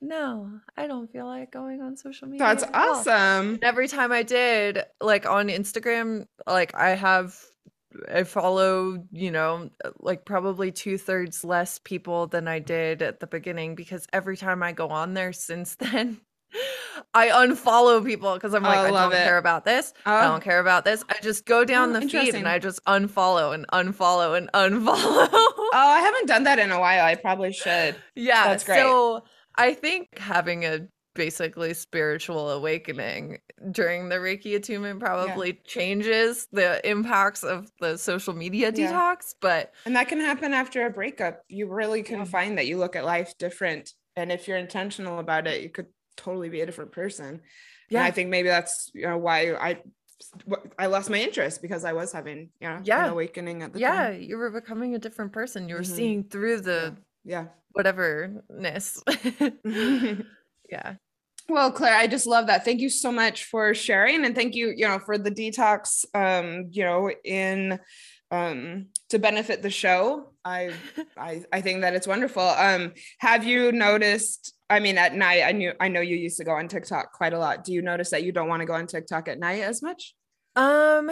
no, 0.00 0.50
I 0.76 0.86
don't 0.86 1.10
feel 1.10 1.26
like 1.26 1.50
going 1.50 1.80
on 1.80 1.96
social 1.96 2.28
media. 2.28 2.46
That's 2.46 2.64
awesome. 2.74 3.54
And 3.54 3.64
every 3.64 3.88
time 3.88 4.12
I 4.12 4.22
did, 4.22 4.84
like 5.00 5.26
on 5.26 5.48
Instagram, 5.48 6.26
like 6.46 6.74
I 6.74 6.90
have, 6.90 7.42
I 8.12 8.24
follow, 8.24 9.04
you 9.12 9.30
know, 9.30 9.70
like 10.00 10.24
probably 10.24 10.72
two 10.72 10.98
thirds 10.98 11.44
less 11.44 11.78
people 11.78 12.26
than 12.26 12.48
I 12.48 12.58
did 12.58 13.02
at 13.02 13.20
the 13.20 13.26
beginning 13.26 13.74
because 13.74 14.06
every 14.12 14.36
time 14.36 14.62
I 14.62 14.72
go 14.72 14.88
on 14.88 15.14
there 15.14 15.32
since 15.32 15.74
then, 15.80 16.20
I 17.12 17.28
unfollow 17.28 18.04
people 18.04 18.34
because 18.34 18.54
I'm 18.54 18.62
like, 18.62 18.78
Oh, 18.78 18.84
I 18.84 18.90
don't 18.90 19.12
it. 19.12 19.24
care 19.24 19.38
about 19.38 19.64
this. 19.64 19.92
I 20.06 20.24
Oh. 20.24 20.28
don't 20.30 20.42
care 20.42 20.60
about 20.60 20.84
this. 20.84 21.04
I 21.08 21.16
just 21.20 21.44
go 21.44 21.64
down 21.64 21.94
Oh, 21.94 22.00
the 22.00 22.08
feed 22.08 22.34
and 22.34 22.48
I 22.48 22.58
just 22.58 22.82
unfollow 22.84 23.52
and 23.54 23.66
unfollow 23.68 24.36
and 24.36 24.50
unfollow. 24.52 25.28
Oh, 25.68 25.88
I 25.88 26.00
haven't 26.00 26.26
done 26.26 26.44
that 26.44 26.58
in 26.58 26.70
a 26.70 26.78
while. 26.80 27.04
I 27.04 27.16
probably 27.16 27.52
should. 27.52 27.96
Yeah, 28.14 28.48
That's 28.48 28.64
great. 28.64 28.78
So 28.78 29.24
I 29.56 29.74
think 29.74 30.16
having 30.18 30.64
a 30.64 30.86
basically 31.16 31.74
spiritual 31.74 32.50
awakening 32.50 33.38
during 33.72 34.08
the 34.08 34.16
Reiki 34.16 34.54
attunement 34.56 35.00
probably 35.00 35.54
changes 35.64 36.46
the 36.52 36.86
impacts 36.88 37.42
of 37.42 37.70
the 37.80 37.96
social 37.98 38.34
media 38.34 38.70
Yeah. 38.74 38.92
detox. 38.92 39.34
But 39.40 39.72
And 39.86 39.96
that 39.96 40.08
can 40.08 40.20
happen 40.20 40.54
after 40.54 40.86
a 40.86 40.90
breakup. 40.90 41.42
You 41.48 41.68
really 41.68 42.02
can 42.02 42.18
Yeah. 42.20 42.24
find 42.24 42.58
that 42.58 42.66
you 42.66 42.78
look 42.78 42.94
at 42.96 43.04
life 43.04 43.36
different. 43.38 43.92
And 44.14 44.30
if 44.30 44.46
you're 44.46 44.58
intentional 44.58 45.18
about 45.18 45.46
it, 45.46 45.62
you 45.62 45.70
could 45.70 45.86
totally 46.16 46.48
be 46.48 46.60
a 46.60 46.66
different 46.66 46.92
person. 46.92 47.26
And 47.26 47.40
yeah, 47.90 48.04
I 48.04 48.10
think 48.10 48.30
maybe 48.30 48.48
that's 48.48 48.90
you 48.94 49.06
know 49.06 49.18
why 49.18 49.52
I 49.54 49.82
I 50.78 50.86
lost 50.86 51.10
my 51.10 51.18
interest 51.18 51.60
because 51.60 51.84
I 51.84 51.92
was 51.92 52.10
having 52.12 52.50
you 52.60 52.68
know 52.68 52.80
Yeah. 52.82 53.04
an 53.04 53.10
awakening 53.10 53.62
at 53.62 53.72
the 53.72 53.80
yeah, 53.80 54.10
time. 54.10 54.22
you 54.22 54.38
were 54.38 54.50
becoming 54.50 54.94
a 54.94 54.98
different 54.98 55.32
person. 55.32 55.68
You 55.68 55.74
were 55.76 55.82
Mhm. 55.82 55.96
seeing 55.96 56.24
through 56.24 56.62
the 56.62 56.96
Yeah. 57.24 57.48
whateverness. 57.76 59.02
yeah. 60.70 60.96
Well, 61.48 61.70
Clair, 61.70 61.94
I 61.94 62.06
just 62.06 62.26
love 62.26 62.48
that. 62.48 62.64
Thank 62.64 62.80
you 62.80 62.90
so 62.90 63.12
much 63.12 63.44
for 63.44 63.72
sharing 63.72 64.24
and 64.24 64.34
thank 64.34 64.54
you, 64.54 64.72
you 64.76 64.86
know, 64.88 64.98
for 64.98 65.16
the 65.16 65.30
detox 65.30 66.04
um, 66.14 66.68
you 66.72 66.84
know, 66.84 67.10
in 67.24 67.78
um 68.32 68.86
to 69.08 69.20
benefit 69.20 69.62
the 69.62 69.70
show. 69.70 70.32
I 70.44 70.72
I 71.16 71.44
I 71.52 71.60
think 71.60 71.82
that 71.82 71.94
it's 71.94 72.08
wonderful. 72.08 72.42
Um 72.42 72.92
have 73.18 73.44
you 73.44 73.70
noticed 73.70 74.54
I 74.68 74.80
mean 74.80 74.98
at 74.98 75.14
night 75.14 75.44
I 75.44 75.52
knew 75.52 75.72
I 75.78 75.86
know 75.86 76.00
you 76.00 76.16
used 76.16 76.38
to 76.38 76.44
go 76.44 76.52
on 76.52 76.66
TikTok 76.66 77.12
quite 77.12 77.32
a 77.32 77.38
lot. 77.38 77.62
Do 77.62 77.72
you 77.72 77.82
notice 77.82 78.10
that 78.10 78.24
you 78.24 78.32
don't 78.32 78.48
want 78.48 78.60
to 78.60 78.66
go 78.66 78.74
on 78.74 78.88
TikTok 78.88 79.28
at 79.28 79.38
night 79.38 79.62
as 79.62 79.80
much? 79.80 80.14
Um, 80.56 81.10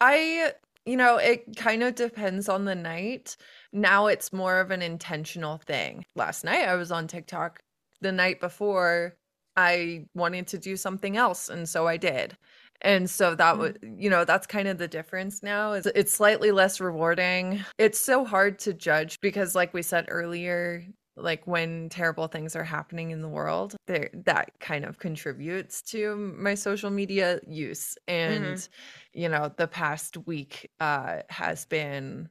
I, 0.00 0.52
you 0.86 0.96
know, 0.96 1.18
it 1.18 1.56
kind 1.56 1.82
of 1.82 1.94
depends 1.94 2.48
on 2.48 2.64
the 2.64 2.74
night. 2.74 3.36
Now 3.72 4.06
it's 4.06 4.32
more 4.32 4.58
of 4.58 4.70
an 4.70 4.82
intentional 4.82 5.58
thing. 5.58 6.06
Last 6.16 6.44
night 6.44 6.66
I 6.66 6.74
was 6.74 6.90
on 6.90 7.06
TikTok. 7.06 7.60
The 8.00 8.12
night 8.12 8.40
before 8.40 9.16
I 9.56 10.06
wanted 10.14 10.46
to 10.48 10.58
do 10.58 10.76
something 10.76 11.16
else, 11.16 11.48
and 11.48 11.68
so 11.68 11.86
I 11.86 11.96
did. 11.96 12.36
And 12.82 13.08
so 13.08 13.34
that 13.34 13.56
was, 13.58 13.72
you 13.82 14.10
know, 14.10 14.24
that's 14.24 14.46
kind 14.46 14.68
of 14.68 14.78
the 14.78 14.88
difference 14.88 15.42
now. 15.42 15.72
Is 15.72 15.86
it's 15.86 16.12
slightly 16.12 16.50
less 16.52 16.80
rewarding. 16.80 17.64
It's 17.78 17.98
so 17.98 18.24
hard 18.24 18.58
to 18.60 18.74
judge 18.74 19.18
because 19.20 19.54
like 19.54 19.72
we 19.72 19.82
said 19.82 20.06
earlier, 20.08 20.84
like 21.16 21.46
when 21.46 21.88
terrible 21.88 22.26
things 22.26 22.54
are 22.54 22.64
happening 22.64 23.10
in 23.10 23.22
the 23.22 23.28
world, 23.28 23.76
there 23.86 24.10
that 24.26 24.52
kind 24.60 24.84
of 24.84 24.98
contributes 24.98 25.80
to 25.82 26.16
my 26.16 26.54
social 26.54 26.90
media 26.90 27.40
use. 27.46 27.96
And 28.06 28.68
you 29.14 29.28
know, 29.30 29.50
the 29.56 29.66
past 29.68 30.18
week 30.26 30.70
uh 30.80 31.22
has 31.30 31.64
been, 31.64 32.28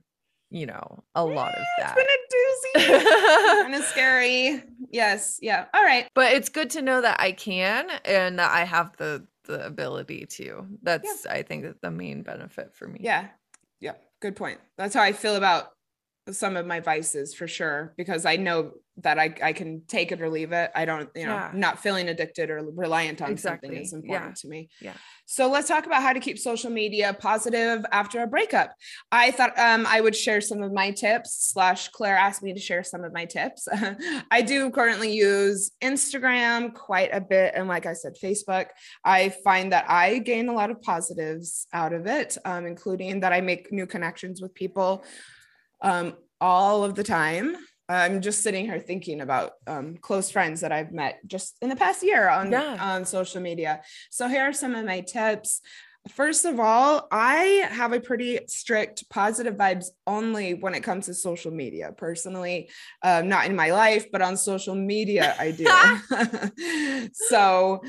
you 0.50 0.66
know, 0.66 1.04
a 1.16 1.26
lot 1.26 1.54
of 1.56 1.66
that. 1.80 1.96
It's 1.98 2.74
been 2.74 2.88
a 2.88 2.98
doozy. 2.98 3.62
kind 3.64 3.76
of 3.76 3.84
scary. 3.84 4.64
Yes. 4.92 5.40
Yeah. 5.42 5.66
All 5.74 5.84
right. 5.84 6.08
but 6.16 6.34
it's 6.34 6.50
good 6.50 6.70
to 6.72 6.82
know 6.82 7.02
that 7.02 7.20
I 7.20 7.32
can 7.32 7.90
and 8.06 8.40
that 8.40 8.52
I 8.52 8.64
have 8.64 8.96
the 8.98 9.26
the 9.46 9.66
ability 9.66 10.26
to. 10.26 10.66
That's 10.82 11.26
I 11.26 11.44
think 11.44 11.82
the 11.82 11.92
main 11.92 12.24
benefit 12.24 12.74
for 12.74 12.88
me. 12.88 13.00
Yeah. 13.04 13.28
Yeah. 13.80 13.94
Good 14.22 14.36
point. 14.36 14.60
That's 14.78 14.96
how 14.96 15.02
I 15.02 15.12
feel 15.12 15.36
about 15.36 15.75
some 16.32 16.58
of 16.58 16.66
my 16.66 16.80
vices 16.80 17.34
for 17.36 17.48
sure, 17.48 17.94
because 17.98 18.26
I 18.26 18.36
know 18.38 18.72
that 19.00 19.20
I, 19.20 19.36
I 19.44 19.52
can 19.52 19.82
take 19.90 20.14
it 20.14 20.22
or 20.22 20.30
leave 20.30 20.54
it. 20.54 20.72
I 20.74 20.86
don't, 20.86 21.10
you 21.16 21.26
know, 21.26 21.34
Yeah. 21.34 21.52
not 21.54 21.80
feeling 21.80 22.08
addicted 22.08 22.50
or 22.50 22.64
reliant 22.64 23.22
on 23.22 23.30
Exactly. 23.30 23.68
something 23.68 23.82
is 23.84 23.92
Yeah. 23.92 24.00
important 24.00 24.38
to 24.38 24.48
me. 24.48 24.70
Yeah. 24.80 24.94
So 25.26 25.50
let's 25.50 25.68
talk 25.68 25.86
about 25.86 26.02
how 26.02 26.14
to 26.14 26.20
keep 26.22 26.40
social 26.40 26.72
media 26.72 27.14
positive 27.14 27.86
after 27.92 28.24
a 28.24 28.28
breakup. 28.28 28.74
I 29.12 29.32
thought 29.32 29.58
um, 29.60 29.86
I 29.86 30.00
would 30.00 30.16
share 30.16 30.40
some 30.40 30.64
of 30.64 30.72
my 30.72 30.92
tips. 30.92 31.36
Slash, 31.52 31.90
Clair 31.90 32.16
asked 32.16 32.42
me 32.42 32.54
to 32.54 32.60
share 32.60 32.84
some 32.84 33.04
of 33.04 33.12
my 33.12 33.26
tips. 33.26 33.68
I 34.32 34.42
do 34.42 34.70
currently 34.72 35.12
use 35.14 35.72
Instagram 35.82 36.74
quite 36.74 37.10
a 37.12 37.20
bit, 37.20 37.54
and 37.56 37.68
like 37.68 37.86
I 37.86 37.94
said, 37.94 38.14
Facebook. 38.24 38.68
I 39.04 39.30
find 39.44 39.74
that 39.74 39.90
I 39.90 40.20
gain 40.20 40.48
a 40.48 40.54
lot 40.54 40.70
of 40.72 40.82
positives 40.82 41.68
out 41.74 41.92
of 41.92 42.08
it, 42.08 42.38
um, 42.46 42.66
including 42.66 43.20
that 43.22 43.34
I 43.34 43.42
make 43.42 43.74
new 43.74 43.86
connections 43.88 44.42
with 44.42 44.54
people 44.54 45.04
um, 45.82 46.14
all 46.42 46.84
of 46.84 46.96
the 46.96 47.04
time. 47.04 47.56
I'm 47.88 48.22
just 48.22 48.42
sitting 48.42 48.66
here 48.66 48.80
thinking 48.80 49.22
about 49.22 49.52
um, 49.68 49.98
close 49.98 50.32
friends 50.32 50.62
that 50.62 50.72
I've 50.72 50.92
met 50.92 51.20
just 51.28 51.56
in 51.62 51.70
the 51.70 51.76
past 51.76 52.02
year 52.02 52.28
on 52.28 52.52
Yeah. 52.52 52.78
on 52.80 53.06
social 53.06 53.42
media. 53.42 53.82
So 54.10 54.28
here 54.28 54.42
are 54.44 54.54
some 54.54 54.74
of 54.74 54.86
my 54.86 55.02
tips. 55.02 55.62
First 56.10 56.46
of 56.46 56.60
all, 56.60 57.08
I 57.12 57.68
have 57.72 57.92
a 57.92 58.00
pretty 58.00 58.40
strict 58.48 59.10
positive 59.10 59.56
vibes 59.56 59.88
only 60.06 60.54
when 60.54 60.76
it 60.76 60.82
comes 60.82 61.08
to 61.08 61.16
social 61.16 61.52
media. 61.52 61.94
Personally, 61.98 62.70
uh, 63.02 63.24
not 63.26 63.48
in 63.48 63.56
my 63.56 63.72
life, 63.72 64.12
but 64.12 64.22
on 64.22 64.38
social 64.38 64.76
media, 64.76 65.36
I 65.40 65.52
do. 65.52 67.10
so, 67.14 67.82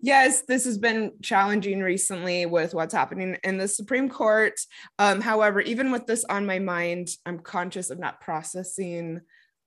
yes, 0.00 0.42
this 0.42 0.66
has 0.66 0.76
been 0.76 1.12
challenging 1.22 1.80
recently 1.80 2.44
with 2.44 2.74
what's 2.74 2.92
happening 2.92 3.38
in 3.42 3.56
the 3.56 3.68
Supreme 3.68 4.10
Court. 4.10 4.60
Um, 4.98 5.22
however, 5.22 5.62
even 5.62 5.90
with 5.90 6.06
this 6.06 6.24
on 6.24 6.44
my 6.44 6.58
mind, 6.58 7.08
I'm 7.24 7.38
conscious 7.38 7.88
of 7.88 7.98
not 7.98 8.20
processing 8.20 9.22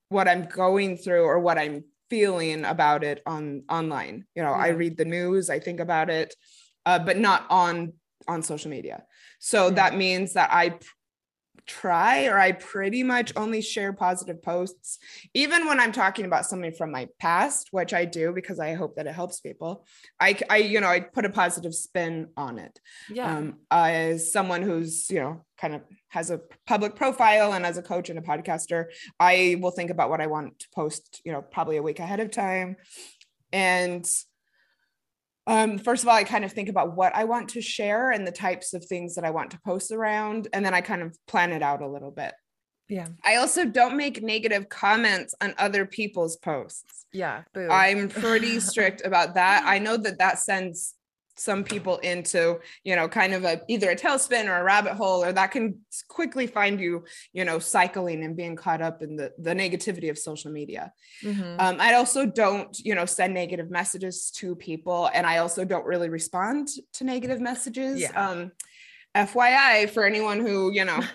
what 0.10 0.28
I'm 0.28 0.45
going 0.45 0.97
through 0.97 1.24
or 1.24 1.39
what 1.39 1.58
I'm 1.58 1.86
feeling 2.12 2.66
about 2.66 3.03
it 3.03 3.24
on 3.26 3.64
online. 3.68 4.26
You 4.36 4.43
know, 4.43 4.51
yeah. 4.51 4.58
I 4.58 4.68
read 4.70 4.95
the 4.95 5.06
news, 5.06 5.49
I 5.49 5.60
think 5.60 5.80
about 5.80 6.12
it 6.12 6.36
uh, 6.86 7.00
but 7.00 7.18
not 7.18 7.46
on 7.50 7.94
on 8.28 8.42
social 8.42 8.72
media. 8.72 9.04
So 9.40 9.68
mm-hmm. 9.68 9.76
that 9.76 9.96
means 9.96 10.34
that 10.34 10.50
I 10.52 10.80
try 11.68 12.26
or 12.26 12.38
I 12.38 12.52
pretty 12.52 13.04
much 13.04 13.34
only 13.36 13.62
share 13.62 13.94
positive 13.94 14.42
posts, 14.42 15.00
even 15.34 15.66
when 15.68 15.80
I'm 15.80 15.92
talking 15.92 16.26
about 16.26 16.46
something 16.46 16.72
from 16.72 16.92
my 16.92 17.08
past, 17.20 17.70
which 17.72 17.94
I 17.94 18.06
do 18.06 18.32
because 18.34 18.60
I 18.60 18.74
hope 18.76 18.96
that 18.96 19.08
it 19.08 19.14
helps 19.14 19.40
people. 19.40 19.86
I, 20.20 20.38
I 20.50 20.58
you 20.58 20.80
know, 20.80 20.88
I 20.88 21.00
put 21.00 21.26
a 21.26 21.30
positive 21.30 21.74
spin 21.74 22.30
on 22.38 22.60
it. 22.60 22.80
Yeah. 23.10 23.38
Um, 23.38 23.60
as 23.72 24.32
someone 24.32 24.62
who's, 24.62 25.10
you 25.10 25.20
know, 25.20 25.46
kind 25.58 25.76
of 25.76 25.82
has 26.10 26.30
a 26.30 26.42
public 26.68 26.96
profile 26.96 27.54
and 27.54 27.66
as 27.66 27.78
a 27.78 27.82
coach 27.82 28.10
and 28.10 28.20
a 28.20 28.22
podcaster, 28.22 28.86
I 29.20 29.58
will 29.60 29.72
think 29.72 29.90
about 29.90 30.10
what 30.10 30.22
I 30.22 30.28
want 30.28 30.60
to 30.60 30.68
post, 30.74 31.22
you 31.24 31.32
know, 31.32 31.42
probably 31.42 31.78
a 31.78 31.84
week 31.84 32.00
ahead 32.00 32.20
of 32.20 32.32
time. 32.32 32.76
And 33.52 34.06
um, 35.48 35.78
first 35.78 36.04
of 36.04 36.10
all, 36.10 36.16
I 36.16 36.24
kind 36.24 36.43
of 36.43 36.52
think 36.52 36.70
about 36.70 36.96
what 36.96 37.16
I 37.16 37.24
want 37.26 37.50
to 37.50 37.62
share 37.62 38.12
and 38.12 38.26
the 38.26 38.32
types 38.32 38.74
of 38.74 38.84
things 38.86 39.16
that 39.16 39.26
I 39.26 39.30
want 39.30 39.52
to 39.52 39.60
post 39.64 39.91
around. 39.91 40.48
And 40.54 40.66
then 40.66 40.74
I 40.74 40.82
kind 40.82 41.04
of 41.04 41.16
plan 41.28 41.52
it 41.52 41.62
out 41.62 41.82
a 41.82 41.88
little 41.88 42.12
bit. 42.12 42.34
Yeah. 42.88 43.08
I 43.24 43.36
also 43.36 43.66
don't 43.66 43.98
make 43.98 44.22
negative 44.22 44.70
comments 44.70 45.34
on 45.41 45.54
other 45.58 45.86
people's 45.86 46.38
posts. 46.38 47.06
Yeah. 47.12 47.43
Boo. 47.54 47.68
I'm 47.70 48.10
pretty 48.10 48.60
strict 48.60 49.06
about 49.06 49.36
that. 49.36 49.64
I 49.66 49.80
know 49.80 49.98
that 49.98 50.20
that 50.20 50.39
sends 50.39 50.95
some 51.38 51.64
people 51.64 51.98
into 51.98 52.60
you 52.84 52.96
know 52.96 53.08
kind 53.08 53.34
of 53.34 53.44
a 53.44 53.62
either 53.68 53.92
a 53.92 53.96
tailspin 53.96 54.48
or 54.48 54.58
a 54.58 54.64
rabbit 54.64 54.94
hole 54.94 55.24
or 55.24 55.32
that 55.32 55.52
can 55.52 55.80
quickly 56.08 56.48
find 56.48 56.80
you 56.80 57.04
you 57.34 57.44
know 57.44 57.60
cycling 57.60 58.24
and 58.24 58.38
being 58.38 58.56
caught 58.56 58.82
up 58.82 59.02
in 59.02 59.16
the 59.16 59.32
the 59.38 59.54
negativity 59.54 60.10
of 60.10 60.18
social 60.18 60.52
media 60.52 60.92
mm-hmm. 61.24 61.60
um, 61.60 61.78
i 61.80 61.96
also 61.96 62.26
don't 62.26 62.80
you 62.80 62.96
know 62.96 63.06
send 63.06 63.34
negative 63.34 63.70
messages 63.70 64.32
to 64.32 64.56
people 64.56 65.10
and 65.14 65.26
i 65.26 65.38
also 65.38 65.66
don't 65.66 65.86
really 65.86 66.10
respond 66.10 66.70
to 66.94 67.04
negative 67.04 67.42
messages 67.42 68.02
yeah. 68.02 68.30
um 68.30 68.52
fyi 69.16 69.90
for 69.90 70.06
anyone 70.06 70.40
who 70.40 70.72
you 70.72 70.86
know 70.86 71.02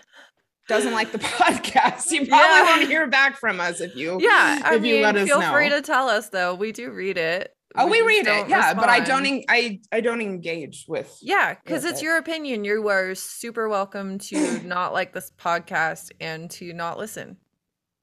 doesn't 0.68 0.92
like 0.92 1.10
the 1.10 1.18
podcast, 1.18 2.12
you 2.12 2.28
probably 2.28 2.46
yeah. 2.46 2.64
won't 2.64 2.88
hear 2.88 3.08
back 3.08 3.36
from 3.36 3.58
us 3.58 3.80
if 3.80 3.96
you 3.96 4.20
yeah. 4.20 4.62
I 4.64 4.76
if 4.76 4.82
mean, 4.82 4.94
you 4.94 5.02
let 5.02 5.16
us 5.16 5.26
feel 5.26 5.40
know. 5.40 5.52
free 5.52 5.68
to 5.68 5.82
tell 5.82 6.08
us 6.08 6.28
though. 6.28 6.54
We 6.54 6.70
do 6.70 6.92
read 6.92 7.18
it. 7.18 7.52
Oh, 7.76 7.86
we, 7.86 8.02
we 8.02 8.08
read 8.08 8.26
it, 8.26 8.48
yeah, 8.48 8.56
respond. 8.56 8.76
but 8.78 8.88
I 8.88 9.00
don't. 9.00 9.26
En- 9.26 9.44
I 9.48 9.80
I 9.92 10.00
don't 10.00 10.20
engage 10.20 10.86
with. 10.88 11.16
Yeah, 11.22 11.54
because 11.54 11.84
it's 11.84 12.00
it. 12.00 12.04
your 12.04 12.16
opinion. 12.16 12.64
You 12.64 12.88
are 12.88 13.14
super 13.14 13.68
welcome 13.68 14.18
to 14.18 14.60
not 14.64 14.92
like 14.92 15.12
this 15.12 15.30
podcast 15.38 16.10
and 16.20 16.50
to 16.52 16.72
not 16.72 16.98
listen 16.98 17.36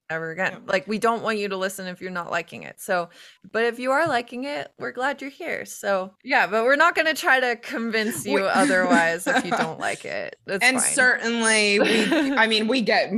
ever 0.10 0.32
again. 0.32 0.54
Yeah. 0.54 0.60
Like 0.72 0.88
we 0.88 1.00
don't 1.00 1.22
want 1.22 1.38
you 1.38 1.50
to 1.50 1.58
listen 1.58 1.88
if 1.88 2.02
you're 2.02 2.12
not 2.12 2.32
liking 2.32 2.64
it. 2.64 2.80
So, 2.80 3.10
but 3.52 3.66
if 3.66 3.80
you 3.80 3.92
are 3.92 4.08
liking 4.08 4.46
it, 4.46 4.72
we're 4.80 4.92
glad 4.94 5.22
you're 5.22 5.30
here. 5.30 5.66
So, 5.66 6.14
yeah, 6.24 6.48
but 6.48 6.64
we're 6.64 6.76
not 6.78 6.96
going 6.96 7.08
to 7.08 7.14
try 7.14 7.40
to 7.40 7.56
convince 7.58 8.26
you 8.26 8.46
otherwise 8.46 9.28
if 9.28 9.44
you 9.44 9.52
don't 9.52 9.80
like 9.80 10.06
it. 10.06 10.38
That's 10.46 10.64
and 10.64 10.80
fine. 10.80 10.94
certainly 10.94 11.80
we 11.80 12.34
I 12.36 12.48
mean, 12.48 12.68
we 12.68 12.82
get 12.82 13.12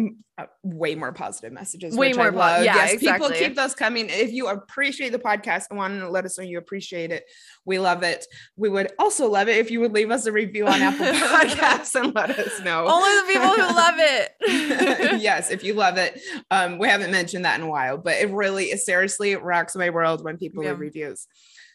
way 0.64 0.96
more 0.96 1.12
positive 1.12 1.52
messages. 1.52 1.96
Way 1.96 2.14
more 2.14 2.32
love. 2.32 2.64
Yeah, 2.64 2.76
yes, 2.76 2.94
exactly. 2.94 3.30
people 3.30 3.46
keep 3.48 3.56
those 3.56 3.76
coming. 3.76 4.08
If 4.10 4.32
you 4.32 4.48
appreciate 4.48 5.12
the 5.12 5.20
podcast 5.20 5.66
and 5.70 5.78
want 5.78 6.00
to 6.00 6.10
let 6.10 6.26
us 6.26 6.38
know 6.38 6.44
you 6.44 6.58
appreciate 6.58 7.12
it, 7.12 7.26
we 7.66 7.80
love 7.80 8.04
it. 8.04 8.26
We 8.56 8.70
would 8.70 8.92
also 9.00 9.30
love 9.30 9.48
it 9.48 9.58
if 9.58 9.72
you 9.72 9.80
would 9.82 9.94
leave 9.94 10.12
us 10.12 10.26
a 10.26 10.32
review 10.32 10.68
on 10.68 10.82
Apple 10.82 11.06
Podcasts 11.28 11.96
and 11.96 12.14
let 12.14 12.32
us 12.32 12.60
know. 12.62 12.86
Only 12.88 13.10
the 13.22 13.34
people 13.34 13.50
who 13.50 13.76
love 13.76 13.96
it. 13.98 14.32
yes, 15.22 15.52
if 15.52 15.64
you 15.64 15.74
love 15.74 15.98
it. 15.98 16.20
Um, 16.52 16.78
we 16.78 16.88
haven't 16.88 17.12
mentioned 17.12 17.46
that 17.46 17.60
in 17.60 17.66
a 17.66 17.70
while, 17.70 17.98
but 17.98 18.16
it 18.16 18.30
really 18.32 18.76
seriously 18.78 19.36
rocks 19.36 19.76
my 19.76 19.90
world 19.90 20.24
when 20.24 20.38
people 20.38 20.64
yeah. 20.64 20.72
leave 20.72 20.80
reviews. 20.80 21.28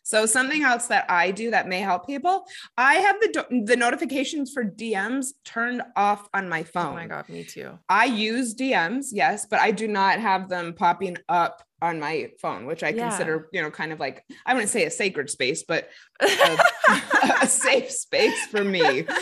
So 0.04 0.26
something 0.26 0.62
else 0.62 0.86
that 0.88 1.10
I 1.10 1.30
do 1.30 1.50
that 1.50 1.66
may 1.66 1.80
help 1.80 2.06
people, 2.06 2.46
I 2.76 2.94
have 2.96 3.20
the 3.20 3.64
the 3.64 3.76
notifications 3.76 4.52
for 4.52 4.62
DMs 4.62 5.28
turned 5.44 5.82
off 5.96 6.28
on 6.34 6.48
my 6.48 6.62
phone. 6.62 6.92
Oh 6.92 6.94
my 6.94 7.06
god, 7.06 7.28
me 7.28 7.42
too. 7.42 7.78
I 7.88 8.04
use 8.04 8.54
DMs, 8.54 9.06
yes, 9.12 9.46
but 9.46 9.60
I 9.60 9.70
do 9.70 9.88
not 9.88 10.20
have 10.20 10.50
them 10.50 10.74
popping 10.74 11.16
up 11.28 11.62
on 11.80 12.00
my 12.00 12.30
phone, 12.40 12.66
which 12.66 12.82
I 12.82 12.90
yeah. 12.90 13.08
consider, 13.08 13.48
you 13.52 13.62
know, 13.62 13.70
kind 13.70 13.92
of 13.92 14.00
like 14.00 14.24
I 14.44 14.52
wouldn't 14.52 14.70
say 14.70 14.84
a 14.84 14.90
sacred 14.90 15.30
space, 15.30 15.62
but 15.62 15.88
a, 16.20 16.58
a 17.42 17.46
safe 17.46 17.90
space 17.90 18.46
for 18.46 18.62
me. 18.62 19.06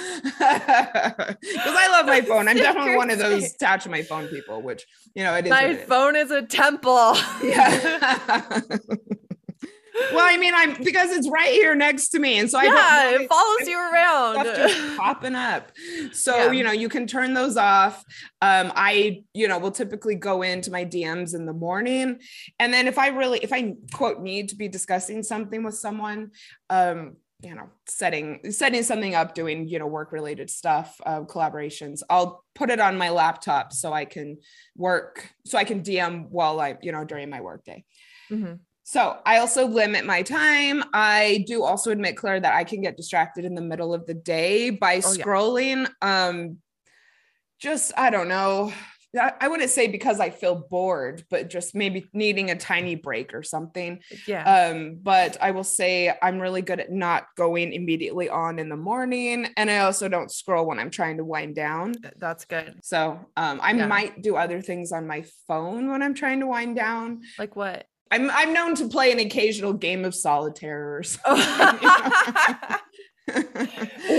Because 0.43 1.77
I 1.77 1.89
love 1.91 2.07
my 2.07 2.21
phone. 2.21 2.49
I'm 2.49 2.57
definitely 2.57 2.97
one 2.97 3.11
of 3.11 3.19
those 3.19 3.55
attached 3.55 3.85
to 3.85 3.91
my 3.91 4.03
phone 4.03 4.27
people, 4.29 4.63
which 4.63 4.87
you 5.15 5.23
know, 5.23 5.35
it 5.35 5.47
is. 5.47 5.51
My 5.51 5.75
phone 5.75 6.17
is. 6.17 6.31
is 6.31 6.43
a 6.43 6.43
temple. 6.43 7.17
Yeah 7.43 8.61
well, 10.13 10.27
I 10.27 10.37
mean, 10.37 10.55
I'm 10.55 10.75
because 10.83 11.11
it's 11.11 11.29
right 11.29 11.51
here 11.51 11.75
next 11.75 12.09
to 12.09 12.19
me, 12.19 12.39
and 12.39 12.51
so 12.51 12.61
yeah, 12.61 12.71
I 12.75 13.19
it 13.21 13.29
follows 13.29 13.69
you 13.69 13.79
around, 13.93 14.45
just 14.45 14.97
popping 14.97 15.35
up. 15.35 15.71
So 16.13 16.37
yeah. 16.37 16.53
you 16.53 16.65
know, 16.65 16.73
you 16.73 16.89
can 16.89 17.07
turn 17.07 17.35
those 17.35 17.57
off. 17.57 18.05
Um, 18.41 18.73
I 18.75 19.25
you 19.35 19.49
know 19.49 19.59
will 19.59 19.71
typically 19.71 20.15
go 20.15 20.43
into 20.43 20.71
my 20.71 20.85
DMs 20.85 21.35
in 21.35 21.47
the 21.47 21.53
morning, 21.53 22.21
and 22.59 22.73
then 22.73 22.87
if 22.87 22.99
I 22.99 23.09
really, 23.09 23.41
if 23.41 23.53
I 23.53 23.75
quote 23.93 24.21
need 24.21 24.49
to 24.51 24.57
be 24.57 24.69
discussing 24.69 25.23
something 25.23 25.63
with 25.63 25.75
someone, 25.75 26.31
um, 26.71 27.17
you 27.43 27.55
know 27.55 27.69
setting 27.87 28.41
setting 28.51 28.83
something 28.83 29.15
up 29.15 29.35
doing 29.35 29.67
you 29.67 29.79
know 29.79 29.87
work 29.87 30.13
related 30.13 30.49
stuff 30.49 31.01
uh, 31.05 31.23
collaborations 31.23 32.03
i'll 32.09 32.45
put 32.55 32.71
it 32.71 32.81
on 32.81 32.97
my 32.97 33.11
laptop 33.11 33.73
so 33.73 33.93
i 33.93 34.05
can 34.05 34.39
work 34.77 35.29
so 35.45 35.59
i 35.59 35.65
can 35.65 35.83
dm 35.83 36.29
while 36.31 36.61
i 36.61 36.77
you 36.83 36.93
know 36.93 37.05
during 37.05 37.29
my 37.29 37.41
workday 37.41 37.85
mm-hmm. 38.31 38.55
So 38.85 39.19
I 39.25 39.39
also 39.39 39.67
limit 39.67 40.05
my 40.05 40.23
time. 40.23 40.83
I 40.93 41.45
do 41.47 41.63
also 41.63 41.91
admit, 41.91 42.17
Clair, 42.17 42.41
that 42.41 42.55
I 42.55 42.65
can 42.65 42.83
get 42.83 42.97
distracted 42.97 43.45
in 43.45 43.55
the 43.55 43.63
middle 43.63 43.95
of 43.95 44.07
the 44.07 44.15
day 44.15 44.71
by 44.71 44.97
oh, 44.97 45.01
scrolling. 45.01 45.89
Yeah. 46.03 46.29
Um, 46.29 46.59
just 47.61 47.93
I 47.97 48.11
don't 48.11 48.29
know. 48.29 48.73
I 49.15 49.49
wouldn't 49.49 49.69
say 49.69 49.89
because 49.89 50.21
I 50.21 50.31
feel 50.31 50.67
bored, 50.71 51.23
but 51.29 51.51
just 51.51 51.75
maybe 51.75 52.07
needing 52.15 52.51
a 52.51 52.57
tiny 52.57 52.95
break 52.95 53.35
or 53.35 53.43
something. 53.43 54.01
Yeah. 54.27 54.43
Um, 54.43 55.01
but 55.03 55.37
I 55.39 55.51
will 55.51 55.65
say 55.65 56.11
I'm 56.23 56.41
really 56.41 56.63
good 56.63 56.81
at 56.81 56.91
not 56.91 57.27
going 57.37 57.75
immediately 57.75 58.31
on 58.31 58.59
in 58.59 58.71
the 58.71 58.77
morning. 58.77 59.49
And 59.59 59.71
I 59.71 59.81
also 59.81 60.09
don't 60.09 60.33
scroll 60.33 60.65
when 60.65 60.79
I'm 60.79 60.91
trying 60.91 61.19
to 61.19 61.27
wind 61.27 61.55
down. 61.55 61.95
That's 62.17 62.47
good. 62.47 62.81
So 62.83 63.21
um, 63.37 63.61
I 63.63 63.73
yeah. 63.73 63.87
might 63.87 64.23
do 64.23 64.37
other 64.37 64.63
things 64.63 64.93
on 64.93 65.07
my 65.07 65.27
phone 65.47 65.91
when 65.91 66.03
I'm 66.03 66.15
trying 66.15 66.41
to 66.41 66.47
wind 66.47 66.77
down. 66.77 67.21
Like 67.39 67.55
what? 67.55 67.85
I'm 68.13 68.31
I'm 68.31 68.53
known 68.53 68.75
to 68.77 68.89
play 68.89 69.11
an 69.11 69.19
occasional 69.19 69.73
game 69.73 70.05
of 70.05 70.15
solitaire 70.15 70.99
or 70.99 71.03
something. 71.03 71.89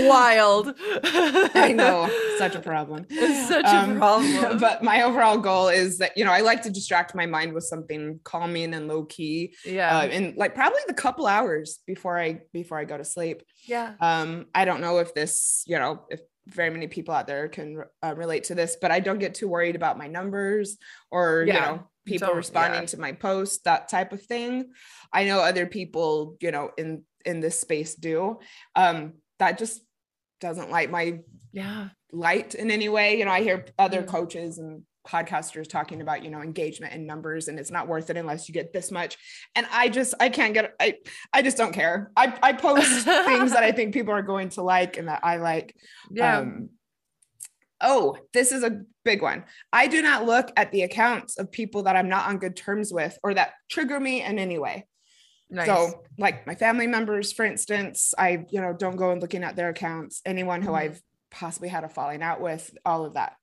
Wild. 0.08 0.74
I 1.04 1.72
know, 1.76 2.10
such 2.38 2.56
a 2.56 2.60
problem. 2.60 3.06
It's 3.08 3.48
such 3.48 3.64
um, 3.66 3.92
a 3.92 3.98
problem. 3.98 4.58
But 4.58 4.82
my 4.82 5.02
overall 5.02 5.38
goal 5.38 5.68
is 5.68 5.98
that 5.98 6.16
you 6.16 6.24
know 6.24 6.32
I 6.32 6.40
like 6.40 6.62
to 6.62 6.70
distract 6.70 7.14
my 7.14 7.24
mind 7.24 7.52
with 7.52 7.62
something 7.64 8.18
calming 8.24 8.74
and 8.74 8.88
low 8.88 9.04
key. 9.04 9.54
Yeah. 9.64 9.96
Uh, 9.96 10.06
and 10.06 10.36
like 10.36 10.56
probably 10.56 10.80
the 10.88 10.94
couple 10.94 11.28
hours 11.28 11.78
before 11.86 12.18
I 12.18 12.40
before 12.52 12.78
I 12.78 12.84
go 12.84 12.98
to 12.98 13.04
sleep. 13.04 13.42
Yeah. 13.68 13.94
Um, 14.00 14.46
I 14.54 14.64
don't 14.64 14.80
know 14.80 14.98
if 14.98 15.14
this 15.14 15.62
you 15.68 15.78
know 15.78 16.02
if 16.10 16.20
very 16.46 16.70
many 16.70 16.86
people 16.86 17.14
out 17.14 17.26
there 17.26 17.48
can 17.48 17.84
uh, 18.02 18.14
relate 18.16 18.44
to 18.44 18.54
this, 18.54 18.76
but 18.80 18.90
I 18.90 19.00
don't 19.00 19.18
get 19.18 19.34
too 19.34 19.48
worried 19.48 19.76
about 19.76 19.98
my 19.98 20.06
numbers 20.06 20.76
or 21.10 21.44
yeah. 21.46 21.54
you 21.54 21.60
know 21.60 21.88
people 22.04 22.28
so, 22.28 22.34
responding 22.34 22.82
yeah. 22.82 22.86
to 22.86 23.00
my 23.00 23.12
post 23.12 23.64
that 23.64 23.88
type 23.88 24.12
of 24.12 24.22
thing 24.22 24.70
i 25.12 25.24
know 25.24 25.40
other 25.40 25.66
people 25.66 26.36
you 26.40 26.50
know 26.50 26.70
in 26.76 27.02
in 27.24 27.40
this 27.40 27.58
space 27.58 27.94
do 27.94 28.38
um 28.76 29.14
that 29.38 29.58
just 29.58 29.80
doesn't 30.40 30.70
light 30.70 30.90
my 30.90 31.20
yeah. 31.52 31.88
light 32.12 32.54
in 32.54 32.70
any 32.70 32.88
way. 32.88 33.18
You 33.18 33.24
know 33.24 33.30
i 33.30 33.42
hear 33.42 33.66
other 33.78 34.02
mm. 34.02 34.06
coaches 34.06 34.58
and 34.58 34.82
podcasters 35.06 35.68
talking 35.68 36.00
about 36.00 36.24
you 36.24 36.30
know 36.30 36.40
engagement 36.40 36.94
and 36.94 37.06
numbers 37.06 37.48
and 37.48 37.58
it's 37.58 37.70
not 37.70 37.86
worth 37.86 38.08
it 38.08 38.16
unless 38.16 38.48
you 38.48 38.54
get 38.54 38.72
this 38.72 38.90
much. 38.90 39.16
And 39.54 39.66
i 39.70 39.88
just 39.88 40.14
i 40.20 40.28
can't 40.28 40.54
get 40.54 40.74
i 40.80 40.94
i 41.32 41.42
just 41.42 41.56
don't 41.56 41.72
care. 41.72 42.10
I 42.16 42.36
i 42.42 42.52
post 42.52 43.04
things 43.04 43.52
that 43.52 43.62
i 43.62 43.72
think 43.72 43.94
people 43.94 44.14
are 44.14 44.22
going 44.22 44.48
to 44.50 44.62
like 44.62 44.96
and 44.96 45.08
that 45.08 45.20
i 45.22 45.36
like. 45.36 45.76
Yeah. 46.10 46.38
Um, 46.38 46.70
oh, 47.80 48.16
this 48.32 48.50
is 48.50 48.64
a 48.64 48.80
big 49.04 49.22
one. 49.22 49.44
I 49.72 49.86
do 49.86 50.02
not 50.02 50.24
look 50.24 50.50
at 50.56 50.72
the 50.72 50.82
accounts 50.82 51.38
of 51.38 51.52
people 51.52 51.84
that 51.84 51.96
I'm 51.96 52.08
not 52.08 52.28
on 52.28 52.38
good 52.38 52.56
terms 52.56 52.92
with 52.92 53.16
or 53.22 53.34
that 53.34 53.52
trigger 53.70 54.00
me 54.00 54.22
in 54.22 54.38
any 54.38 54.58
way. 54.58 54.86
Nice. 55.54 55.66
So, 55.66 56.02
like 56.18 56.46
my 56.46 56.54
family 56.54 56.86
members, 56.86 57.32
for 57.32 57.44
instance, 57.44 58.12
I, 58.18 58.44
you 58.50 58.60
know, 58.60 58.72
don't 58.72 58.96
go 58.96 59.10
and 59.12 59.20
looking 59.22 59.44
at 59.44 59.56
their 59.56 59.70
accounts. 59.70 60.20
Anyone 60.26 60.62
who 60.62 60.70
Mhm. 60.72 60.78
I've 60.78 61.02
possibly 61.30 61.68
had 61.68 61.84
a 61.84 61.88
falling 61.88 62.22
out 62.22 62.40
with, 62.40 62.70
all 62.84 63.04
of 63.04 63.14
that. 63.14 63.34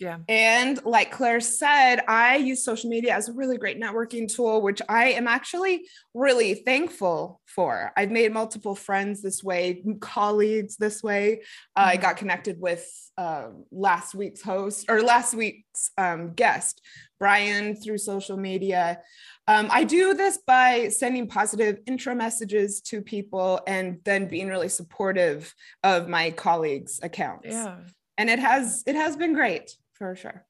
yeah. 0.00 0.18
And 0.28 0.84
like 0.84 1.10
Clair 1.10 1.40
said, 1.40 2.02
I 2.06 2.36
use 2.36 2.62
social 2.64 2.88
media 2.88 3.14
as 3.14 3.28
a 3.28 3.32
really 3.32 3.56
great 3.58 3.80
networking 3.80 4.32
tool, 4.32 4.60
which 4.62 4.80
I 4.88 5.06
am 5.12 5.26
actually 5.26 5.88
really 6.14 6.54
thankful 6.54 7.40
for. 7.46 7.92
I've 7.96 8.10
made 8.12 8.32
multiple 8.32 8.76
friends 8.76 9.22
this 9.22 9.42
way, 9.42 9.82
colleagues 10.00 10.76
this 10.76 11.02
way. 11.02 11.42
Uh, 11.74 11.86
I 11.94 11.96
got 11.96 12.16
connected 12.16 12.60
with 12.60 12.86
uh, 13.16 13.48
last 13.72 14.14
week's 14.14 14.42
host 14.42 14.86
or 14.88 15.02
last 15.02 15.34
week's 15.34 15.90
um, 15.98 16.32
guest, 16.34 16.80
Brian, 17.18 17.74
through 17.74 17.98
social 17.98 18.36
media. 18.36 19.00
Um, 19.46 19.68
I 19.70 19.84
do 19.84 20.14
this 20.14 20.38
by 20.46 20.88
sending 20.88 21.26
positive 21.26 21.78
intro 21.86 22.14
messages 22.14 22.80
to 22.82 23.02
people 23.02 23.60
and 23.66 23.98
then 24.04 24.28
being 24.28 24.48
really 24.48 24.68
supportive 24.68 25.52
of 25.82 26.08
my 26.08 26.30
colleagues' 26.30 27.00
accounts 27.02 27.48
Yeah. 27.48 27.78
and 28.16 28.30
it 28.30 28.38
has 28.38 28.82
it 28.86 28.94
has 28.94 29.16
been 29.16 29.32
great 29.32 29.76
for 29.94 30.14
sure 30.14 30.44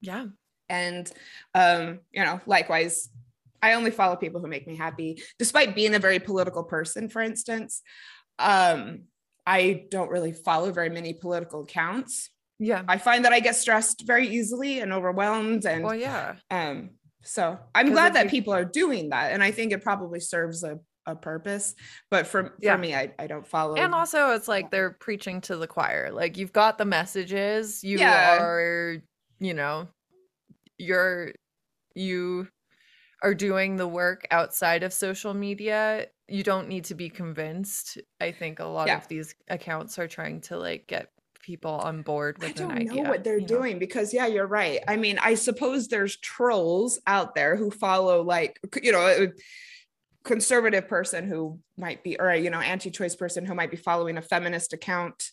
Yeah. 0.00 0.26
and 0.68 1.10
um 1.54 2.00
you 2.12 2.24
know 2.24 2.40
likewise 2.46 3.08
i 3.62 3.72
only 3.74 3.90
follow 3.90 4.16
people 4.16 4.40
who 4.40 4.46
make 4.48 4.66
me 4.66 4.76
happy 4.76 5.22
despite 5.38 5.74
being 5.74 5.94
a 5.94 5.98
very 5.98 6.18
political 6.18 6.62
person 6.64 7.08
for 7.08 7.20
instance 7.22 7.82
um 8.38 9.02
i 9.46 9.84
don't 9.90 10.10
really 10.10 10.32
follow 10.32 10.70
very 10.72 10.88
many 10.90 11.12
political 11.14 11.62
accounts 11.62 12.30
Yeah. 12.58 12.82
i 12.88 12.98
find 12.98 13.24
that 13.24 13.32
i 13.32 13.40
get 13.40 13.56
stressed 13.56 14.04
very 14.06 14.28
easily 14.28 14.80
and 14.80 14.92
overwhelmed 14.92 15.64
and 15.66 15.84
Well, 15.84 15.94
yeah. 15.94 16.36
um 16.50 16.90
so 17.22 17.58
i'm 17.74 17.90
glad 17.92 18.14
that 18.14 18.24
you- 18.24 18.30
people 18.30 18.54
are 18.54 18.64
doing 18.64 19.10
that 19.10 19.32
and 19.32 19.42
i 19.42 19.50
think 19.50 19.72
it 19.72 19.82
probably 19.82 20.20
serves 20.20 20.62
a, 20.64 20.78
a 21.06 21.14
purpose 21.16 21.74
but 22.10 22.26
for, 22.26 22.56
Yeah. 22.60 22.74
for 22.74 22.78
me 22.78 22.94
I, 22.94 23.12
I 23.18 23.26
don't 23.26 23.46
follow 23.46 23.76
And 23.76 23.94
also, 23.94 24.30
it's 24.32 24.48
like 24.48 24.70
they're 24.70 24.90
preaching 24.90 25.40
to 25.42 25.56
the 25.56 25.66
choir. 25.68 26.10
Like 26.10 26.36
you've 26.36 26.52
got 26.52 26.78
the 26.78 26.84
messages. 26.84 27.84
You 27.84 27.98
Yeah. 27.98 28.38
are, 28.42 28.96
you 29.38 29.54
know, 29.54 29.86
you're 30.78 31.32
you 31.94 32.48
are 33.22 33.34
doing 33.34 33.76
the 33.76 33.88
work 33.88 34.26
outside 34.30 34.82
of 34.82 34.92
social 34.92 35.32
media. 35.32 36.06
You 36.28 36.42
don't 36.42 36.68
need 36.68 36.84
to 36.86 36.94
be 36.94 37.08
convinced. 37.08 37.98
I 38.20 38.32
think 38.32 38.58
a 38.60 38.64
lot 38.66 38.88
Yeah. 38.88 38.98
of 38.98 39.08
these 39.08 39.34
accounts 39.48 39.98
are 39.98 40.08
trying 40.08 40.40
to 40.42 40.58
like 40.58 40.86
get 40.86 41.10
people 41.46 41.70
on 41.70 42.02
board 42.02 42.38
with 42.38 42.50
I 42.50 42.52
don't 42.52 42.72
idea. 42.72 43.02
know 43.04 43.08
what 43.08 43.22
they're 43.22 43.36
you 43.38 43.42
know? 43.42 43.46
doing 43.46 43.78
because 43.78 44.12
yeah, 44.12 44.26
you're 44.26 44.48
right. 44.48 44.80
I 44.88 44.96
mean, 44.96 45.18
I 45.22 45.34
suppose 45.36 45.86
there's 45.86 46.16
trolls 46.16 46.98
out 47.06 47.36
there 47.36 47.54
who 47.56 47.70
follow 47.70 48.22
like 48.22 48.58
you 48.82 48.90
know, 48.90 49.28
conservative 50.24 50.88
person 50.88 51.28
who 51.28 51.60
might 51.78 52.02
be 52.02 52.18
or 52.18 52.28
a, 52.30 52.36
you 52.36 52.50
know, 52.50 52.60
anti-choice 52.60 53.14
person 53.14 53.46
who 53.46 53.54
might 53.54 53.70
be 53.70 53.76
following 53.76 54.18
a 54.18 54.22
feminist 54.22 54.72
account 54.72 55.30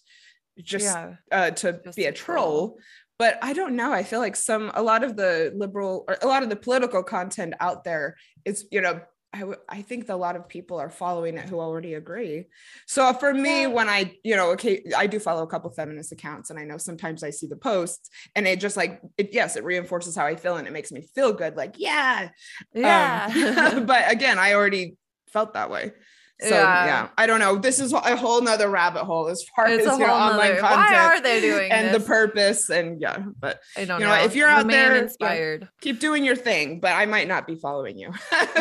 just 0.59 0.85
yeah. 0.85 1.15
uh 1.31 1.49
to 1.49 1.81
Just 1.83 1.97
be 1.97 2.05
a 2.05 2.09
a 2.09 2.11
troll. 2.11 2.67
troll. 2.67 2.77
But 3.17 3.39
I 3.41 3.53
don't 3.53 3.75
know. 3.75 3.91
I 3.91 4.03
feel 4.03 4.19
like 4.19 4.35
some 4.35 4.71
a 4.73 4.83
lot 4.83 5.03
of 5.03 5.15
the 5.15 5.51
liberal 5.55 6.05
or 6.07 6.17
a 6.21 6.27
lot 6.27 6.43
of 6.43 6.49
the 6.49 6.55
political 6.55 7.03
content 7.03 7.53
out 7.59 7.83
there 7.83 8.17
is, 8.45 8.65
you 8.71 8.81
know, 8.81 9.01
I, 9.33 9.39
w- 9.39 9.59
I 9.67 9.81
think 9.81 10.07
a 10.09 10.15
lot 10.15 10.35
of 10.35 10.47
people 10.47 10.79
are 10.79 10.91
following 10.91 11.37
it 11.37 11.49
who 11.49 11.59
already 11.59 11.95
agree. 11.95 12.45
So 12.85 13.11
for 13.13 13.33
me, 13.33 13.65
when 13.65 13.89
I, 13.89 14.15
you 14.23 14.35
know, 14.35 14.51
okay, 14.51 14.83
I 14.95 15.07
do 15.07 15.19
follow 15.19 15.41
a 15.41 15.47
couple 15.47 15.71
feminist 15.71 16.11
accounts 16.11 16.51
and 16.51 16.59
I 16.59 16.65
know 16.65 16.77
sometimes 16.77 17.23
I 17.23 17.31
see 17.31 17.47
the 17.47 17.55
posts 17.55 18.09
and 18.35 18.47
it 18.47 18.59
just 18.59 18.77
like, 18.77 19.01
it, 19.17 19.33
yes, 19.33 19.55
it 19.55 19.63
reinforces 19.63 20.15
how 20.15 20.25
I 20.25 20.35
feel 20.35 20.57
and 20.57 20.67
it 20.67 20.71
makes 20.71 20.91
me 20.91 21.01
feel 21.15 21.33
good. 21.33 21.57
Like, 21.57 21.75
yeah. 21.77 22.29
Um, 22.75 22.81
Yeah. 22.83 23.79
but 23.87 24.11
again, 24.11 24.37
I 24.37 24.53
already 24.53 24.97
felt 25.29 25.53
that 25.55 25.71
way. 25.71 25.93
So 26.41 26.49
Yeah. 26.49 26.85
yeah. 26.85 27.07
I 27.17 27.25
don't 27.27 27.39
know. 27.39 27.55
This 27.57 27.79
is 27.79 27.93
a 27.93 28.15
whole 28.17 28.41
nother 28.41 28.69
rabbit 28.69 29.03
hole 29.05 29.27
as 29.27 29.43
far 29.55 29.67
it's 29.69 29.87
as 29.87 29.97
your 29.99 30.09
online 30.09 30.49
nother- 30.55 30.59
content 30.59 30.91
Why 30.91 31.05
are 31.05 31.21
they 31.21 31.39
doing 31.41 31.71
and 31.71 31.87
this? 31.93 32.01
the 32.01 32.07
purpose 32.07 32.69
and 32.69 32.99
yeah, 32.99 33.23
but 33.39 33.59
I 33.77 33.85
don't 33.85 33.99
you 34.01 34.07
know. 34.07 34.15
know, 34.15 34.23
if 34.23 34.35
you're 34.35 34.49
out 34.49 34.65
Remain 34.65 34.75
there, 34.77 34.95
yeah. 34.95 35.01
inspired. 35.03 35.69
keep 35.81 35.99
doing 35.99 36.25
your 36.25 36.35
thing, 36.35 36.79
but 36.79 36.91
I 36.93 37.05
might 37.05 37.27
not 37.27 37.45
be 37.47 37.55
following 37.55 37.97
you. 37.97 38.11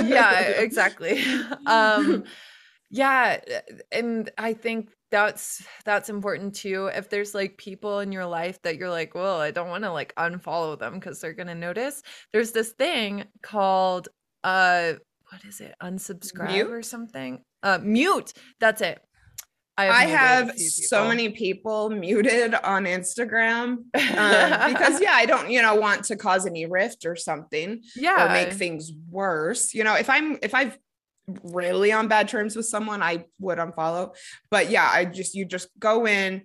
yeah 0.05 0.39
exactly 0.41 1.23
um 1.67 2.25
yeah 2.91 3.41
and 3.91 4.31
i 4.37 4.53
think 4.53 4.91
that's 5.11 5.65
that's 5.87 6.11
important 6.11 6.55
too 6.55 6.91
if 6.95 7.09
there's 7.09 7.35
like 7.35 7.57
people 7.57 8.01
in 8.01 8.13
your 8.13 8.27
life 8.27 8.61
that 8.63 8.77
you're 8.77 8.91
like 8.91 9.15
well 9.15 9.41
i 9.41 9.51
don't 9.51 9.71
want 9.71 9.83
to 9.85 9.91
like 9.91 10.15
unfollow 10.17 10.79
them 10.79 10.95
because 10.95 11.19
they're 11.21 11.33
gonna 11.33 11.55
notice 11.55 12.03
there's 12.35 12.53
this 12.53 12.73
thing 12.73 13.25
called 13.43 14.09
uh 14.45 14.93
what 15.31 15.43
is 15.47 15.61
it 15.63 15.75
unsubscribe 15.83 16.69
or 16.71 16.83
something 16.83 17.43
uh 17.63 17.79
mute 17.83 18.33
that's 18.61 18.81
it 18.81 19.01
i 19.79 19.89
I 19.89 20.05
have 20.05 20.59
so 20.59 21.09
many 21.09 21.31
people 21.31 21.89
muted 21.89 22.55
on 22.55 22.85
Instagram 22.85 23.67
um, 23.95 24.73
because 24.73 25.01
yeah, 25.01 25.13
I 25.15 25.25
don't, 25.25 25.51
you 25.51 25.63
know, 25.63 25.75
want 25.77 26.05
to 26.05 26.17
cause 26.17 26.47
any 26.47 26.67
rift 26.67 27.07
or 27.07 27.17
something 27.17 27.83
yeah 27.97 28.27
or 28.27 28.33
make 28.33 28.53
things 28.53 28.93
worse. 29.11 29.73
You 29.73 29.85
know, 29.85 29.95
if 29.95 30.11
I'm 30.11 30.39
if 30.43 30.55
I've 30.55 30.77
really 31.43 31.93
on 31.93 32.09
bad 32.09 32.29
terms 32.29 32.57
with 32.57 32.67
someone, 32.67 33.03
I 33.03 33.25
would 33.39 33.59
unfollow. 33.59 34.15
But 34.51 34.71
yeah, 34.71 34.89
I 34.93 35.05
just 35.05 35.35
you 35.35 35.45
just 35.45 35.69
go 35.79 36.07
in 36.07 36.43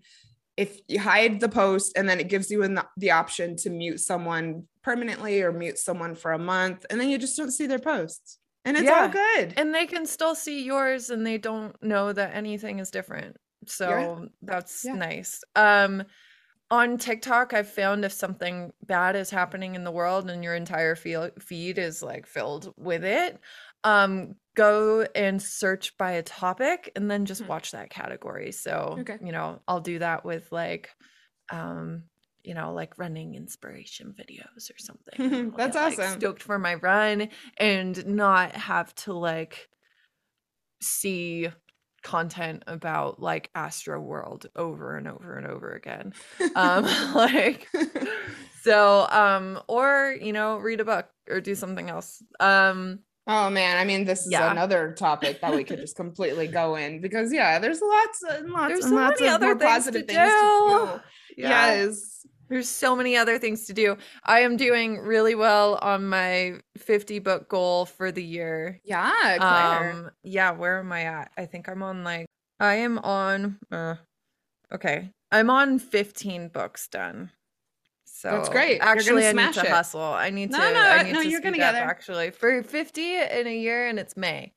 if 0.55 0.79
you 0.87 0.99
hide 0.99 1.39
the 1.39 1.49
post 1.49 1.95
and 1.95 2.09
then 2.09 2.19
it 2.19 2.29
gives 2.29 2.49
you 2.49 2.63
an, 2.63 2.79
the 2.97 3.11
option 3.11 3.55
to 3.57 3.69
mute 3.69 3.99
someone 3.99 4.63
permanently 4.83 5.41
or 5.43 5.51
mute 5.51 5.77
someone 5.77 6.15
for 6.15 6.33
a 6.33 6.39
month 6.39 6.85
and 6.89 6.99
then 6.99 7.09
you 7.09 7.17
just 7.17 7.37
don't 7.37 7.51
see 7.51 7.67
their 7.67 7.79
posts. 7.79 8.39
And 8.67 8.77
it's 8.77 8.89
all 8.89 9.07
Yeah. 9.07 9.11
good. 9.11 9.53
and 9.57 9.73
they 9.73 9.87
can 9.87 10.05
still 10.05 10.35
see 10.35 10.63
yours 10.63 11.09
and 11.09 11.25
they 11.25 11.37
don't 11.37 11.81
know 11.81 12.13
that 12.13 12.35
anything 12.35 12.79
is 12.79 12.91
different 12.91 13.37
so 13.65 14.27
that's 14.43 14.85
Yeah. 14.85 14.93
nice 14.95 15.41
um 15.55 16.03
on 16.69 16.97
tiktok 16.97 17.53
i've 17.53 17.69
found 17.69 18.05
if 18.05 18.11
something 18.11 18.71
bad 18.85 19.15
is 19.15 19.29
happening 19.29 19.75
in 19.75 19.83
the 19.83 19.91
world 19.91 20.29
and 20.29 20.43
your 20.43 20.53
entire 20.55 20.95
feed 20.95 21.77
is 21.79 22.03
like 22.03 22.25
filled 22.27 22.73
with 22.77 23.03
it 23.03 23.39
um 23.83 24.35
go 24.55 25.01
and 25.15 25.41
search 25.41 25.97
by 25.97 26.11
a 26.11 26.23
topic 26.23 26.91
and 26.95 27.09
then 27.09 27.25
just 27.25 27.41
Hmm. 27.41 27.47
watch 27.47 27.71
that 27.71 27.89
category 27.89 28.51
so 28.51 28.97
Okay. 28.99 29.17
you 29.23 29.31
know 29.31 29.61
i'll 29.67 29.79
do 29.81 29.99
that 29.99 30.23
with 30.25 30.51
like 30.51 30.89
um 31.51 32.03
you 32.47 32.53
know 32.53 32.73
like 32.73 32.97
running 32.97 33.35
inspiration 33.35 34.15
videos 34.17 34.71
or 34.71 34.77
something 34.77 35.51
That's 35.57 35.75
get, 35.75 35.83
like, 35.83 35.99
awesome. 35.99 36.19
stoked 36.19 36.41
for 36.41 36.57
my 36.57 36.75
run 36.75 37.27
and 37.57 38.05
not 38.07 38.53
have 38.55 38.95
to 38.95 39.13
like 39.13 39.69
see 40.81 41.49
content 42.03 42.63
about 42.67 43.19
like 43.21 43.51
Astroworld 43.53 44.45
over 44.55 44.95
and 44.95 45.07
over 45.07 45.35
and 45.35 45.45
over 45.47 45.71
again 45.71 46.13
um 46.55 46.83
like 47.15 47.67
so 48.61 49.07
um 49.09 49.59
or 49.67 50.15
you 50.21 50.31
know 50.31 50.57
read 50.57 50.79
a 50.79 50.85
book 50.85 51.07
or 51.29 51.41
do 51.41 51.53
something 51.55 51.89
else 51.89 52.23
um 52.39 52.99
Oh 53.29 53.49
man, 53.49 53.77
I 53.77 53.83
mean, 53.83 54.05
this 54.05 54.25
is 54.25 54.31
Yeah. 54.31 54.49
another 54.49 54.93
topic 54.97 55.41
that 55.41 55.53
we 55.53 55.65
could 55.65 55.81
just 55.81 55.97
completely 55.97 56.47
go 56.47 56.77
in 56.77 57.01
because 57.01 57.33
yeah, 57.33 57.59
there's 57.59 57.81
lots 57.81 58.23
and 58.23 58.49
lots 58.53 58.69
There's 58.69 58.85
and 58.85 58.89
so 58.91 58.95
lots 58.95 59.19
of 59.19 59.27
other 59.27 59.55
things 59.55 59.65
positive 59.65 60.07
to 60.07 60.07
things 60.07 60.17
to 60.17 60.69
do. 60.69 60.97
do. 61.35 61.41
yeah 61.43 61.75
Yes. 61.75 62.25
There's 62.49 62.69
so 62.69 62.95
many 62.95 63.15
other 63.17 63.37
things 63.39 63.65
to 63.67 63.73
do 63.73 63.97
i 64.23 64.39
am 64.39 64.55
doing 64.57 64.99
really 64.99 65.35
well 65.35 65.75
on 65.81 66.07
my 66.07 66.59
50 66.77 67.19
book 67.19 67.49
goal 67.49 67.85
for 67.85 68.11
the 68.11 68.23
year 68.23 68.79
Yeah, 68.83 69.37
Clair. 69.37 69.91
um 69.91 70.11
yeah 70.23 70.51
where 70.51 70.79
am 70.79 70.91
i 70.91 71.03
at 71.03 71.31
i 71.37 71.45
think 71.45 71.67
i'm 71.69 71.83
on 71.83 72.03
like 72.03 72.25
i 72.59 72.75
am 72.75 72.97
on 72.99 73.57
uh 73.71 73.95
okay 74.71 75.09
i'm 75.31 75.49
on 75.49 75.79
15 75.79 76.49
books 76.49 76.87
done 76.87 77.31
so 78.05 78.31
That's 78.31 78.49
great. 78.49 78.79
Actually 78.79 79.27
i 79.27 79.31
need 79.31 79.53
smash 79.53 79.55
to 79.55 79.61
it. 79.65 79.69
hustle 79.69 80.01
i 80.01 80.29
need 80.29 80.49
No, 80.51 80.57
to 80.59 80.73
no, 80.73 80.79
i 80.79 81.03
need 81.03 81.13
no, 81.13 81.21
to 81.21 81.29
you're 81.29 81.41
gonna 81.41 81.57
get 81.57 81.73
there. 81.73 81.83
actually 81.83 82.31
for 82.31 82.63
50 82.63 83.15
in 83.15 83.47
a 83.47 83.55
year 83.55 83.87
and 83.87 83.99
it's 83.99 84.17
may 84.17 84.53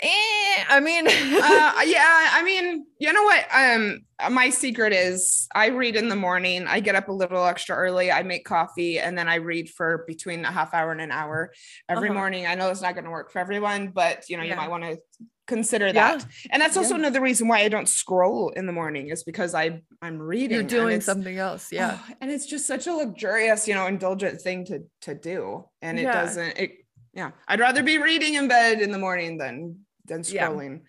eh, 0.00 0.64
i 0.68 0.80
mean 0.80 1.06
uh, 1.06 1.10
yeah, 1.86 2.30
I 2.32 2.42
mean, 2.44 2.86
you 2.98 3.12
know 3.12 3.22
what? 3.22 3.46
Um, 3.54 4.00
my 4.32 4.50
secret 4.50 4.92
is 4.92 5.46
I 5.54 5.66
read 5.68 5.94
in 5.96 6.08
the 6.08 6.16
morning. 6.16 6.66
I 6.66 6.80
get 6.80 6.94
up 6.96 7.08
a 7.08 7.12
little 7.12 7.44
extra 7.44 7.76
early. 7.76 8.10
I 8.10 8.22
make 8.22 8.44
coffee, 8.44 8.98
and 8.98 9.16
then 9.16 9.28
I 9.28 9.36
read 9.36 9.70
for 9.70 10.04
between 10.06 10.44
a 10.44 10.50
half 10.50 10.74
hour 10.74 10.90
and 10.92 11.00
an 11.00 11.12
hour 11.12 11.52
every 11.88 12.08
Uh-huh. 12.08 12.18
morning. 12.18 12.46
I 12.46 12.54
know 12.56 12.70
it's 12.70 12.82
not 12.82 12.94
going 12.94 13.04
to 13.04 13.10
work 13.10 13.30
for 13.30 13.38
everyone, 13.38 13.88
but 13.88 14.28
you 14.28 14.36
know, 14.36 14.42
you 14.42 14.56
might 14.56 14.70
want 14.70 14.84
to 14.84 14.98
consider 15.46 15.86
Yeah. 15.86 15.92
that. 16.16 16.26
And 16.50 16.60
that's 16.60 16.76
also 16.76 16.94
Yeah. 16.94 17.00
another 17.00 17.20
reason 17.20 17.46
why 17.48 17.60
I 17.60 17.68
don't 17.68 17.88
scroll 17.88 18.50
in 18.50 18.66
the 18.66 18.72
morning 18.72 19.08
is 19.10 19.22
because 19.24 19.54
I 19.54 19.82
I'm 20.02 20.18
reading. 20.20 20.54
you're 20.58 20.62
doing 20.82 21.00
something 21.00 21.38
else 21.38 21.72
yeah 21.72 21.98
Oh, 22.00 22.14
and 22.20 22.30
it's 22.30 22.44
just 22.46 22.66
such 22.66 22.86
a 22.86 22.92
luxurious, 22.92 23.66
you 23.68 23.74
know, 23.74 23.86
indulgent 23.86 24.40
thing 24.42 24.64
to 24.66 24.84
to 25.02 25.14
do. 25.14 25.64
And 25.82 25.98
it 25.98 26.04
doesn't 26.04 26.58
it 26.58 26.70
yeah. 27.14 27.30
I'd 27.48 27.60
rather 27.60 27.82
be 27.82 27.98
reading 27.98 28.34
in 28.34 28.48
bed 28.48 28.80
in 28.80 28.90
the 28.92 28.98
morning 28.98 29.38
than 29.38 29.84
Yeah. 30.10 30.48
scrolling. 30.48 30.80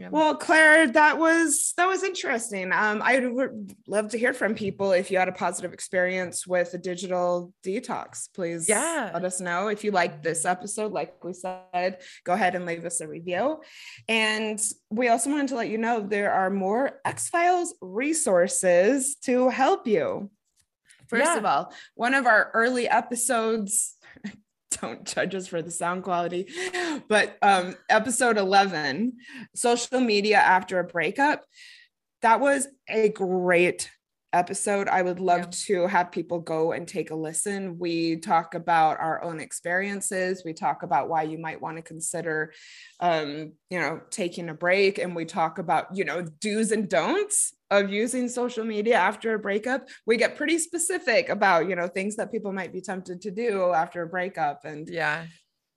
Yeah. 0.00 0.08
Well, 0.08 0.34
Clair, 0.36 0.86
that 0.92 1.18
was 1.18 1.74
that 1.76 1.86
was 1.86 2.02
interesting. 2.02 2.72
Um, 2.72 3.02
I 3.04 3.18
would 3.18 3.74
love 3.86 4.08
to 4.12 4.18
hear 4.18 4.32
from 4.32 4.54
people 4.54 4.92
if 4.92 5.10
you 5.10 5.18
had 5.18 5.28
a 5.28 5.32
positive 5.32 5.74
experience 5.74 6.46
with 6.46 6.72
a 6.72 6.78
digital 6.78 7.52
detox. 7.62 8.32
Please, 8.32 8.66
yeah, 8.66 9.10
let 9.12 9.26
us 9.26 9.42
know 9.42 9.68
if 9.68 9.84
you 9.84 9.90
like 9.90 10.22
this 10.22 10.46
episode. 10.46 10.92
Like 10.92 11.22
we 11.22 11.34
said, 11.34 11.98
go 12.24 12.32
ahead 12.32 12.54
and 12.54 12.64
leave 12.64 12.86
us 12.86 13.02
a 13.02 13.08
review. 13.08 13.60
And 14.08 14.58
we 14.88 15.08
also 15.08 15.28
wanted 15.28 15.48
to 15.48 15.56
let 15.56 15.68
you 15.68 15.76
know 15.76 16.00
there 16.00 16.32
are 16.32 16.48
more 16.48 17.00
Ex-Philes 17.04 17.74
resources 17.82 19.16
to 19.24 19.50
help 19.50 19.86
you. 19.86 20.30
First 21.08 21.24
yeah. 21.26 21.36
of 21.36 21.44
all, 21.44 21.74
one 21.94 22.14
of 22.14 22.24
our 22.24 22.50
early 22.54 22.88
episodes 22.88 23.96
don't 24.80 25.04
judge 25.04 25.34
us 25.34 25.46
for 25.46 25.62
the 25.62 25.70
sound 25.70 26.02
quality. 26.04 26.46
But 27.08 27.36
um, 27.42 27.76
episode 27.88 28.38
11, 28.38 29.14
social 29.54 30.00
media 30.00 30.38
after 30.38 30.78
a 30.78 30.84
breakup, 30.84 31.44
that 32.22 32.40
was 32.40 32.68
a 32.88 33.08
great 33.08 33.90
episode. 34.32 34.88
I 34.88 35.02
would 35.02 35.20
love 35.20 35.40
yeah. 35.40 35.50
to 35.66 35.86
have 35.86 36.12
people 36.12 36.40
go 36.40 36.72
and 36.72 36.86
take 36.86 37.10
a 37.10 37.14
listen. 37.14 37.78
We 37.78 38.16
talk 38.16 38.54
about 38.54 39.00
our 39.00 39.22
own 39.22 39.40
experiences. 39.40 40.42
We 40.44 40.52
talk 40.52 40.82
about 40.82 41.08
why 41.08 41.22
you 41.22 41.38
might 41.38 41.60
want 41.60 41.76
to 41.76 41.82
consider, 41.82 42.52
um, 43.00 43.52
you 43.70 43.80
know, 43.80 44.00
taking 44.10 44.48
a 44.48 44.54
break. 44.54 44.98
And 44.98 45.14
we 45.14 45.24
talk 45.24 45.58
about, 45.58 45.96
you 45.96 46.04
know, 46.04 46.22
do's 46.22 46.72
and 46.72 46.88
don'ts 46.88 47.54
of 47.70 47.90
using 47.90 48.28
social 48.28 48.64
media 48.64 48.96
after 48.96 49.34
a 49.34 49.38
breakup. 49.38 49.88
We 50.06 50.16
get 50.16 50.36
pretty 50.36 50.58
specific 50.58 51.28
about, 51.28 51.68
you 51.68 51.76
know, 51.76 51.88
things 51.88 52.16
that 52.16 52.32
people 52.32 52.52
might 52.52 52.72
be 52.72 52.80
tempted 52.80 53.20
to 53.22 53.30
do 53.30 53.72
after 53.72 54.02
a 54.02 54.08
breakup. 54.08 54.64
And 54.64 54.88
yeah. 54.88 55.26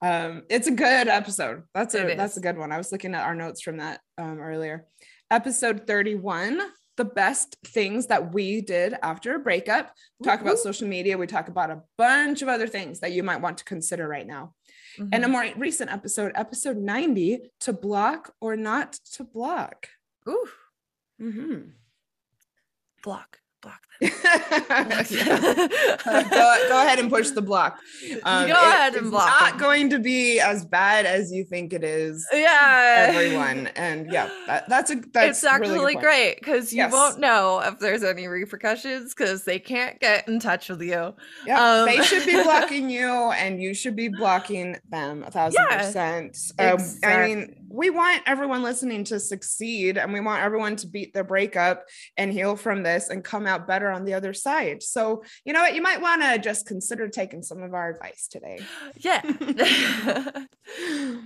Um, 0.01 0.43
it's 0.49 0.67
a 0.67 0.71
good 0.71 1.07
episode. 1.07 1.63
That's 1.73 1.95
a 1.95 2.15
that's 2.15 2.35
a 2.35 2.41
good 2.41 2.57
one. 2.57 2.73
I 2.73 2.77
was 2.77 2.91
looking 2.91 3.15
at 3.15 3.23
our 3.23 3.33
notes 3.33 3.61
from 3.61 3.77
that 3.77 4.01
um, 4.17 4.37
earlier. 4.41 4.85
Episode 5.31 5.87
31 5.87 6.59
the 6.97 7.05
best 7.05 7.57
things 7.65 8.07
that 8.07 8.33
we 8.33 8.61
did 8.61 8.95
after 9.01 9.35
a 9.35 9.39
breakup. 9.39 9.93
We 10.19 10.25
talk 10.25 10.41
about 10.41 10.59
social 10.59 10.87
media. 10.87 11.17
We 11.17 11.27
talk 11.27 11.47
about 11.47 11.71
a 11.71 11.81
bunch 11.97 12.41
of 12.41 12.49
other 12.49 12.67
things 12.67 12.99
that 12.99 13.13
you 13.13 13.23
might 13.23 13.41
want 13.41 13.57
to 13.59 13.63
consider 13.63 14.07
right 14.07 14.27
now. 14.27 14.53
Mm-hmm. 14.97 15.09
And 15.11 15.25
a 15.25 15.27
more 15.27 15.45
recent 15.57 15.91
episode, 15.91 16.33
episode 16.35 16.77
90, 16.77 17.39
to 17.61 17.73
block 17.73 18.33
or 18.39 18.55
not 18.55 18.93
to 19.13 19.23
block. 19.23 19.87
Ooh. 20.27 20.47
Mm-hmm. 21.21 21.69
Block 23.03 23.39
block 23.63 23.81
them. 24.01 24.11
uh, 26.05 26.23
go, 26.23 26.65
go, 26.67 26.81
ahead 26.81 26.99
and 26.99 27.09
push 27.09 27.29
the 27.31 27.41
block. 27.41 27.79
Um, 28.25 28.47
go 28.47 28.53
ahead 28.53 28.95
and 28.95 29.11
block. 29.11 29.27
It's 29.27 29.41
Not 29.41 29.49
them. 29.51 29.59
going 29.59 29.89
to 29.89 29.99
be 29.99 30.39
as 30.39 30.65
bad 30.65 31.05
as 31.05 31.31
you 31.31 31.43
think 31.43 31.73
it 31.73 31.83
is. 31.83 32.25
Yeah, 32.31 33.07
everyone, 33.09 33.67
and 33.75 34.11
yeah, 34.11 34.29
that, 34.47 34.69
that's 34.69 34.91
a 34.91 34.95
that's 35.13 35.39
it's 35.39 35.43
actually 35.43 35.71
really 35.71 35.95
great 35.95 36.35
because 36.39 36.71
you 36.71 36.77
yes. 36.77 36.91
won't 36.91 37.19
know 37.19 37.59
if 37.59 37.79
there's 37.79 38.03
any 38.03 38.27
repercussions 38.27 39.13
because 39.13 39.45
they 39.45 39.57
can't 39.57 39.99
get 39.99 40.27
in 40.27 40.39
touch 40.39 40.69
with 40.69 40.81
you. 40.81 41.13
Yeah, 41.45 41.79
um, 41.79 41.85
they 41.85 42.01
should 42.03 42.25
be 42.25 42.43
blocking 42.43 42.89
you, 42.89 43.09
and 43.09 43.61
you 43.61 43.73
should 43.73 43.95
be 43.95 44.09
blocking 44.09 44.77
them 44.89 45.23
a 45.23 45.31
thousand 45.31 45.65
yeah, 45.69 45.77
percent. 45.77 46.37
Um, 46.59 46.73
exactly. 46.75 47.09
I 47.11 47.27
mean, 47.27 47.55
we 47.73 47.89
want 47.89 48.21
everyone 48.27 48.61
listening 48.61 49.03
to 49.05 49.19
succeed, 49.19 49.97
and 49.97 50.13
we 50.13 50.19
want 50.19 50.43
everyone 50.43 50.75
to 50.75 50.87
beat 50.87 51.11
their 51.11 51.23
breakup 51.23 51.85
and 52.17 52.31
heal 52.31 52.55
from 52.55 52.83
this 52.83 53.09
and 53.09 53.23
come 53.23 53.47
out 53.47 53.65
better 53.65 53.89
on 53.89 54.05
the 54.05 54.13
other 54.13 54.31
side. 54.31 54.83
So, 54.83 55.23
you 55.43 55.53
know 55.53 55.61
what? 55.61 55.73
You 55.73 55.81
might 55.81 55.99
want 55.99 56.21
to 56.21 56.37
just 56.37 56.67
consider 56.67 57.07
taking 57.07 57.41
some 57.41 57.63
of 57.63 57.73
our 57.73 57.89
advice 57.89 58.27
today. 58.27 58.59
Yeah. 58.97 59.23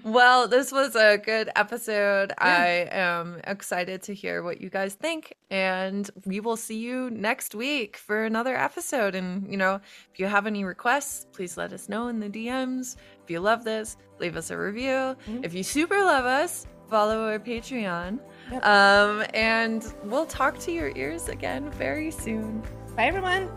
well, 0.06 0.48
this 0.48 0.72
was 0.72 0.96
a 0.96 1.18
good 1.18 1.50
episode. 1.58 2.32
Yeah. 2.40 2.48
I 2.48 2.88
am 2.92 3.42
excited 3.44 4.02
to 4.04 4.14
hear 4.14 4.42
what 4.42 4.62
you 4.62 4.70
guys 4.70 4.94
think. 4.94 5.36
And 5.52 6.10
we 6.26 6.40
will 6.40 6.58
see 6.58 6.78
you 6.78 7.10
next 7.10 7.56
week 7.56 7.98
for 7.98 8.24
another 8.24 8.56
episode. 8.56 9.16
And, 9.16 9.52
you 9.52 9.58
know, 9.58 9.82
if 10.14 10.20
you 10.20 10.28
have 10.28 10.48
any 10.48 10.64
requests, 10.64 11.28
please 11.34 11.58
let 11.58 11.74
us 11.74 11.90
know 11.90 12.08
in 12.08 12.22
the 12.22 12.30
DMs. 12.30 12.96
If 13.28 13.32
you 13.32 13.42
love 13.42 13.66
this, 13.66 13.98
leave 14.20 14.38
us 14.38 14.52
a 14.52 14.58
review. 14.58 14.88
Mm-hmm. 14.88 15.44
If 15.44 15.54
you 15.54 15.62
super 15.62 16.02
love 16.02 16.24
us, 16.24 16.66
follow 16.90 17.28
our 17.28 17.40
Patreon. 17.40 18.20
Yep. 18.54 18.66
Um, 18.66 19.26
and 19.34 19.94
we'll 20.04 20.26
talk 20.26 20.58
to 20.60 20.72
your 20.72 20.94
ears 20.96 21.28
again 21.28 21.70
very 21.72 22.10
soon. 22.10 22.64
Bye, 22.96 23.08
everyone. 23.08 23.52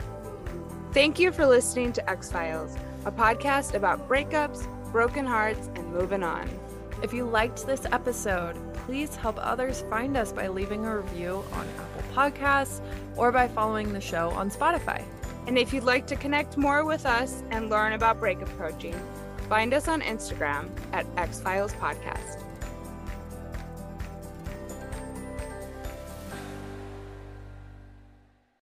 Thank 0.92 1.20
you 1.20 1.30
for 1.30 1.46
listening 1.46 1.92
to 1.92 2.10
Ex-Philes, 2.10 2.74
a 3.04 3.12
podcast 3.12 3.74
about 3.74 4.08
breakups, 4.08 4.66
broken 4.90 5.24
hearts, 5.24 5.68
and 5.76 5.92
moving 5.92 6.24
on. 6.24 6.50
If 7.00 7.12
you 7.12 7.24
liked 7.24 7.64
this 7.64 7.86
episode, 7.92 8.56
please 8.74 9.14
help 9.14 9.36
others 9.38 9.84
find 9.88 10.16
us 10.16 10.32
by 10.32 10.48
leaving 10.48 10.84
a 10.84 10.96
review 10.96 11.44
on 11.52 11.68
Apple 11.78 12.02
Podcasts 12.12 12.80
or 13.16 13.30
by 13.30 13.46
following 13.46 13.92
the 13.92 14.00
show 14.00 14.30
on 14.30 14.50
Spotify. 14.50 15.04
And 15.46 15.56
if 15.56 15.72
you'd 15.72 15.84
like 15.84 16.08
to 16.08 16.16
connect 16.16 16.56
more 16.56 16.84
with 16.84 17.06
us 17.06 17.44
and 17.52 17.70
learn 17.70 17.92
about 17.92 18.18
breakup 18.18 18.48
coaching, 18.58 19.00
find 19.50 19.74
us 19.74 19.88
on 19.88 20.00
Instagram 20.00 20.70
at 20.92 21.04
Ex-Philes 21.16 21.72
Podcast. 21.72 22.49